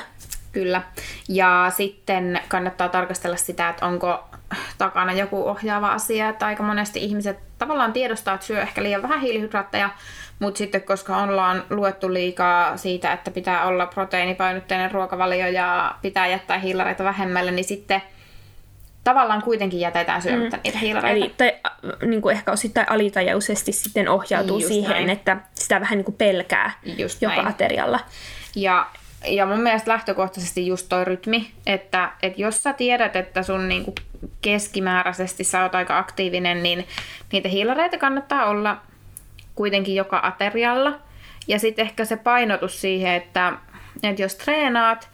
Kyllä. 0.52 0.82
Ja 1.30 1.72
sitten 1.78 2.42
kannattaa 2.48 2.90
tarkastella 2.90 3.38
sitä, 3.38 3.70
että 3.70 3.86
onko 3.86 4.24
takana 4.78 5.14
joku 5.14 5.48
ohjaava 5.48 5.88
asia, 5.88 6.30
että 6.30 6.46
aika 6.46 6.64
monesti 6.64 7.04
ihmiset 7.04 7.47
tavallaan 7.58 7.94
tiedostaa, 7.94 8.34
että 8.34 8.48
syö 8.48 8.62
ehkä 8.62 8.84
liian 8.84 9.02
vähän 9.02 9.22
hiilihydraatteja, 9.22 9.90
mutta 10.40 10.58
sitten 10.58 10.82
koska 10.82 11.18
ollaan 11.18 11.64
luettu 11.70 12.14
liikaa 12.14 12.78
siitä, 12.78 13.14
että 13.14 13.32
pitää 13.32 13.66
olla 13.66 13.86
proteiinipainotteinen 13.86 14.92
ruokavalio 14.92 15.48
ja 15.48 15.96
pitää 16.02 16.28
jättää 16.28 16.58
hiilareita 16.58 17.04
vähemmälle, 17.04 17.52
niin 17.52 17.66
sitten– 17.66 18.02
tavallaan 19.08 19.42
kuitenkin 19.42 19.80
jätetään 19.80 20.22
syömättä 20.22 20.58
mm. 20.58 20.62
niitä 20.64 20.78
hiilareita. 20.78 21.26
Eli 21.26 21.34
tai, 21.38 21.54
niin 22.08 22.22
kuin 22.22 22.36
ehkä 22.36 22.52
osittain 22.52 22.92
alitajuisesti 22.92 23.72
sitten 23.72 24.10
ohjautuu 24.10 24.58
Just 24.58 24.68
siihen, 24.68 24.92
näin. 24.92 25.10
että 25.10 25.38
sitä 25.54 25.82
vähän 25.82 25.98
niin 25.98 26.06
kuin 26.06 26.16
pelkää 26.16 26.72
just 26.98 27.22
joka 27.22 27.36
näin. 27.36 27.48
aterialla. 27.48 28.00
Ja, 28.56 28.88
ja 29.26 29.46
mun 29.46 29.60
mielestä 29.60 29.92
lähtökohtaisesti 29.92 30.68
just 30.68 30.90
toi 30.90 31.06
rytmi, 31.06 31.52
että, 31.66 32.12
että 32.24 32.42
jos 32.42 32.64
sä 32.64 32.74
tiedät, 32.74 33.16
että 33.16 33.44
sun 33.44 33.70
niin 33.70 33.84
kuin 33.84 33.96
keskimääräisesti 34.42 35.44
sä 35.44 35.64
oot 35.64 35.76
aika 35.76 35.98
aktiivinen, 35.98 36.64
niin 36.64 36.88
niitä 37.32 37.50
hiilareita 37.50 37.98
kannattaa 37.98 38.46
olla 38.46 38.78
kuitenkin 39.56 39.96
joka 39.96 40.20
aterialla. 40.24 41.00
Ja 41.48 41.60
sitten 41.60 41.86
ehkä 41.86 42.06
se 42.06 42.18
painotus 42.18 42.82
siihen, 42.82 43.14
että, 43.14 43.54
että 44.04 44.22
jos 44.22 44.36
treenaat, 44.36 45.10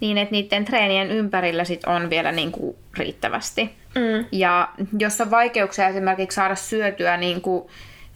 niin 0.00 0.18
että 0.18 0.32
niiden 0.32 0.64
treenien 0.64 1.10
ympärillä 1.10 1.64
sit 1.64 1.84
on 1.84 2.10
vielä 2.10 2.32
niin 2.32 2.52
kuin 2.52 2.76
riittävästi. 2.98 3.70
Mm. 3.94 4.24
Ja 4.32 4.68
jos 4.98 5.20
on 5.20 5.30
vaikeuksia 5.30 5.88
esimerkiksi 5.88 6.34
saada 6.34 6.54
syötyä 6.54 7.16
niin 7.16 7.40
kuin 7.40 7.68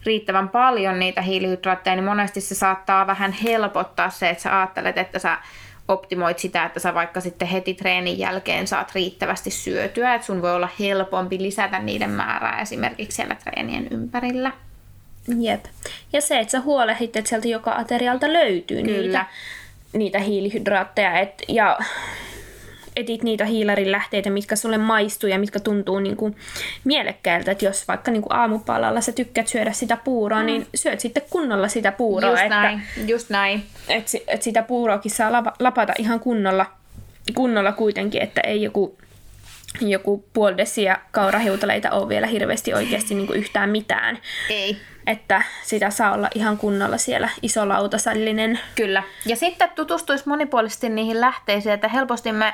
riittävän 0.05 0.49
paljon 0.49 0.99
niitä 0.99 1.21
hiilihydraatteja, 1.21 1.95
niin 1.95 2.05
monesti 2.05 2.41
se 2.41 2.55
saattaa 2.55 3.07
vähän 3.07 3.31
helpottaa 3.31 4.09
se, 4.09 4.29
että 4.29 4.43
sä 4.43 4.59
ajattelet, 4.59 4.97
että 4.97 5.19
sä 5.19 5.37
optimoit 5.93 6.39
sitä, 6.39 6.65
että 6.65 6.79
sä 6.79 6.93
vaikka 6.93 7.21
sitten 7.21 7.47
heti 7.47 7.73
treenin 7.73 8.19
jälkeen 8.19 8.67
saat 8.67 8.95
riittävästi 8.95 9.51
syötyä, 9.51 10.15
että 10.15 10.27
sun 10.27 10.41
voi 10.41 10.55
olla 10.55 10.69
helpompi 10.79 11.37
lisätä 11.41 11.79
niiden 11.79 12.09
määrää 12.09 12.61
esimerkiksi 12.61 13.15
siellä 13.15 13.35
treenien 13.35 13.87
ympärillä. 13.91 14.51
Jep. 15.39 15.65
Ja 16.13 16.21
se, 16.21 16.39
että 16.39 16.51
sä 16.51 16.59
huolehdit, 16.59 17.15
että 17.15 17.29
sieltä 17.29 17.47
joka 17.47 17.71
aterialta 17.71 18.33
löytyy 18.33 18.83
Kyllä. 18.83 19.01
niitä, 19.01 19.25
niitä 19.93 20.19
hiilihydraatteja. 20.19 21.19
Et, 21.19 21.43
ja 21.47 21.77
etit 22.95 23.23
niitä 23.23 23.45
hiilarin 23.45 23.91
lähteitä, 23.91 24.29
mitkä 24.29 24.55
sulle 24.55 24.77
maistuu 24.77 25.29
ja 25.29 25.39
mitkä 25.39 25.59
tuntuu 25.59 25.99
niin 25.99 26.15
kuin 26.15 26.35
mielekkäältä. 26.83 27.51
Että 27.51 27.65
jos 27.65 27.87
vaikka 27.87 28.11
niin 28.11 28.21
kuin 28.21 28.33
aamupalalla 28.33 29.01
sä 29.01 29.11
tykkäät 29.11 29.47
syödä 29.47 29.71
sitä 29.71 29.97
puuroa, 29.97 30.39
mm. 30.39 30.45
niin 30.45 30.67
syöt 30.75 30.99
sitten 30.99 31.23
kunnolla 31.29 31.67
sitä 31.67 31.91
puuroa. 31.91 32.29
Just 32.29 32.43
että, 32.43 32.61
näin, 32.61 32.81
just 33.07 33.29
näin. 33.29 33.63
Että, 33.89 34.11
si- 34.11 34.23
että 34.27 34.43
sitä 34.43 34.63
puuroakin 34.63 35.11
saa 35.11 35.31
lapa- 35.31 35.55
lapata 35.59 35.93
ihan 35.97 36.19
kunnolla, 36.19 36.65
kunnolla 37.35 37.71
kuitenkin, 37.71 38.21
että 38.21 38.41
ei 38.41 38.61
joku 38.61 38.97
joku 39.81 40.25
puoli 40.33 40.57
desiä 40.57 40.97
kaurahiutaleita 41.11 41.91
ole 41.91 42.09
vielä 42.09 42.27
hirveästi 42.27 42.73
oikeasti 42.73 43.15
niin 43.15 43.27
kuin 43.27 43.39
yhtään 43.39 43.69
mitään. 43.69 44.17
Ei. 44.49 44.77
Että 45.07 45.43
sitä 45.63 45.89
saa 45.89 46.13
olla 46.13 46.29
ihan 46.35 46.57
kunnolla 46.57 46.97
siellä 46.97 47.29
isolautasallinen. 47.41 48.59
Kyllä. 48.75 49.03
Ja 49.25 49.35
sitten 49.35 49.69
tutustuisi 49.75 50.29
monipuolisesti 50.29 50.89
niihin 50.89 51.21
lähteisiin, 51.21 51.73
että 51.73 51.87
helposti 51.87 52.31
me 52.31 52.53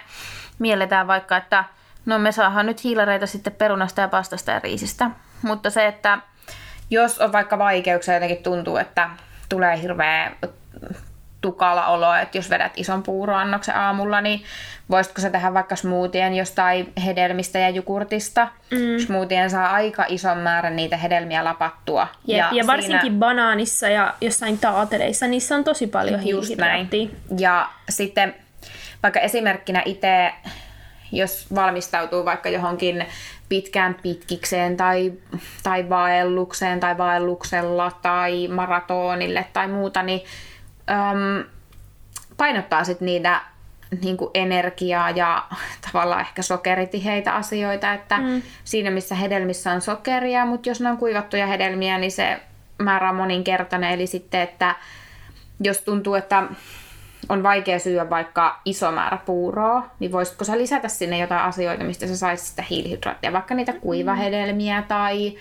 mielletään 0.59 1.07
vaikka, 1.07 1.37
että 1.37 1.63
no 2.05 2.19
me 2.19 2.31
saadaan 2.31 2.65
nyt 2.65 2.83
hiilareita 2.83 3.27
sitten 3.27 3.53
perunasta 3.53 4.01
ja 4.01 4.07
pastasta 4.07 4.51
ja 4.51 4.59
riisistä. 4.59 5.11
Mutta 5.41 5.69
se, 5.69 5.87
että 5.87 6.17
jos 6.89 7.19
on 7.19 7.31
vaikka 7.31 7.57
vaikeuksia, 7.57 8.13
jotenkin 8.13 8.43
tuntuu, 8.43 8.77
että 8.77 9.09
tulee 9.49 9.81
hirveä 9.81 10.31
tukala 11.41 11.87
olo, 11.87 12.13
että 12.13 12.37
jos 12.37 12.49
vedät 12.49 12.71
ison 12.75 13.03
puuroannoksen 13.03 13.75
aamulla, 13.75 14.21
niin 14.21 14.43
voisitko 14.89 15.21
sä 15.21 15.29
tehdä 15.29 15.53
vaikka 15.53 15.75
smoothien 15.75 16.35
jostain 16.35 16.93
hedelmistä 17.05 17.59
ja 17.59 17.69
jogurtista? 17.69 18.47
Mm. 18.71 19.05
Smoothien 19.05 19.49
saa 19.49 19.71
aika 19.71 20.05
ison 20.07 20.37
määrän 20.37 20.75
niitä 20.75 20.97
hedelmiä 20.97 21.43
lapattua. 21.43 22.07
Jep, 22.27 22.37
ja, 22.37 22.49
ja 22.51 22.67
varsinkin 22.67 23.01
siinä... 23.01 23.19
banaanissa 23.19 23.89
ja 23.89 24.13
jossain 24.21 24.57
taateleissa, 24.57 25.27
niissä 25.27 25.55
on 25.55 25.63
tosi 25.63 25.87
paljon 25.87 26.19
näin. 26.57 26.89
Ja 27.39 27.69
sitten 27.89 28.35
vaikka 29.03 29.19
esimerkkinä 29.19 29.81
itse, 29.85 30.33
jos 31.11 31.55
valmistautuu 31.55 32.25
vaikka 32.25 32.49
johonkin 32.49 33.05
pitkään 33.49 33.95
pitkikseen 34.03 34.77
tai, 34.77 35.13
tai 35.63 35.89
vaellukseen 35.89 36.79
tai 36.79 36.97
vaelluksella 36.97 37.91
tai 38.01 38.47
maratonille 38.47 39.45
tai 39.53 39.67
muuta, 39.67 40.03
niin 40.03 40.21
äm, 40.89 41.45
painottaa 42.37 42.83
sitten 42.83 43.05
niitä 43.05 43.41
niin 44.01 44.17
kuin 44.17 44.31
energiaa 44.33 45.09
ja 45.09 45.43
tavallaan 45.91 46.21
ehkä 46.21 46.41
sokeritiheitä 46.41 47.35
asioita, 47.35 47.93
että 47.93 48.17
mm. 48.17 48.41
siinä 48.63 48.91
missä 48.91 49.15
hedelmissä 49.15 49.71
on 49.71 49.81
sokeria, 49.81 50.45
mutta 50.45 50.69
jos 50.69 50.81
ne 50.81 50.89
on 50.89 50.97
kuivattuja 50.97 51.47
hedelmiä, 51.47 51.97
niin 51.97 52.11
se 52.11 52.39
määrä 52.77 53.09
on 53.09 53.15
moninkertainen, 53.15 53.91
eli 53.91 54.07
sitten, 54.07 54.41
että 54.41 54.75
jos 55.59 55.81
tuntuu, 55.81 56.15
että 56.15 56.43
on 57.29 57.43
vaikea 57.43 57.79
syödä 57.79 58.09
vaikka 58.09 58.61
iso 58.65 58.91
määrä 58.91 59.17
puuroa, 59.25 59.85
niin 59.99 60.11
voisitko 60.11 60.43
sä 60.45 60.57
lisätä 60.57 60.87
sinne 60.87 61.17
jotain 61.17 61.41
asioita, 61.41 61.83
mistä 61.83 62.07
sä 62.07 62.17
saisit 62.17 62.47
sitä 62.47 62.63
hiilihydraattia, 62.69 63.33
vaikka 63.33 63.55
niitä 63.55 63.73
kuivahedelmiä 63.73 64.83
tai 64.87 65.35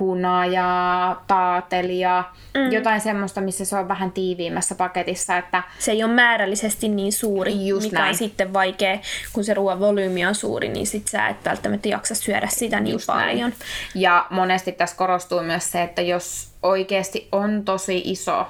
hunajaa, 0.00 1.24
taatelia, 1.26 2.24
mm. 2.54 2.72
jotain 2.72 3.00
semmoista, 3.00 3.40
missä 3.40 3.64
se 3.64 3.76
on 3.76 3.88
vähän 3.88 4.12
tiiviimmässä 4.12 4.74
paketissa. 4.74 5.36
Että 5.36 5.62
se 5.78 5.92
ei 5.92 6.04
ole 6.04 6.12
määrällisesti 6.12 6.88
niin 6.88 7.12
suuri, 7.12 7.66
Just 7.66 7.84
mikä 7.84 7.98
näin. 7.98 8.08
on 8.08 8.14
sitten 8.14 8.52
vaikea, 8.52 8.98
kun 9.32 9.44
se 9.44 9.54
ruoan 9.54 9.80
volyymi 9.80 10.26
on 10.26 10.34
suuri, 10.34 10.68
niin 10.68 10.86
sit 10.86 11.08
sä 11.08 11.28
et 11.28 11.44
välttämättä 11.44 11.88
jaksa 11.88 12.14
syödä 12.14 12.48
sitä 12.50 12.80
niin 12.80 12.92
Just 12.92 13.06
paljon. 13.06 13.50
Näin. 13.50 13.54
Ja 13.94 14.26
monesti 14.30 14.72
tässä 14.72 14.96
korostuu 14.96 15.42
myös 15.42 15.72
se, 15.72 15.82
että 15.82 16.02
jos 16.02 16.50
oikeasti 16.62 17.28
on 17.32 17.64
tosi 17.64 18.02
iso 18.04 18.46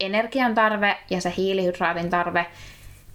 energian 0.00 0.54
tarve 0.54 0.96
ja 1.10 1.20
se 1.20 1.32
hiilihydraatin 1.36 2.10
tarve, 2.10 2.46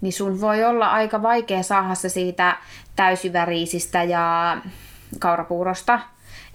niin 0.00 0.12
sun 0.12 0.40
voi 0.40 0.64
olla 0.64 0.86
aika 0.86 1.22
vaikea 1.22 1.62
saada 1.62 1.94
se 1.94 2.08
siitä 2.08 2.56
täysyväriisistä 2.96 4.02
ja 4.02 4.56
kaurapuurosta. 5.18 6.00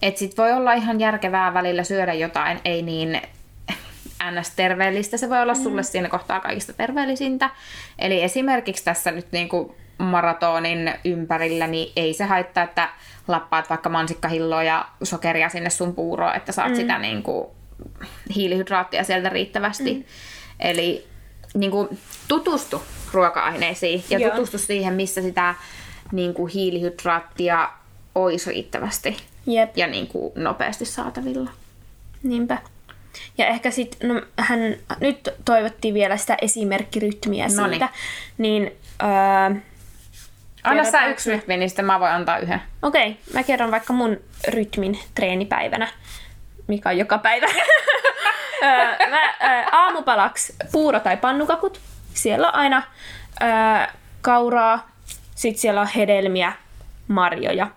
Et 0.02 0.18
sit 0.18 0.38
voi 0.38 0.52
olla 0.52 0.74
ihan 0.74 1.00
järkevää 1.00 1.54
välillä 1.54 1.84
syödä 1.84 2.14
jotain, 2.14 2.60
ei 2.66 2.82
niin 2.82 3.22
ns-terveellistä. 4.32 5.18
Se 5.18 5.30
voi 5.30 5.42
olla 5.42 5.54
mm. 5.54 5.64
sulle 5.64 5.84
siinä 5.84 6.10
kohtaa 6.10 6.40
kaikista 6.40 6.74
terveellisintä. 6.74 7.50
Eli 8.00 8.24
esimerkiksi 8.24 8.84
tässä 8.84 9.12
nyt 9.12 9.28
niinku 9.32 9.76
maratonin 9.98 10.94
ympärillä, 11.06 11.68
niin 11.68 11.92
ei 11.96 12.14
se 12.14 12.24
haittaa, 12.24 12.64
että 12.64 12.90
lappaat 13.28 13.70
vaikka 13.70 13.90
mansikkahilloa 13.90 14.64
ja 14.64 14.86
sokeria 15.04 15.50
sinne 15.50 15.70
sun 15.70 15.96
puuroon, 15.96 16.36
että 16.36 16.52
saat 16.52 16.70
mm. 16.70 16.76
sitä 16.76 16.98
niinku 16.98 17.56
hiilihydraattia 18.36 19.04
sieltä 19.04 19.30
riittävästi. 19.30 19.94
Mm. 19.94 20.04
Eli 20.60 21.08
niin 21.54 21.72
kuin, 21.72 22.00
tutustu 22.28 22.84
ruoka-aineisiin 23.12 24.04
ja 24.10 24.20
Joo. 24.20 24.32
tutustu 24.32 24.58
siihen, 24.58 24.94
missä 24.94 25.22
sitä 25.22 25.56
niin 26.12 26.34
kuin, 26.34 26.52
hiilihydraattia 26.52 27.70
olisi 28.16 28.50
riittävästi 28.50 29.18
Jep. 29.46 29.78
ja 29.78 29.88
niin 29.88 30.08
kuin, 30.08 30.32
nopeasti 30.36 30.86
saatavilla. 30.86 31.52
Niinpä. 32.24 32.58
Ja 33.38 33.48
ehkä 33.48 33.72
sitten, 33.72 34.10
no, 34.10 34.22
hän 34.38 34.60
nyt 35.00 35.30
toivottiin 35.46 35.94
vielä 35.94 36.18
sitä 36.18 36.38
esimerkkirytmiä 36.42 37.48
Noniin. 37.48 37.70
siitä, 37.70 37.90
niin... 38.38 38.72
Öö, 39.04 39.60
Anna 40.64 40.92
sä 40.92 41.06
yksi 41.06 41.32
rytmi, 41.32 41.58
niin 41.58 41.70
sitten 41.70 41.86
mä 41.86 42.00
voin 42.00 42.12
antaa 42.12 42.38
yhden. 42.38 42.62
Okei, 42.82 43.10
okay, 43.10 43.34
mä 43.34 43.44
kerron 43.44 43.72
vaikka 43.72 43.94
mun 43.94 44.18
rytmin 44.48 45.00
treenipäivänä, 45.16 45.88
mikä 46.70 46.90
on 46.90 46.98
joka 46.98 47.18
päivä. 47.18 47.48
mä, 49.10 49.34
ää, 49.40 49.70
aamupalaksi 49.72 50.56
puuro 50.72 51.00
tai 51.00 51.18
pannukakut. 51.18 51.80
Siellä 52.14 52.48
on 52.48 52.56
aina 52.56 52.84
ää, 53.40 53.94
kauraa, 54.22 54.90
sitten 55.36 55.62
siellä 55.62 55.82
on 55.82 55.90
hedelmiä, 55.96 56.54
marjoja, 57.08 57.68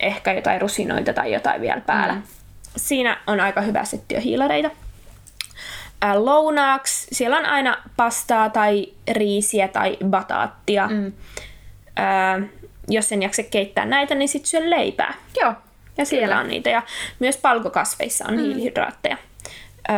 ehkä 0.00 0.32
jotain 0.32 0.60
rusinoita 0.60 1.12
tai 1.12 1.32
jotain 1.32 1.60
vielä 1.60 1.80
päällä. 1.80 2.14
Mm. 2.14 2.22
Siinä 2.76 3.18
on 3.26 3.40
aika 3.40 3.60
hyvä 3.60 3.84
settiö 3.84 4.20
hiilareita. 4.20 4.70
Ää, 6.02 6.24
lounaaksi 6.24 7.06
siellä 7.12 7.38
on 7.38 7.46
aina 7.46 7.76
pastaa 7.96 8.50
tai 8.50 8.86
riisiä 9.12 9.68
tai 9.68 9.96
bataattia. 10.04 10.88
Mm. 10.88 11.12
Ää, 11.96 12.40
jos 12.88 13.12
en 13.12 13.22
jaksa 13.22 13.42
keittää 13.42 13.86
näitä, 13.86 14.14
niin 14.14 14.28
sitten 14.28 14.48
syö 14.48 14.70
leipää. 14.70 15.14
Joo. 15.40 15.54
Ja 15.98 16.04
siellä 16.04 16.26
Kyllä. 16.26 16.40
on 16.40 16.48
niitä. 16.48 16.70
Ja 16.70 16.82
myös 17.18 17.36
palkokasveissa 17.36 18.24
on 18.28 18.34
mm. 18.34 18.40
hiilihydraatteja. 18.40 19.16
Öö, 19.90 19.96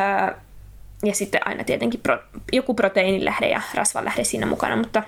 ja 1.05 1.15
sitten 1.15 1.41
aina 1.45 1.65
tietenkin 1.65 2.01
pro, 2.01 2.19
joku 2.53 2.75
proteiinilähde 2.75 3.49
ja 3.49 3.61
rasvanlähde 3.75 4.25
siinä 4.25 4.47
mukana, 4.47 4.77
mutta 4.77 5.03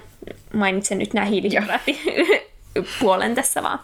mainitsen 0.55 0.99
nyt 0.99 1.15
nämä 1.15 1.27
hiilihydraattipuolen 1.27 3.35
tässä 3.41 3.63
vaan. 3.63 3.81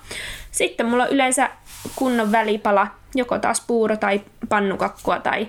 Sitten 0.50 0.86
mulla 0.86 1.04
on 1.04 1.10
yleensä 1.10 1.50
kunnon 1.96 2.32
välipala, 2.32 2.86
joko 3.14 3.38
taas 3.38 3.64
puuro 3.66 3.96
tai 3.96 4.20
pannukakkua 4.48 5.18
tai 5.18 5.48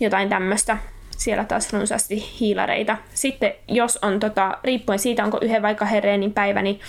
jotain 0.00 0.28
tämmöistä. 0.28 0.78
Siellä 1.16 1.44
taas 1.44 1.72
runsaasti 1.72 2.38
hiilareita. 2.40 2.96
Sitten 3.14 3.54
jos 3.68 3.98
on, 4.02 4.20
tota, 4.20 4.58
riippuen 4.64 4.98
siitä, 4.98 5.24
onko 5.24 5.38
yhden 5.42 5.62
vai 5.62 5.74
kahden 5.74 6.04
reenin 6.04 6.32
päivä, 6.32 6.62
niin, 6.62 6.80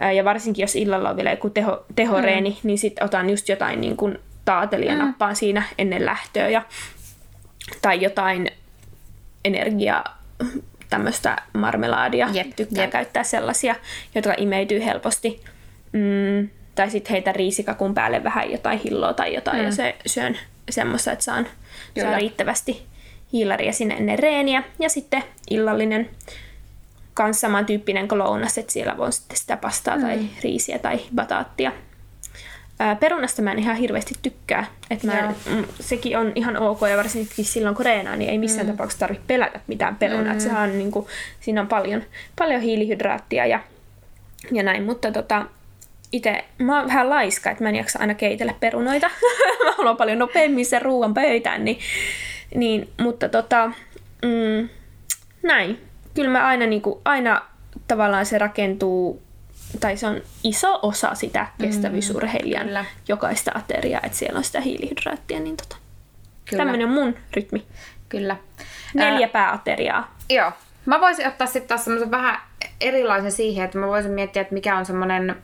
ja 0.00 0.24
varsinkin 0.24 0.62
jos 0.62 0.76
illalla 0.76 1.10
on 1.10 1.16
vielä 1.16 1.30
joku 1.30 1.50
teho, 1.50 1.84
tehoreeni, 1.96 2.50
mm. 2.50 2.56
niin 2.62 2.78
sitten 2.78 3.04
otan 3.04 3.30
just 3.30 3.48
jotain 3.48 3.80
niin 3.80 3.96
kuin 3.96 4.18
taatelia 4.44 4.92
mm. 4.92 4.98
nappaan 4.98 5.36
siinä 5.36 5.62
ennen 5.78 6.06
lähtöä. 6.06 6.48
Ja 6.48 6.62
tai 7.82 8.02
jotain 8.02 8.50
energiaa, 9.44 10.22
tämmöistä 10.90 11.36
marmelaadia. 11.52 12.28
Jep, 12.32 12.56
Tykkään 12.56 12.84
jep. 12.84 12.90
käyttää 12.90 13.24
sellaisia, 13.24 13.74
jotka 14.14 14.34
imeytyy 14.36 14.84
helposti. 14.84 15.40
Mm, 15.92 16.48
tai 16.74 16.90
sitten 16.90 17.10
heitä 17.10 17.32
riisikakun 17.32 17.94
päälle 17.94 18.24
vähän 18.24 18.50
jotain 18.50 18.78
hilloa 18.78 19.12
tai 19.12 19.34
jotain, 19.34 19.58
mm. 19.58 19.64
ja 19.64 19.72
se 19.72 19.96
syön 20.06 20.38
semmoista, 20.70 21.12
että 21.12 21.24
saan, 21.24 21.46
saan 22.00 22.14
riittävästi 22.14 22.82
hiilaria 23.32 23.72
sinne 23.72 23.94
ennen 23.94 24.18
reeniä. 24.18 24.62
Ja 24.78 24.88
sitten 24.88 25.22
illallinen 25.50 26.10
kans 27.14 27.40
samantyyppinen 27.40 28.08
kuin 28.08 28.18
lounas, 28.18 28.58
että 28.58 28.72
siellä 28.72 28.96
voi 28.96 29.12
sitten 29.12 29.36
sitä 29.36 29.56
pastaa 29.56 29.96
mm. 29.96 30.02
tai 30.02 30.18
riisiä 30.42 30.78
tai 30.78 31.00
bataattia 31.14 31.72
Ää, 32.80 32.96
perunasta 32.96 33.42
mä 33.42 33.52
en 33.52 33.58
ihan 33.58 33.76
hirveästi 33.76 34.14
tykkää. 34.22 34.66
Että 34.90 35.06
mä 35.06 35.18
en, 35.18 35.36
mm, 35.46 35.64
sekin 35.80 36.18
on 36.18 36.32
ihan 36.34 36.56
ok 36.56 36.80
ja 36.90 36.96
varsinkin 36.96 37.44
silloin 37.44 37.74
kun 37.74 37.84
reenaa, 37.84 38.16
niin 38.16 38.30
ei 38.30 38.38
missään 38.38 38.66
mm. 38.66 38.72
tapauksessa 38.72 39.00
tarvitse 39.00 39.24
pelätä 39.26 39.60
mitään 39.66 39.96
perunaa. 39.96 40.34
Mm. 40.34 40.40
sehän 40.40 40.70
on, 40.70 40.78
niin 40.78 40.90
kuin, 40.90 41.06
siinä 41.40 41.60
on 41.60 41.68
paljon, 41.68 42.02
paljon 42.38 42.60
hiilihydraattia 42.60 43.46
ja, 43.46 43.60
ja 44.52 44.62
näin, 44.62 44.82
mutta 44.82 45.12
tota, 45.12 45.46
itse 46.12 46.44
mä 46.58 46.78
oon 46.78 46.88
vähän 46.88 47.10
laiska, 47.10 47.50
että 47.50 47.64
mä 47.64 47.68
en 47.68 47.76
jaksa 47.76 47.98
aina 47.98 48.14
keitellä 48.14 48.54
perunoita. 48.60 49.10
mä 49.64 49.72
haluan 49.76 49.96
paljon 49.96 50.18
nopeammin 50.18 50.66
sen 50.66 50.82
ruoan 50.82 51.14
pöytään, 51.14 51.64
niin, 51.64 51.78
niin 52.54 52.88
mutta 53.00 53.28
tota, 53.28 53.72
mm, 54.22 54.68
näin. 55.42 55.89
Kyllä 56.14 56.30
mä 56.30 56.46
aina, 56.46 56.66
niin 56.66 56.82
kuin, 56.82 57.00
aina 57.04 57.42
tavallaan 57.88 58.26
se 58.26 58.38
rakentuu, 58.38 59.22
tai 59.80 59.96
se 59.96 60.06
on 60.06 60.20
iso 60.44 60.78
osa 60.82 61.14
sitä 61.14 61.46
kestävyysurheilijan 61.60 62.66
kyllä. 62.66 62.84
jokaista 63.08 63.50
ateriaa, 63.54 64.00
että 64.02 64.18
siellä 64.18 64.38
on 64.38 64.44
sitä 64.44 64.60
hiilihydraattia, 64.60 65.40
niin 65.40 65.56
tota, 65.56 65.76
Kyllä. 66.50 66.60
tämmöinen 66.64 66.86
on 66.88 66.94
mun 66.94 67.16
rytmi. 67.36 67.66
Kyllä. 68.08 68.36
Neljä 68.94 69.26
Ää, 69.26 69.32
pääateriaa. 69.32 70.14
Joo. 70.28 70.52
Mä 70.86 71.00
voisin 71.00 71.28
ottaa 71.28 71.46
sitten 71.46 71.68
taas 71.68 71.84
semmoisen 71.84 72.10
vähän 72.10 72.40
erilaisen 72.80 73.32
siihen, 73.32 73.64
että 73.64 73.78
mä 73.78 73.86
voisin 73.86 74.12
miettiä, 74.12 74.42
että 74.42 74.54
mikä 74.54 74.76
on 74.76 74.86
semmoinen 74.86 75.36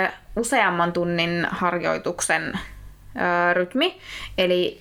ö, 0.00 0.10
useamman 0.36 0.92
tunnin 0.92 1.46
harjoituksen 1.50 2.42
ö, 2.52 3.54
rytmi. 3.54 3.98
Eli 4.38 4.80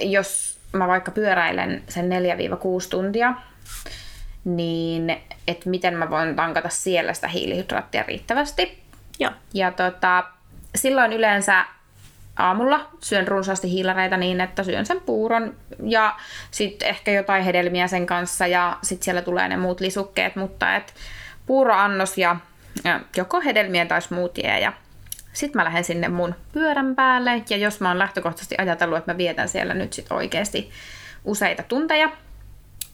jos 0.00 0.58
mä 0.72 0.88
vaikka 0.88 1.10
pyöräilen 1.10 1.82
sen 1.88 2.10
4-6 2.10 2.88
tuntia, 2.90 3.34
niin 4.44 5.16
että 5.48 5.70
miten 5.70 5.96
mä 5.96 6.10
voin 6.10 6.36
tankata 6.36 6.68
siellä 6.68 7.14
sitä 7.14 7.28
hiilihydraattia 7.28 8.02
riittävästi. 8.08 8.82
Joo. 9.18 9.32
Ja 9.54 9.70
tota, 9.70 10.24
silloin 10.74 11.12
yleensä 11.12 11.64
aamulla 12.36 12.88
syön 13.00 13.28
runsaasti 13.28 13.70
hiilareita 13.70 14.16
niin, 14.16 14.40
että 14.40 14.62
syön 14.62 14.86
sen 14.86 15.00
puuron 15.00 15.56
ja 15.82 16.16
sitten 16.50 16.88
ehkä 16.88 17.10
jotain 17.10 17.44
hedelmiä 17.44 17.88
sen 17.88 18.06
kanssa 18.06 18.46
ja 18.46 18.78
sitten 18.82 19.04
siellä 19.04 19.22
tulee 19.22 19.48
ne 19.48 19.56
muut 19.56 19.80
lisukkeet, 19.80 20.36
mutta 20.36 20.76
et 20.76 20.94
puuroannos 21.46 22.18
ja, 22.18 22.36
ja 22.84 23.00
joko 23.16 23.40
hedelmiä 23.40 23.86
tai 23.86 24.02
smoothie 24.02 24.60
ja 24.60 24.72
sitten 25.32 25.58
mä 25.58 25.64
lähden 25.64 25.84
sinne 25.84 26.08
mun 26.08 26.34
pyörän 26.52 26.94
päälle 26.94 27.42
ja 27.50 27.56
jos 27.56 27.80
mä 27.80 27.88
oon 27.88 27.98
lähtökohtaisesti 27.98 28.54
ajatellut, 28.58 28.98
että 28.98 29.12
mä 29.12 29.18
vietän 29.18 29.48
siellä 29.48 29.74
nyt 29.74 29.92
sit 29.92 30.12
oikeasti 30.12 30.70
useita 31.24 31.62
tunteja, 31.62 32.10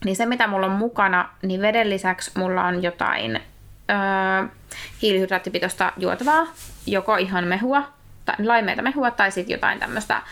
niin 0.05 0.17
se 0.17 0.27
mitä 0.27 0.47
mulla 0.47 0.67
on 0.67 0.73
mukana, 0.73 1.29
niin 1.43 1.63
veden 1.63 1.91
lisäksi 1.91 2.31
mulla 2.39 2.65
on 2.65 2.83
jotain 2.83 3.41
öö, 3.91 4.49
hiilihydraattipitoista 5.03 5.93
juotavaa, 5.97 6.47
joko 6.87 7.17
ihan 7.17 7.45
mehua, 7.45 7.83
tai 8.25 8.47
laimeita 8.47 8.83
mehua 8.83 9.11
tai 9.11 9.31
sitten 9.31 9.55
jotain 9.55 9.79
tämmöistä 9.79 10.23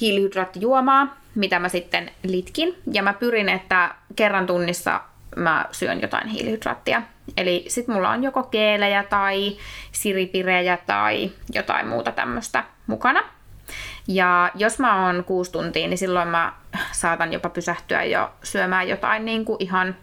hiilihydraattijuomaa, 0.00 1.16
mitä 1.34 1.58
mä 1.58 1.68
sitten 1.68 2.10
litkin. 2.22 2.78
Ja 2.92 3.02
mä 3.02 3.12
pyrin, 3.12 3.48
että 3.48 3.94
kerran 4.16 4.46
tunnissa 4.46 5.00
mä 5.36 5.66
syön 5.72 6.00
jotain 6.00 6.28
hiilihydraattia. 6.28 7.02
Eli 7.36 7.64
sit 7.68 7.88
mulla 7.88 8.10
on 8.10 8.22
joko 8.22 8.42
keelejä 8.42 9.02
tai 9.02 9.56
siripirejä 9.92 10.78
tai 10.86 11.30
jotain 11.54 11.88
muuta 11.88 12.12
tämmöistä 12.12 12.64
mukana. 12.86 13.20
Ja 14.08 14.50
jos 14.54 14.78
mä 14.78 15.06
oon 15.06 15.24
kuusi 15.24 15.52
tuntia, 15.52 15.88
niin 15.88 15.98
silloin 15.98 16.28
mä 16.28 16.52
saatan 16.92 17.32
jopa 17.32 17.48
pysähtyä 17.48 18.04
jo 18.04 18.30
syömään 18.42 18.88
jotain 18.88 19.24
niin 19.24 19.44
kuin 19.44 19.56
ihan 19.60 19.96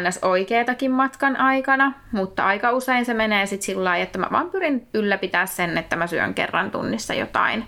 ns. 0.00 0.18
oikeatakin 0.22 0.90
matkan 0.90 1.36
aikana, 1.36 1.92
mutta 2.12 2.46
aika 2.46 2.72
usein 2.72 3.04
se 3.04 3.14
menee 3.14 3.46
sitten 3.46 3.66
sillä 3.66 3.84
lailla, 3.84 4.02
että 4.02 4.18
mä 4.18 4.28
vaan 4.32 4.50
pyrin 4.50 4.88
ylläpitää 4.94 5.46
sen, 5.46 5.78
että 5.78 5.96
mä 5.96 6.06
syön 6.06 6.34
kerran 6.34 6.70
tunnissa 6.70 7.14
jotain. 7.14 7.64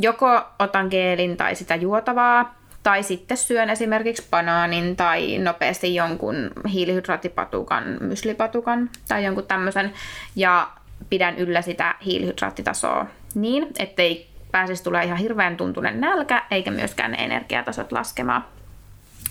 Joko 0.00 0.42
otan 0.58 0.88
geelin 0.90 1.36
tai 1.36 1.54
sitä 1.54 1.74
juotavaa, 1.74 2.54
tai 2.82 3.02
sitten 3.02 3.36
syön 3.36 3.70
esimerkiksi 3.70 4.26
banaanin 4.30 4.96
tai 4.96 5.38
nopeasti 5.38 5.94
jonkun 5.94 6.50
hiilihydraattipatukan, 6.72 7.84
myslipatukan 8.00 8.90
tai 9.08 9.24
jonkun 9.24 9.46
tämmöisen, 9.46 9.92
ja 10.36 10.68
pidän 11.10 11.38
yllä 11.38 11.62
sitä 11.62 11.94
hiilihydraattitasoa 12.04 13.06
niin, 13.34 13.68
ettei 13.78 14.35
pääsisi 14.52 14.84
tulee 14.84 15.04
ihan 15.04 15.18
hirveän 15.18 15.56
tuntunen 15.56 16.00
nälkä, 16.00 16.42
eikä 16.50 16.70
myöskään 16.70 17.10
ne 17.10 17.24
energiatasot 17.24 17.92
laskemaan. 17.92 18.44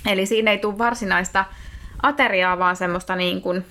Eli 0.06 0.26
siinä 0.26 0.52
ei 0.52 0.58
tule 0.58 0.78
varsinaista 0.78 1.46
ateriaa, 2.04 2.60
vaan 2.60 2.76
semmoista 2.76 3.16
niin 3.16 3.42
kuin 3.42 3.66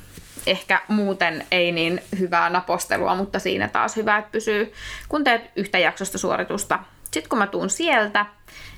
ehkä 0.47 0.81
muuten 0.89 1.47
ei 1.51 1.73
niin 1.73 2.03
hyvää 2.19 2.51
napostelua, 2.51 3.15
mutta 3.15 3.39
siinä 3.39 3.69
taas 3.69 3.97
hyvä, 3.97 4.19
että 4.19 4.33
pysyy, 4.33 4.73
kun 5.09 5.25
teet 5.25 5.51
yhtä 5.57 5.79
jaksosta 5.79 6.19
suoritusta. 6.19 6.79
Sitten 7.05 7.29
kun 7.29 7.39
mä 7.39 7.47
tuun 7.47 7.71
sieltä, 7.71 8.27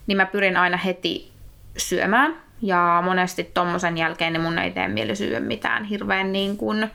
niin 0.07 0.17
mä 0.17 0.27
pyrin 0.27 0.57
aina 0.57 0.77
heti 0.77 1.33
syömään. 1.77 2.37
Ja 2.63 3.03
monesti 3.05 3.45
tommosen 3.45 3.99
jälkeen 3.99 4.33
niin 4.33 4.43
mun 4.43 4.59
ei 4.59 4.71
tee 4.71 4.89
mieli 4.89 5.17
syödä 5.17 5.41
mitään 5.41 5.85
hirveän 5.85 6.33
niin 6.33 6.57
kuin, 6.57 6.91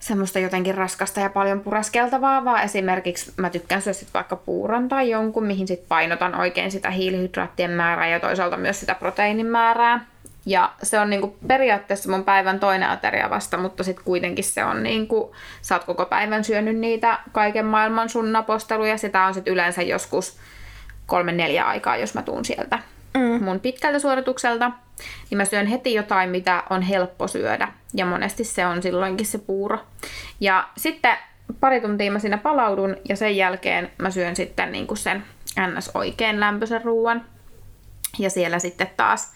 semmoista 0.00 0.38
jotenkin 0.38 0.74
raskasta 0.74 1.20
ja 1.20 1.30
paljon 1.30 1.60
pureskeltavaa, 1.60 2.44
vaan 2.44 2.62
esimerkiksi 2.62 3.32
mä 3.36 3.50
tykkään 3.50 3.82
syödä 3.82 3.94
sit 3.94 4.14
vaikka 4.14 4.36
puuron 4.36 4.88
tai 4.88 5.10
jonkun, 5.10 5.46
mihin 5.46 5.68
sit 5.68 5.88
painotan 5.88 6.34
oikein 6.34 6.70
sitä 6.70 6.90
hiilihydraattien 6.90 7.70
määrää 7.70 8.08
ja 8.08 8.20
toisaalta 8.20 8.56
myös 8.56 8.80
sitä 8.80 8.94
proteiinin 8.94 9.46
määrää. 9.46 10.04
Ja 10.46 10.72
se 10.82 10.98
on 10.98 11.10
niinku 11.10 11.36
periaatteessa 11.46 12.10
mun 12.10 12.24
päivän 12.24 12.60
toinen 12.60 12.90
ateria 12.90 13.30
vasta, 13.30 13.56
mutta 13.56 13.84
sitten 13.84 14.04
kuitenkin 14.04 14.44
se 14.44 14.64
on 14.64 14.82
niinku, 14.82 15.34
sä 15.62 15.74
oot 15.74 15.84
koko 15.84 16.06
päivän 16.06 16.44
syönyt 16.44 16.76
niitä 16.76 17.18
kaiken 17.32 17.66
maailman 17.66 18.08
sun 18.08 18.32
naposteluja. 18.32 18.98
Sitä 18.98 19.24
on 19.24 19.34
sitten 19.34 19.52
yleensä 19.52 19.82
joskus 19.82 20.38
kolme 21.06 21.32
neljä 21.32 21.64
aikaa, 21.64 21.96
jos 21.96 22.14
mä 22.14 22.22
tuun 22.22 22.44
sieltä 22.44 22.78
mm. 23.14 23.44
mun 23.44 23.60
pitkältä 23.60 23.98
suoritukselta. 23.98 24.70
Niin 25.30 25.38
mä 25.38 25.44
syön 25.44 25.66
heti 25.66 25.94
jotain, 25.94 26.30
mitä 26.30 26.62
on 26.70 26.82
helppo 26.82 27.28
syödä. 27.28 27.68
Ja 27.94 28.06
monesti 28.06 28.44
se 28.44 28.66
on 28.66 28.82
silloinkin 28.82 29.26
se 29.26 29.38
puuro. 29.38 29.78
Ja 30.40 30.68
sitten 30.76 31.16
pari 31.60 31.80
tuntia 31.80 32.12
mä 32.12 32.18
siinä 32.18 32.38
palaudun 32.38 32.96
ja 33.08 33.16
sen 33.16 33.36
jälkeen 33.36 33.90
mä 33.98 34.10
syön 34.10 34.36
sitten 34.36 34.72
niinku 34.72 34.96
sen 34.96 35.24
ns. 35.76 35.90
oikein 35.94 36.40
lämpöisen 36.40 36.84
ruoan. 36.84 37.24
Ja 38.18 38.30
siellä 38.30 38.58
sitten 38.58 38.90
taas 38.96 39.32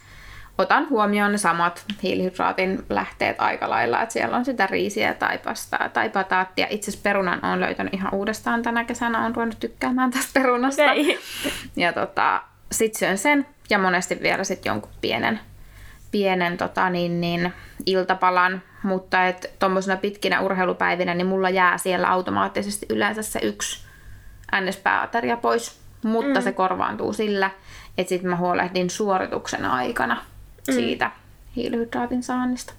otan 0.58 0.88
huomioon 0.90 1.32
ne 1.32 1.38
samat 1.38 1.84
hiilihydraatin 2.02 2.84
lähteet 2.88 3.40
aika 3.40 3.70
lailla, 3.70 4.02
että 4.02 4.12
siellä 4.12 4.36
on 4.36 4.44
sitä 4.44 4.66
riisiä 4.66 5.14
tai 5.14 5.38
pastaa 5.38 5.88
tai 5.88 6.10
pataattia. 6.10 6.66
Itse 6.70 6.90
asiassa 6.90 7.02
perunan 7.02 7.44
on 7.44 7.60
löytänyt 7.60 7.94
ihan 7.94 8.14
uudestaan 8.14 8.62
tänä 8.62 8.84
kesänä, 8.84 9.26
on 9.26 9.34
ruvennut 9.34 9.60
tykkäämään 9.60 10.10
tästä 10.10 10.40
perunasta. 10.40 10.92
Ei. 10.92 11.18
Ja 11.76 11.92
tota, 11.92 12.42
sit 12.72 12.94
syön 12.94 13.18
sen 13.18 13.46
ja 13.70 13.78
monesti 13.78 14.18
vielä 14.22 14.44
sit 14.44 14.64
jonkun 14.64 14.92
pienen, 15.00 15.40
pienen 16.10 16.56
tota, 16.56 16.90
niin, 16.90 17.20
niin, 17.20 17.52
iltapalan, 17.86 18.62
mutta 18.82 19.26
et 19.26 19.50
tuommoisena 19.58 19.96
pitkinä 19.96 20.40
urheilupäivinä 20.40 21.14
niin 21.14 21.26
mulla 21.26 21.50
jää 21.50 21.78
siellä 21.78 22.10
automaattisesti 22.10 22.86
yleensä 22.90 23.22
se 23.22 23.40
yksi 23.42 23.84
ns-pääateria 24.60 25.36
pois, 25.36 25.80
mutta 26.02 26.40
mm. 26.40 26.44
se 26.44 26.52
korvaantuu 26.52 27.12
sillä, 27.12 27.50
että 27.98 28.08
sitten 28.08 28.30
mä 28.30 28.36
huolehdin 28.36 28.90
suorituksen 28.90 29.64
aikana 29.64 30.22
siitä 30.62 31.10
hiilihydraatin 31.56 32.22
saannista. 32.22 32.72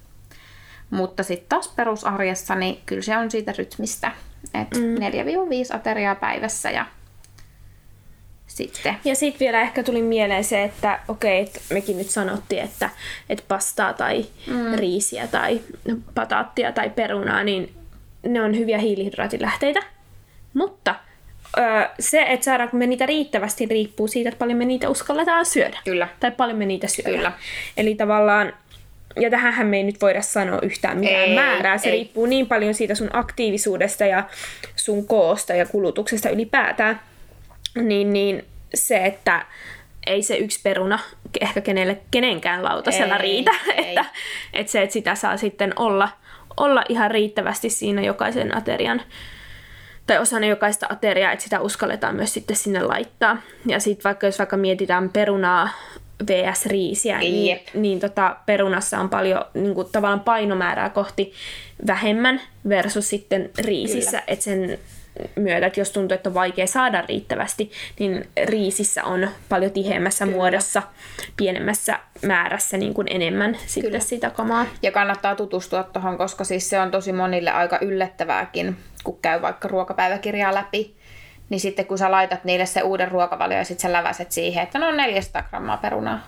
Mutta 0.90 1.24
sitten 1.24 1.50
taas 1.50 1.68
perusarjessa, 1.68 2.56
niin 2.56 2.82
kyllä 2.86 3.02
se 3.02 3.18
on 3.18 3.32
siitä 3.32 3.54
rytmistä, 3.58 4.12
että 4.54 4.80
mm. 4.80 4.96
4-5 4.96 5.76
ateriaa 5.76 6.16
päivässä 6.16 6.72
ja 6.72 6.86
sitten. 8.56 8.96
Ja 9.06 9.16
sitten 9.16 9.40
vielä 9.40 9.62
ehkä 9.62 9.84
tuli 9.84 10.02
mieleen 10.02 10.44
se, 10.44 10.64
että 10.64 11.00
okei, 11.08 11.42
että 11.42 11.60
mekin 11.70 11.98
nyt 11.98 12.10
sanottiin, 12.10 12.64
että, 12.64 12.90
että 13.30 13.44
pastaa 13.48 13.94
tai 13.94 14.26
mm. 14.48 14.76
riisiä 14.76 15.28
tai 15.28 15.62
pataattia 16.16 16.72
tai 16.72 16.90
perunaa, 16.90 17.44
niin 17.44 17.74
ne 18.28 18.42
on 18.42 18.58
hyviä 18.58 18.78
hiilihydraatilähteitä. 18.78 19.80
Mutta 20.54 20.96
öö, 21.58 21.64
se, 22.00 22.22
että 22.22 22.44
saadaanko 22.44 22.78
me 22.78 22.88
niitä 22.88 23.06
riittävästi, 23.06 23.66
riippuu 23.66 24.08
siitä, 24.08 24.30
että 24.30 24.40
paljon 24.40 24.58
me 24.58 24.66
niitä 24.66 24.90
uskalletaan 24.90 25.46
syödä. 25.46 25.78
Kyllä. 25.86 26.08
Tai 26.20 26.32
paljon 26.32 26.58
me 26.58 26.66
niitä 26.66 26.88
syödään. 26.88 27.16
Kyllä. 27.16 27.32
Eli 27.78 27.96
tavallaan, 27.96 28.54
ja 29.16 29.30
tähänhän 29.30 29.68
me 29.68 29.78
ei 29.78 29.84
nyt 29.84 30.02
voida 30.02 30.22
sanoa 30.22 30.60
yhtään 30.62 30.98
mitään 30.98 31.30
Ei, 31.30 31.36
määrää. 31.36 31.78
Se 31.78 31.90
ei. 31.90 31.92
riippuu 31.92 32.26
niin 32.26 32.48
paljon 32.48 32.74
siitä 32.74 32.96
sun 32.96 33.10
aktiivisuudesta 33.14 34.06
ja 34.06 34.24
sun 34.76 35.08
koosta 35.08 35.54
ja 35.54 35.66
kulutuksesta 35.66 36.30
ylipäätään. 36.30 37.00
Niin, 37.76 38.14
niin 38.14 38.46
se, 38.74 39.06
että 39.06 39.46
ei 40.08 40.24
se 40.24 40.38
yksi 40.38 40.60
peruna 40.64 41.00
ehkä 41.42 41.62
kenelle, 41.62 41.98
kenenkään 42.12 42.64
lautasella 42.64 43.16
Ei, 43.16 43.22
riitä. 43.22 43.52
ei. 43.76 43.86
Että, 43.96 44.06
että 44.54 44.72
se, 44.72 44.82
että 44.82 44.94
sitä 44.94 45.16
saa 45.16 45.38
sitten 45.38 45.74
olla, 45.76 46.10
olla 46.58 46.84
ihan 46.90 47.12
riittävästi 47.12 47.70
siinä 47.70 48.02
jokaisen 48.02 48.58
aterian 48.58 49.02
tai 50.08 50.18
osana 50.18 50.46
jokaista 50.46 50.88
ateriaa, 50.90 51.32
että 51.32 51.44
sitä 51.44 51.60
uskalletaan 51.60 52.16
myös 52.16 52.34
sitten 52.34 52.56
sinne 52.56 52.84
laittaa. 52.84 53.42
Ja 53.66 53.80
sitten 53.80 54.04
vaikka 54.04 54.26
jos 54.26 54.40
vaikka 54.40 54.58
mietitään 54.58 55.10
perunaa 55.10 55.70
vs. 56.28 56.66
riisiä, 56.66 57.20
niin, 57.20 57.46
Jep. 57.46 57.68
niin 57.74 58.00
tota, 58.00 58.36
perunassa 58.46 59.00
on 59.00 59.10
paljon 59.10 59.46
niin 59.54 59.76
kuin, 59.76 59.88
tavallaan 59.92 60.20
painomäärää 60.20 60.90
kohti 60.90 61.34
vähemmän 61.88 62.42
versus 62.70 63.10
sitten 63.10 63.50
riisissä, 63.58 64.24
että 64.28 64.44
sen 64.46 64.80
myötä, 65.36 65.68
että 65.68 65.80
jos 65.80 65.92
tuntuu, 65.92 66.16
että 66.16 66.30
on 66.30 66.34
vaikea 66.34 66.68
saada 66.68 67.02
riittävästi, 67.02 67.72
niin 68.00 68.30
riisissä 68.46 69.04
on 69.04 69.30
paljon 69.50 69.72
tiheämmässä 69.72 70.26
Kyllä. 70.26 70.38
muodossa, 70.38 70.82
pienemmässä 71.38 72.00
määrässä 72.22 72.78
niin 72.78 72.94
kuin 72.94 73.08
enemmän 73.10 73.58
sitten 73.66 73.92
Kyllä. 73.92 74.00
sitä 74.00 74.30
kamaa. 74.30 74.66
Ja 74.82 74.92
kannattaa 74.92 75.36
tutustua 75.36 75.84
tuohon, 75.84 76.18
koska 76.18 76.44
siis 76.44 76.70
se 76.70 76.80
on 76.80 76.92
tosi 76.92 77.14
monille 77.14 77.52
aika 77.52 77.80
yllättävääkin, 77.82 78.78
kun 79.04 79.20
käy 79.22 79.42
vaikka 79.42 79.68
ruokapäiväkirjaa 79.68 80.56
läpi. 80.56 80.96
Niin 81.50 81.60
sitten 81.60 81.86
kun 81.86 81.98
sä 81.98 82.12
laitat 82.12 82.44
niille 82.44 82.66
se 82.66 82.82
uuden 82.82 83.12
ruokavalio 83.12 83.58
ja 83.58 83.64
sitten 83.64 83.82
sä 83.82 83.94
läväset 83.94 84.32
siihen, 84.32 84.64
että 84.64 84.80
no 84.80 84.88
on 84.88 84.98
400 84.98 85.44
grammaa 85.50 85.78
perunaa. 85.78 86.28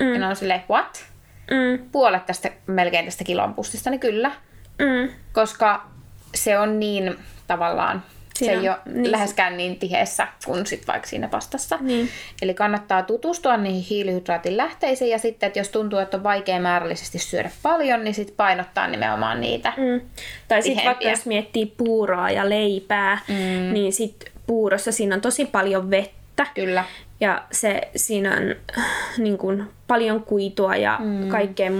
Mm. 0.00 0.12
Ja 0.12 0.18
ne 0.18 0.26
on 0.26 0.36
silleen, 0.36 0.62
what? 0.70 1.04
Mm. 1.50 1.90
puolet 1.92 2.26
tästä, 2.26 2.50
melkein 2.66 3.04
tästä 3.04 3.24
kilon 3.24 3.54
pussista, 3.54 3.90
niin 3.90 4.00
kyllä. 4.00 4.30
Mm. 4.78 5.12
Koska 5.32 5.86
se 6.34 6.58
on 6.58 6.80
niin 6.80 7.18
tavallaan, 7.46 8.02
Siinä 8.44 8.60
se 8.60 8.60
ei 8.60 8.68
ole 8.68 8.78
niin. 8.84 9.12
läheskään 9.12 9.56
niin 9.56 9.78
tiheessä 9.78 10.28
kuin 10.46 10.66
sit 10.66 10.86
vaikka 10.86 11.08
siinä 11.08 11.28
pastassa. 11.28 11.78
Niin. 11.80 12.08
Eli 12.42 12.54
kannattaa 12.54 13.02
tutustua 13.02 13.56
niihin 13.56 13.82
hiilihydraatin 13.82 14.56
lähteisiin 14.56 15.10
ja 15.10 15.18
sitten, 15.18 15.46
että 15.46 15.58
jos 15.58 15.68
tuntuu, 15.68 15.98
että 15.98 16.16
on 16.16 16.22
vaikea 16.22 16.60
määrällisesti 16.60 17.18
syödä 17.18 17.50
paljon, 17.62 18.04
niin 18.04 18.14
sitten 18.14 18.36
painottaa 18.36 18.88
nimenomaan 18.88 19.40
niitä. 19.40 19.72
Mm. 19.76 20.00
Tai 20.48 20.62
sitten 20.62 20.84
vaikka 20.84 21.08
jos 21.08 21.26
miettii 21.26 21.66
puuroa 21.66 22.30
ja 22.30 22.48
leipää, 22.48 23.18
mm. 23.28 23.72
niin 23.72 23.92
sit 23.92 24.32
puurossa 24.46 24.92
siinä 24.92 25.14
on 25.14 25.20
tosi 25.20 25.44
paljon 25.44 25.90
vettä. 25.90 26.46
Kyllä. 26.54 26.84
Ja 27.20 27.42
se, 27.52 27.80
siinä 27.96 28.36
on 28.36 28.54
äh, 28.78 28.84
niin 29.18 29.38
kuin, 29.38 29.64
paljon 29.86 30.22
kuitua 30.22 30.76
ja 30.76 30.98
mm. 31.00 31.28
kaikkea 31.28 31.70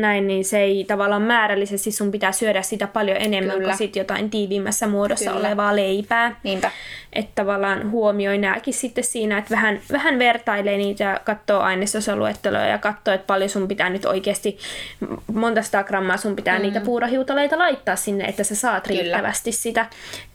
näin, 0.00 0.26
niin 0.26 0.44
se 0.44 0.60
ei 0.60 0.84
tavallaan 0.84 1.22
määrällisesti 1.22 1.90
sun 1.90 2.10
pitää 2.10 2.32
syödä 2.32 2.62
sitä 2.62 2.86
paljon 2.86 3.16
enemmän 3.20 3.56
Kyllä. 3.56 3.68
kuin 3.68 3.78
sit 3.78 3.96
jotain 3.96 4.30
tiiviimmässä 4.30 4.86
muodossa 4.86 5.30
Kyllä. 5.30 5.46
olevaa 5.46 5.76
leipää. 5.76 6.36
Niinpä. 6.42 6.70
Että 7.12 7.32
tavallaan 7.34 7.90
huomioi 7.90 8.38
nääkin 8.38 8.74
sitten 8.74 9.04
siinä, 9.04 9.38
että 9.38 9.50
vähän, 9.50 9.80
vähän 9.92 10.18
vertailee 10.18 10.76
niitä 10.76 11.04
ja 11.04 11.20
katsoo 11.24 11.60
ainesosaluetteloa 11.60 12.60
ja 12.60 12.78
katsoo, 12.78 13.14
että 13.14 13.26
paljon 13.26 13.50
sun 13.50 13.68
pitää 13.68 13.90
nyt 13.90 14.04
oikeasti, 14.04 14.58
monta 15.32 15.62
sata 15.62 15.84
grammaa 15.84 16.16
sun 16.16 16.36
pitää 16.36 16.58
mm. 16.58 16.62
niitä 16.62 16.80
puurohiutaleita 16.80 17.58
laittaa 17.58 17.96
sinne, 17.96 18.24
että 18.24 18.44
sä 18.44 18.54
saat 18.54 18.86
Kyllä. 18.86 19.02
riittävästi 19.02 19.52
sitä. 19.52 19.86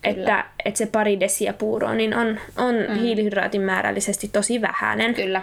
Että, 0.04 0.46
että 0.66 0.78
se 0.78 0.86
pari 0.86 1.20
desiä 1.20 1.54
puuroa 1.54 1.94
niin 1.94 2.16
on, 2.16 2.40
on 2.58 2.76
mm. 2.76 2.96
hiilihydraatin 2.96 3.62
määrällisesti 3.62 4.28
tosi 4.28 4.62
vähäinen. 4.62 5.14
Kyllä. 5.14 5.42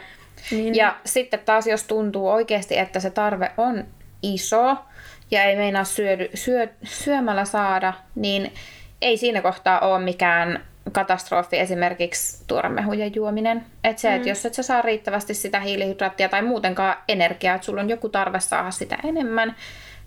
Niin, 0.51 0.75
Ja 0.75 0.97
sitten 1.05 1.41
taas, 1.45 1.67
jos 1.67 1.83
tuntuu 1.83 2.29
oikeasti, 2.29 2.79
että 2.79 3.01
se 3.01 3.11
tarve 3.11 3.51
on 3.57 3.85
iso 4.33 4.77
ja 5.31 5.45
ei 5.45 5.57
meinaa 5.57 5.85
syödy, 5.85 6.29
syö, 6.35 6.68
syömällä 6.85 7.45
saada, 7.45 7.93
niin 8.14 8.53
ei 9.03 9.16
siinä 9.16 9.43
kohtaa 9.43 9.81
ole 9.81 9.99
mikään 10.05 10.64
katastrofi 10.93 11.59
esimerkiksi 11.59 12.45
tuoremehujen 12.47 13.14
juominen. 13.14 13.66
Että 13.85 14.03
se, 14.03 14.09
mm. 14.11 14.16
että 14.16 14.29
jos 14.29 14.47
et 14.47 14.55
sä 14.55 14.62
saa 14.62 14.83
riittävästi 14.83 15.35
sitä 15.35 15.61
hiilihydraattia 15.61 16.29
tai 16.29 16.43
muutenkaan 16.43 16.97
energiaa, 17.09 17.55
että 17.55 17.64
sulla 17.64 17.81
on 17.81 17.89
joku 17.89 18.09
tarve 18.09 18.41
saada 18.41 18.70
sitä 18.70 18.99
enemmän, 19.05 19.57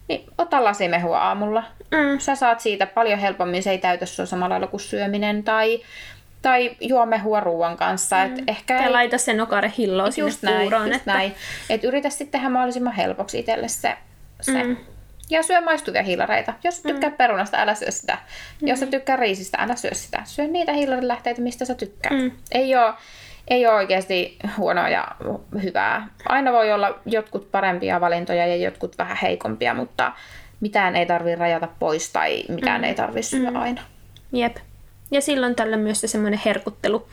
niin 0.08 0.26
ota 0.38 0.64
lasimehua 0.64 1.20
aamulla. 1.20 1.64
Mm. 1.92 2.20
Sä 2.20 2.36
saat 2.36 2.60
siitä 2.60 2.86
paljon 2.86 3.20
helpommin, 3.20 3.64
se 3.64 3.72
ei 3.72 3.78
täytä 3.78 4.06
sua 4.06 4.26
samalla 4.26 4.54
lailla 4.54 4.68
kuin 4.68 4.82
syöminen 4.82 5.44
tai, 5.44 5.80
tai 6.42 6.76
juo 6.82 7.06
mehua 7.06 7.40
ruoan 7.40 7.78
kanssa. 7.78 8.16
Mm. 8.16 8.34
Et 8.34 8.44
ehkä 8.48 8.74
ja 8.74 8.84
ei- 8.84 8.92
laita 8.92 9.18
se 9.18 9.34
nokare 9.34 9.72
hilloa 9.78 10.12
sinne 10.12 10.28
just 10.28 10.44
näin, 10.44 10.62
puuroon. 10.62 10.88
just 10.88 11.00
että, 11.00 11.14
näin. 11.14 11.36
Et 11.70 11.84
yritä 11.84 12.10
sitten 12.10 12.28
tehdä 12.28 12.50
mahdollisimman 12.50 12.94
helpoksi 12.94 13.40
itselle 13.40 13.68
se. 13.68 13.98
Se. 14.42 14.64
Mm. 14.64 14.78
Ja 15.30 15.44
syö 15.44 15.62
maistuvia 15.62 16.04
hiilareita. 16.04 16.54
Jos 16.64 16.78
sä 16.78 16.90
tykkää 16.90 17.12
perunasta, 17.12 17.58
älä 17.58 17.76
syö 17.76 17.92
sitä. 17.92 18.18
Jos 18.62 18.80
sä 18.80 18.86
tykkää 18.86 19.16
riisistä, 19.16 19.58
älä 19.62 19.76
syö 19.76 19.94
sitä. 19.94 20.22
Syö 20.26 20.48
niitä 20.48 20.74
hiilarilähteitä, 20.74 21.42
mistä 21.42 21.66
sä 21.66 21.76
tykkäät. 21.76 22.22
Mm. 22.22 22.32
Ei 22.52 22.76
ole 22.76 22.94
ei 23.48 23.68
ole 23.68 23.76
oikeasti 23.76 24.38
huonoa 24.58 24.90
ja 24.90 25.08
hyvää. 25.64 26.08
Aina 26.30 26.54
voi 26.54 26.72
olla 26.72 27.00
jotkut 27.06 27.52
parempia 27.52 28.02
valintoja 28.02 28.48
ja 28.48 28.56
jotkut 28.56 28.98
vähän 28.98 29.18
heikompia, 29.22 29.74
mutta 29.74 30.12
mitään 30.60 30.96
ei 30.96 31.06
tarvi 31.06 31.36
rajata 31.36 31.68
pois 31.80 32.10
tai 32.10 32.44
mitään 32.50 32.84
ei 32.84 32.96
tarvi 32.96 33.24
syödä 33.24 33.60
aina. 33.60 33.82
Jep. 34.32 34.58
Ja 35.12 35.22
silloin 35.22 35.56
tällä 35.56 35.78
myös 35.78 36.02
se 36.02 36.08
semmoinen 36.08 36.42
herkuttelu 36.46 37.08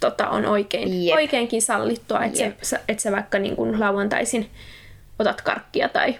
tota, 0.00 0.28
on 0.28 0.46
oikein, 0.46 1.06
Jep. 1.06 1.14
oikeinkin 1.14 1.62
sallittua, 1.62 2.24
että 2.24 2.52
sä, 2.62 2.80
et 2.88 3.00
sä 3.00 3.12
vaikka 3.12 3.38
niin 3.38 3.56
kuin 3.56 3.80
lauantaisin 3.80 4.50
otat 5.18 5.40
karkkia 5.40 5.88
tai, 5.88 6.18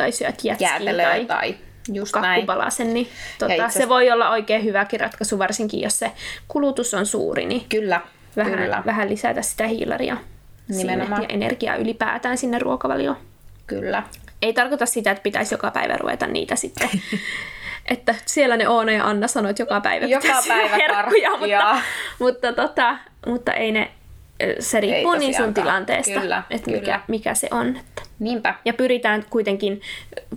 tai 0.00 0.12
syöt 0.12 0.44
jätskiä 0.44 0.80
tai 1.02 1.24
tai 1.24 1.54
just 1.92 2.14
näin. 2.14 2.24
kakkupalasen, 2.24 2.94
niin 2.94 3.08
tota, 3.38 3.68
se 3.68 3.88
voi 3.88 4.10
olla 4.10 4.30
oikein 4.30 4.64
hyväkin 4.64 5.00
ratkaisu, 5.00 5.38
varsinkin 5.38 5.80
jos 5.80 5.98
se 5.98 6.12
kulutus 6.48 6.94
on 6.94 7.06
suuri, 7.06 7.46
niin 7.46 7.66
Kyllä, 7.68 8.00
vähän, 8.36 8.58
kyllä, 8.58 8.82
vähän 8.86 9.08
lisätä 9.08 9.42
sitä 9.42 9.66
hiilaria 9.66 10.16
sinne 10.70 10.92
Nimenomaan. 10.92 11.22
ja 11.22 11.28
energiaa 11.28 11.76
ylipäätään 11.76 12.38
sinne 12.38 12.58
ruokavalioon. 12.58 13.16
kyllä. 13.66 14.02
Ei 14.42 14.52
tarkoita 14.52 14.86
sitä, 14.86 15.10
että 15.10 15.22
pitäisi 15.22 15.54
joka 15.54 15.70
päivä 15.70 15.96
ruveta 15.96 16.26
niitä 16.26 16.56
sitten. 16.56 16.90
että 17.92 18.14
siellä 18.26 18.56
ne 18.56 18.68
Oona 18.68 18.92
ja 18.92 19.04
Anna 19.04 19.28
sanoivat, 19.28 19.50
että 19.50 19.62
joka 19.62 19.80
päivä 19.80 20.06
Joka 20.06 20.42
päivä 20.48 20.76
herkkuja, 20.76 21.30
mutta, 21.30 21.78
mutta, 22.18 22.52
tota, 22.52 22.96
mutta 23.26 23.52
ei 23.52 23.72
ne, 23.72 23.90
se 24.60 24.80
riippuu 24.80 25.14
niin 25.14 25.34
sun 25.36 25.54
tilanteesta, 25.54 26.20
Kyllä, 26.20 26.42
että 26.50 26.64
kyllä. 26.64 26.80
mikä, 26.80 27.00
mikä 27.08 27.34
se 27.34 27.48
on. 27.50 27.76
Että. 27.76 28.02
Niinpä. 28.18 28.54
Ja 28.64 28.72
pyritään 28.74 29.24
kuitenkin 29.30 29.80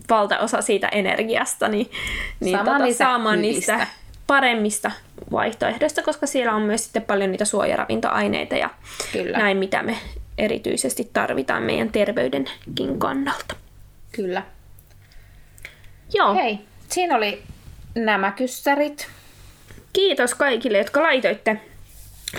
valtaosa 0.10 0.62
siitä 0.62 0.88
energiasta 0.88 1.68
niin, 1.68 1.92
niin 2.40 2.52
Saamaan 2.58 2.76
tota, 2.76 2.86
niistä 2.86 3.04
saamaan 3.06 3.40
hyvistä. 3.40 3.76
niistä 3.78 3.88
paremmista 4.28 4.92
vaihtoehdoista, 5.32 6.02
koska 6.04 6.28
siellä 6.28 6.54
on 6.56 6.62
myös 6.62 6.84
sitten 6.84 7.02
paljon 7.02 7.32
niitä 7.32 7.46
suojaravintoaineita 7.46 8.56
ja 8.56 8.70
Kyllä. 9.12 9.38
näin, 9.38 9.58
mitä 9.58 9.84
me 9.84 9.98
erityisesti 10.38 11.10
tarvitaan 11.14 11.64
meidän 11.64 11.90
terveydenkin 11.92 13.00
kannalta. 13.00 13.56
Kyllä. 14.12 14.44
Joo, 16.14 16.34
Hei, 16.36 16.60
siinä 16.90 17.16
oli 17.16 17.44
nämä 17.96 18.32
kyssärit. 18.32 19.08
kiitos 19.94 20.36
kaikille, 20.36 20.78
jotka 20.78 21.04
laitoitte, 21.04 21.62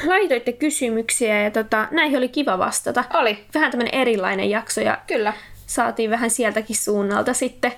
laitoitte 0.07 0.53
kysymyksiä 0.53 1.43
ja 1.43 1.51
tota, 1.51 1.89
näihin 1.91 2.19
oli 2.19 2.29
kiva 2.29 2.59
vastata. 2.59 3.05
Oli, 3.15 3.45
Vähän 3.55 3.71
tämmöinen 3.71 3.95
erilainen 3.95 4.51
jakso 4.51 4.81
ja 4.81 4.99
kyllä. 5.07 5.33
saatiin 5.67 6.11
vähän 6.11 6.31
sieltäkin 6.31 6.77
suunnalta 6.77 7.35
sitten 7.35 7.73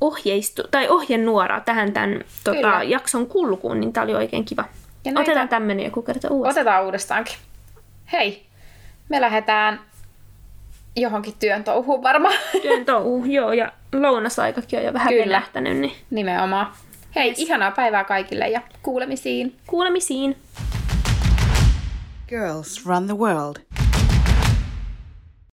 ohjeistu, 0.00 0.62
tai 0.70 0.88
ohjenuoraa 0.88 1.60
tähän 1.60 1.92
tämän 1.92 2.24
tota, 2.44 2.56
Kyllä. 2.56 2.82
jakson 2.82 3.26
kulkuun, 3.26 3.80
niin 3.80 3.92
tämä 3.92 4.04
oli 4.04 4.14
oikein 4.14 4.44
kiva. 4.44 4.64
Ja 5.04 5.12
näitä- 5.12 5.20
Otetaan 5.30 5.48
tämmöinen 5.48 5.84
joku 5.84 6.02
kerta 6.02 6.28
uudestaan. 6.28 6.62
Otetaan 6.62 6.84
uudestaankin. 6.84 7.34
Hei, 8.12 8.42
me 9.08 9.20
lähdetään 9.20 9.80
johonkin 10.96 11.34
työn 11.38 11.64
touhuun 11.64 12.02
varmaan. 12.02 12.34
Työn 12.62 12.84
touhu, 12.84 13.24
joo, 13.24 13.52
ja 13.52 13.72
lounasaikakin 13.92 14.78
on 14.78 14.84
jo 14.84 14.92
vähän 14.92 15.08
Kyllä. 15.08 15.24
venähtänyt, 15.26 15.76
niin 15.76 15.92
Nimenomaan. 16.10 16.72
Hei, 17.16 17.28
Yes. 17.28 17.38
ihanaa 17.38 17.70
päivää 17.70 18.04
kaikille 18.04 18.48
ja 18.48 18.60
kuulemisiin. 18.82 19.56
kuulemisiin. 19.66 20.36
Girls 22.28 22.84
run 22.84 23.06
the 23.06 23.14
world. 23.14 23.60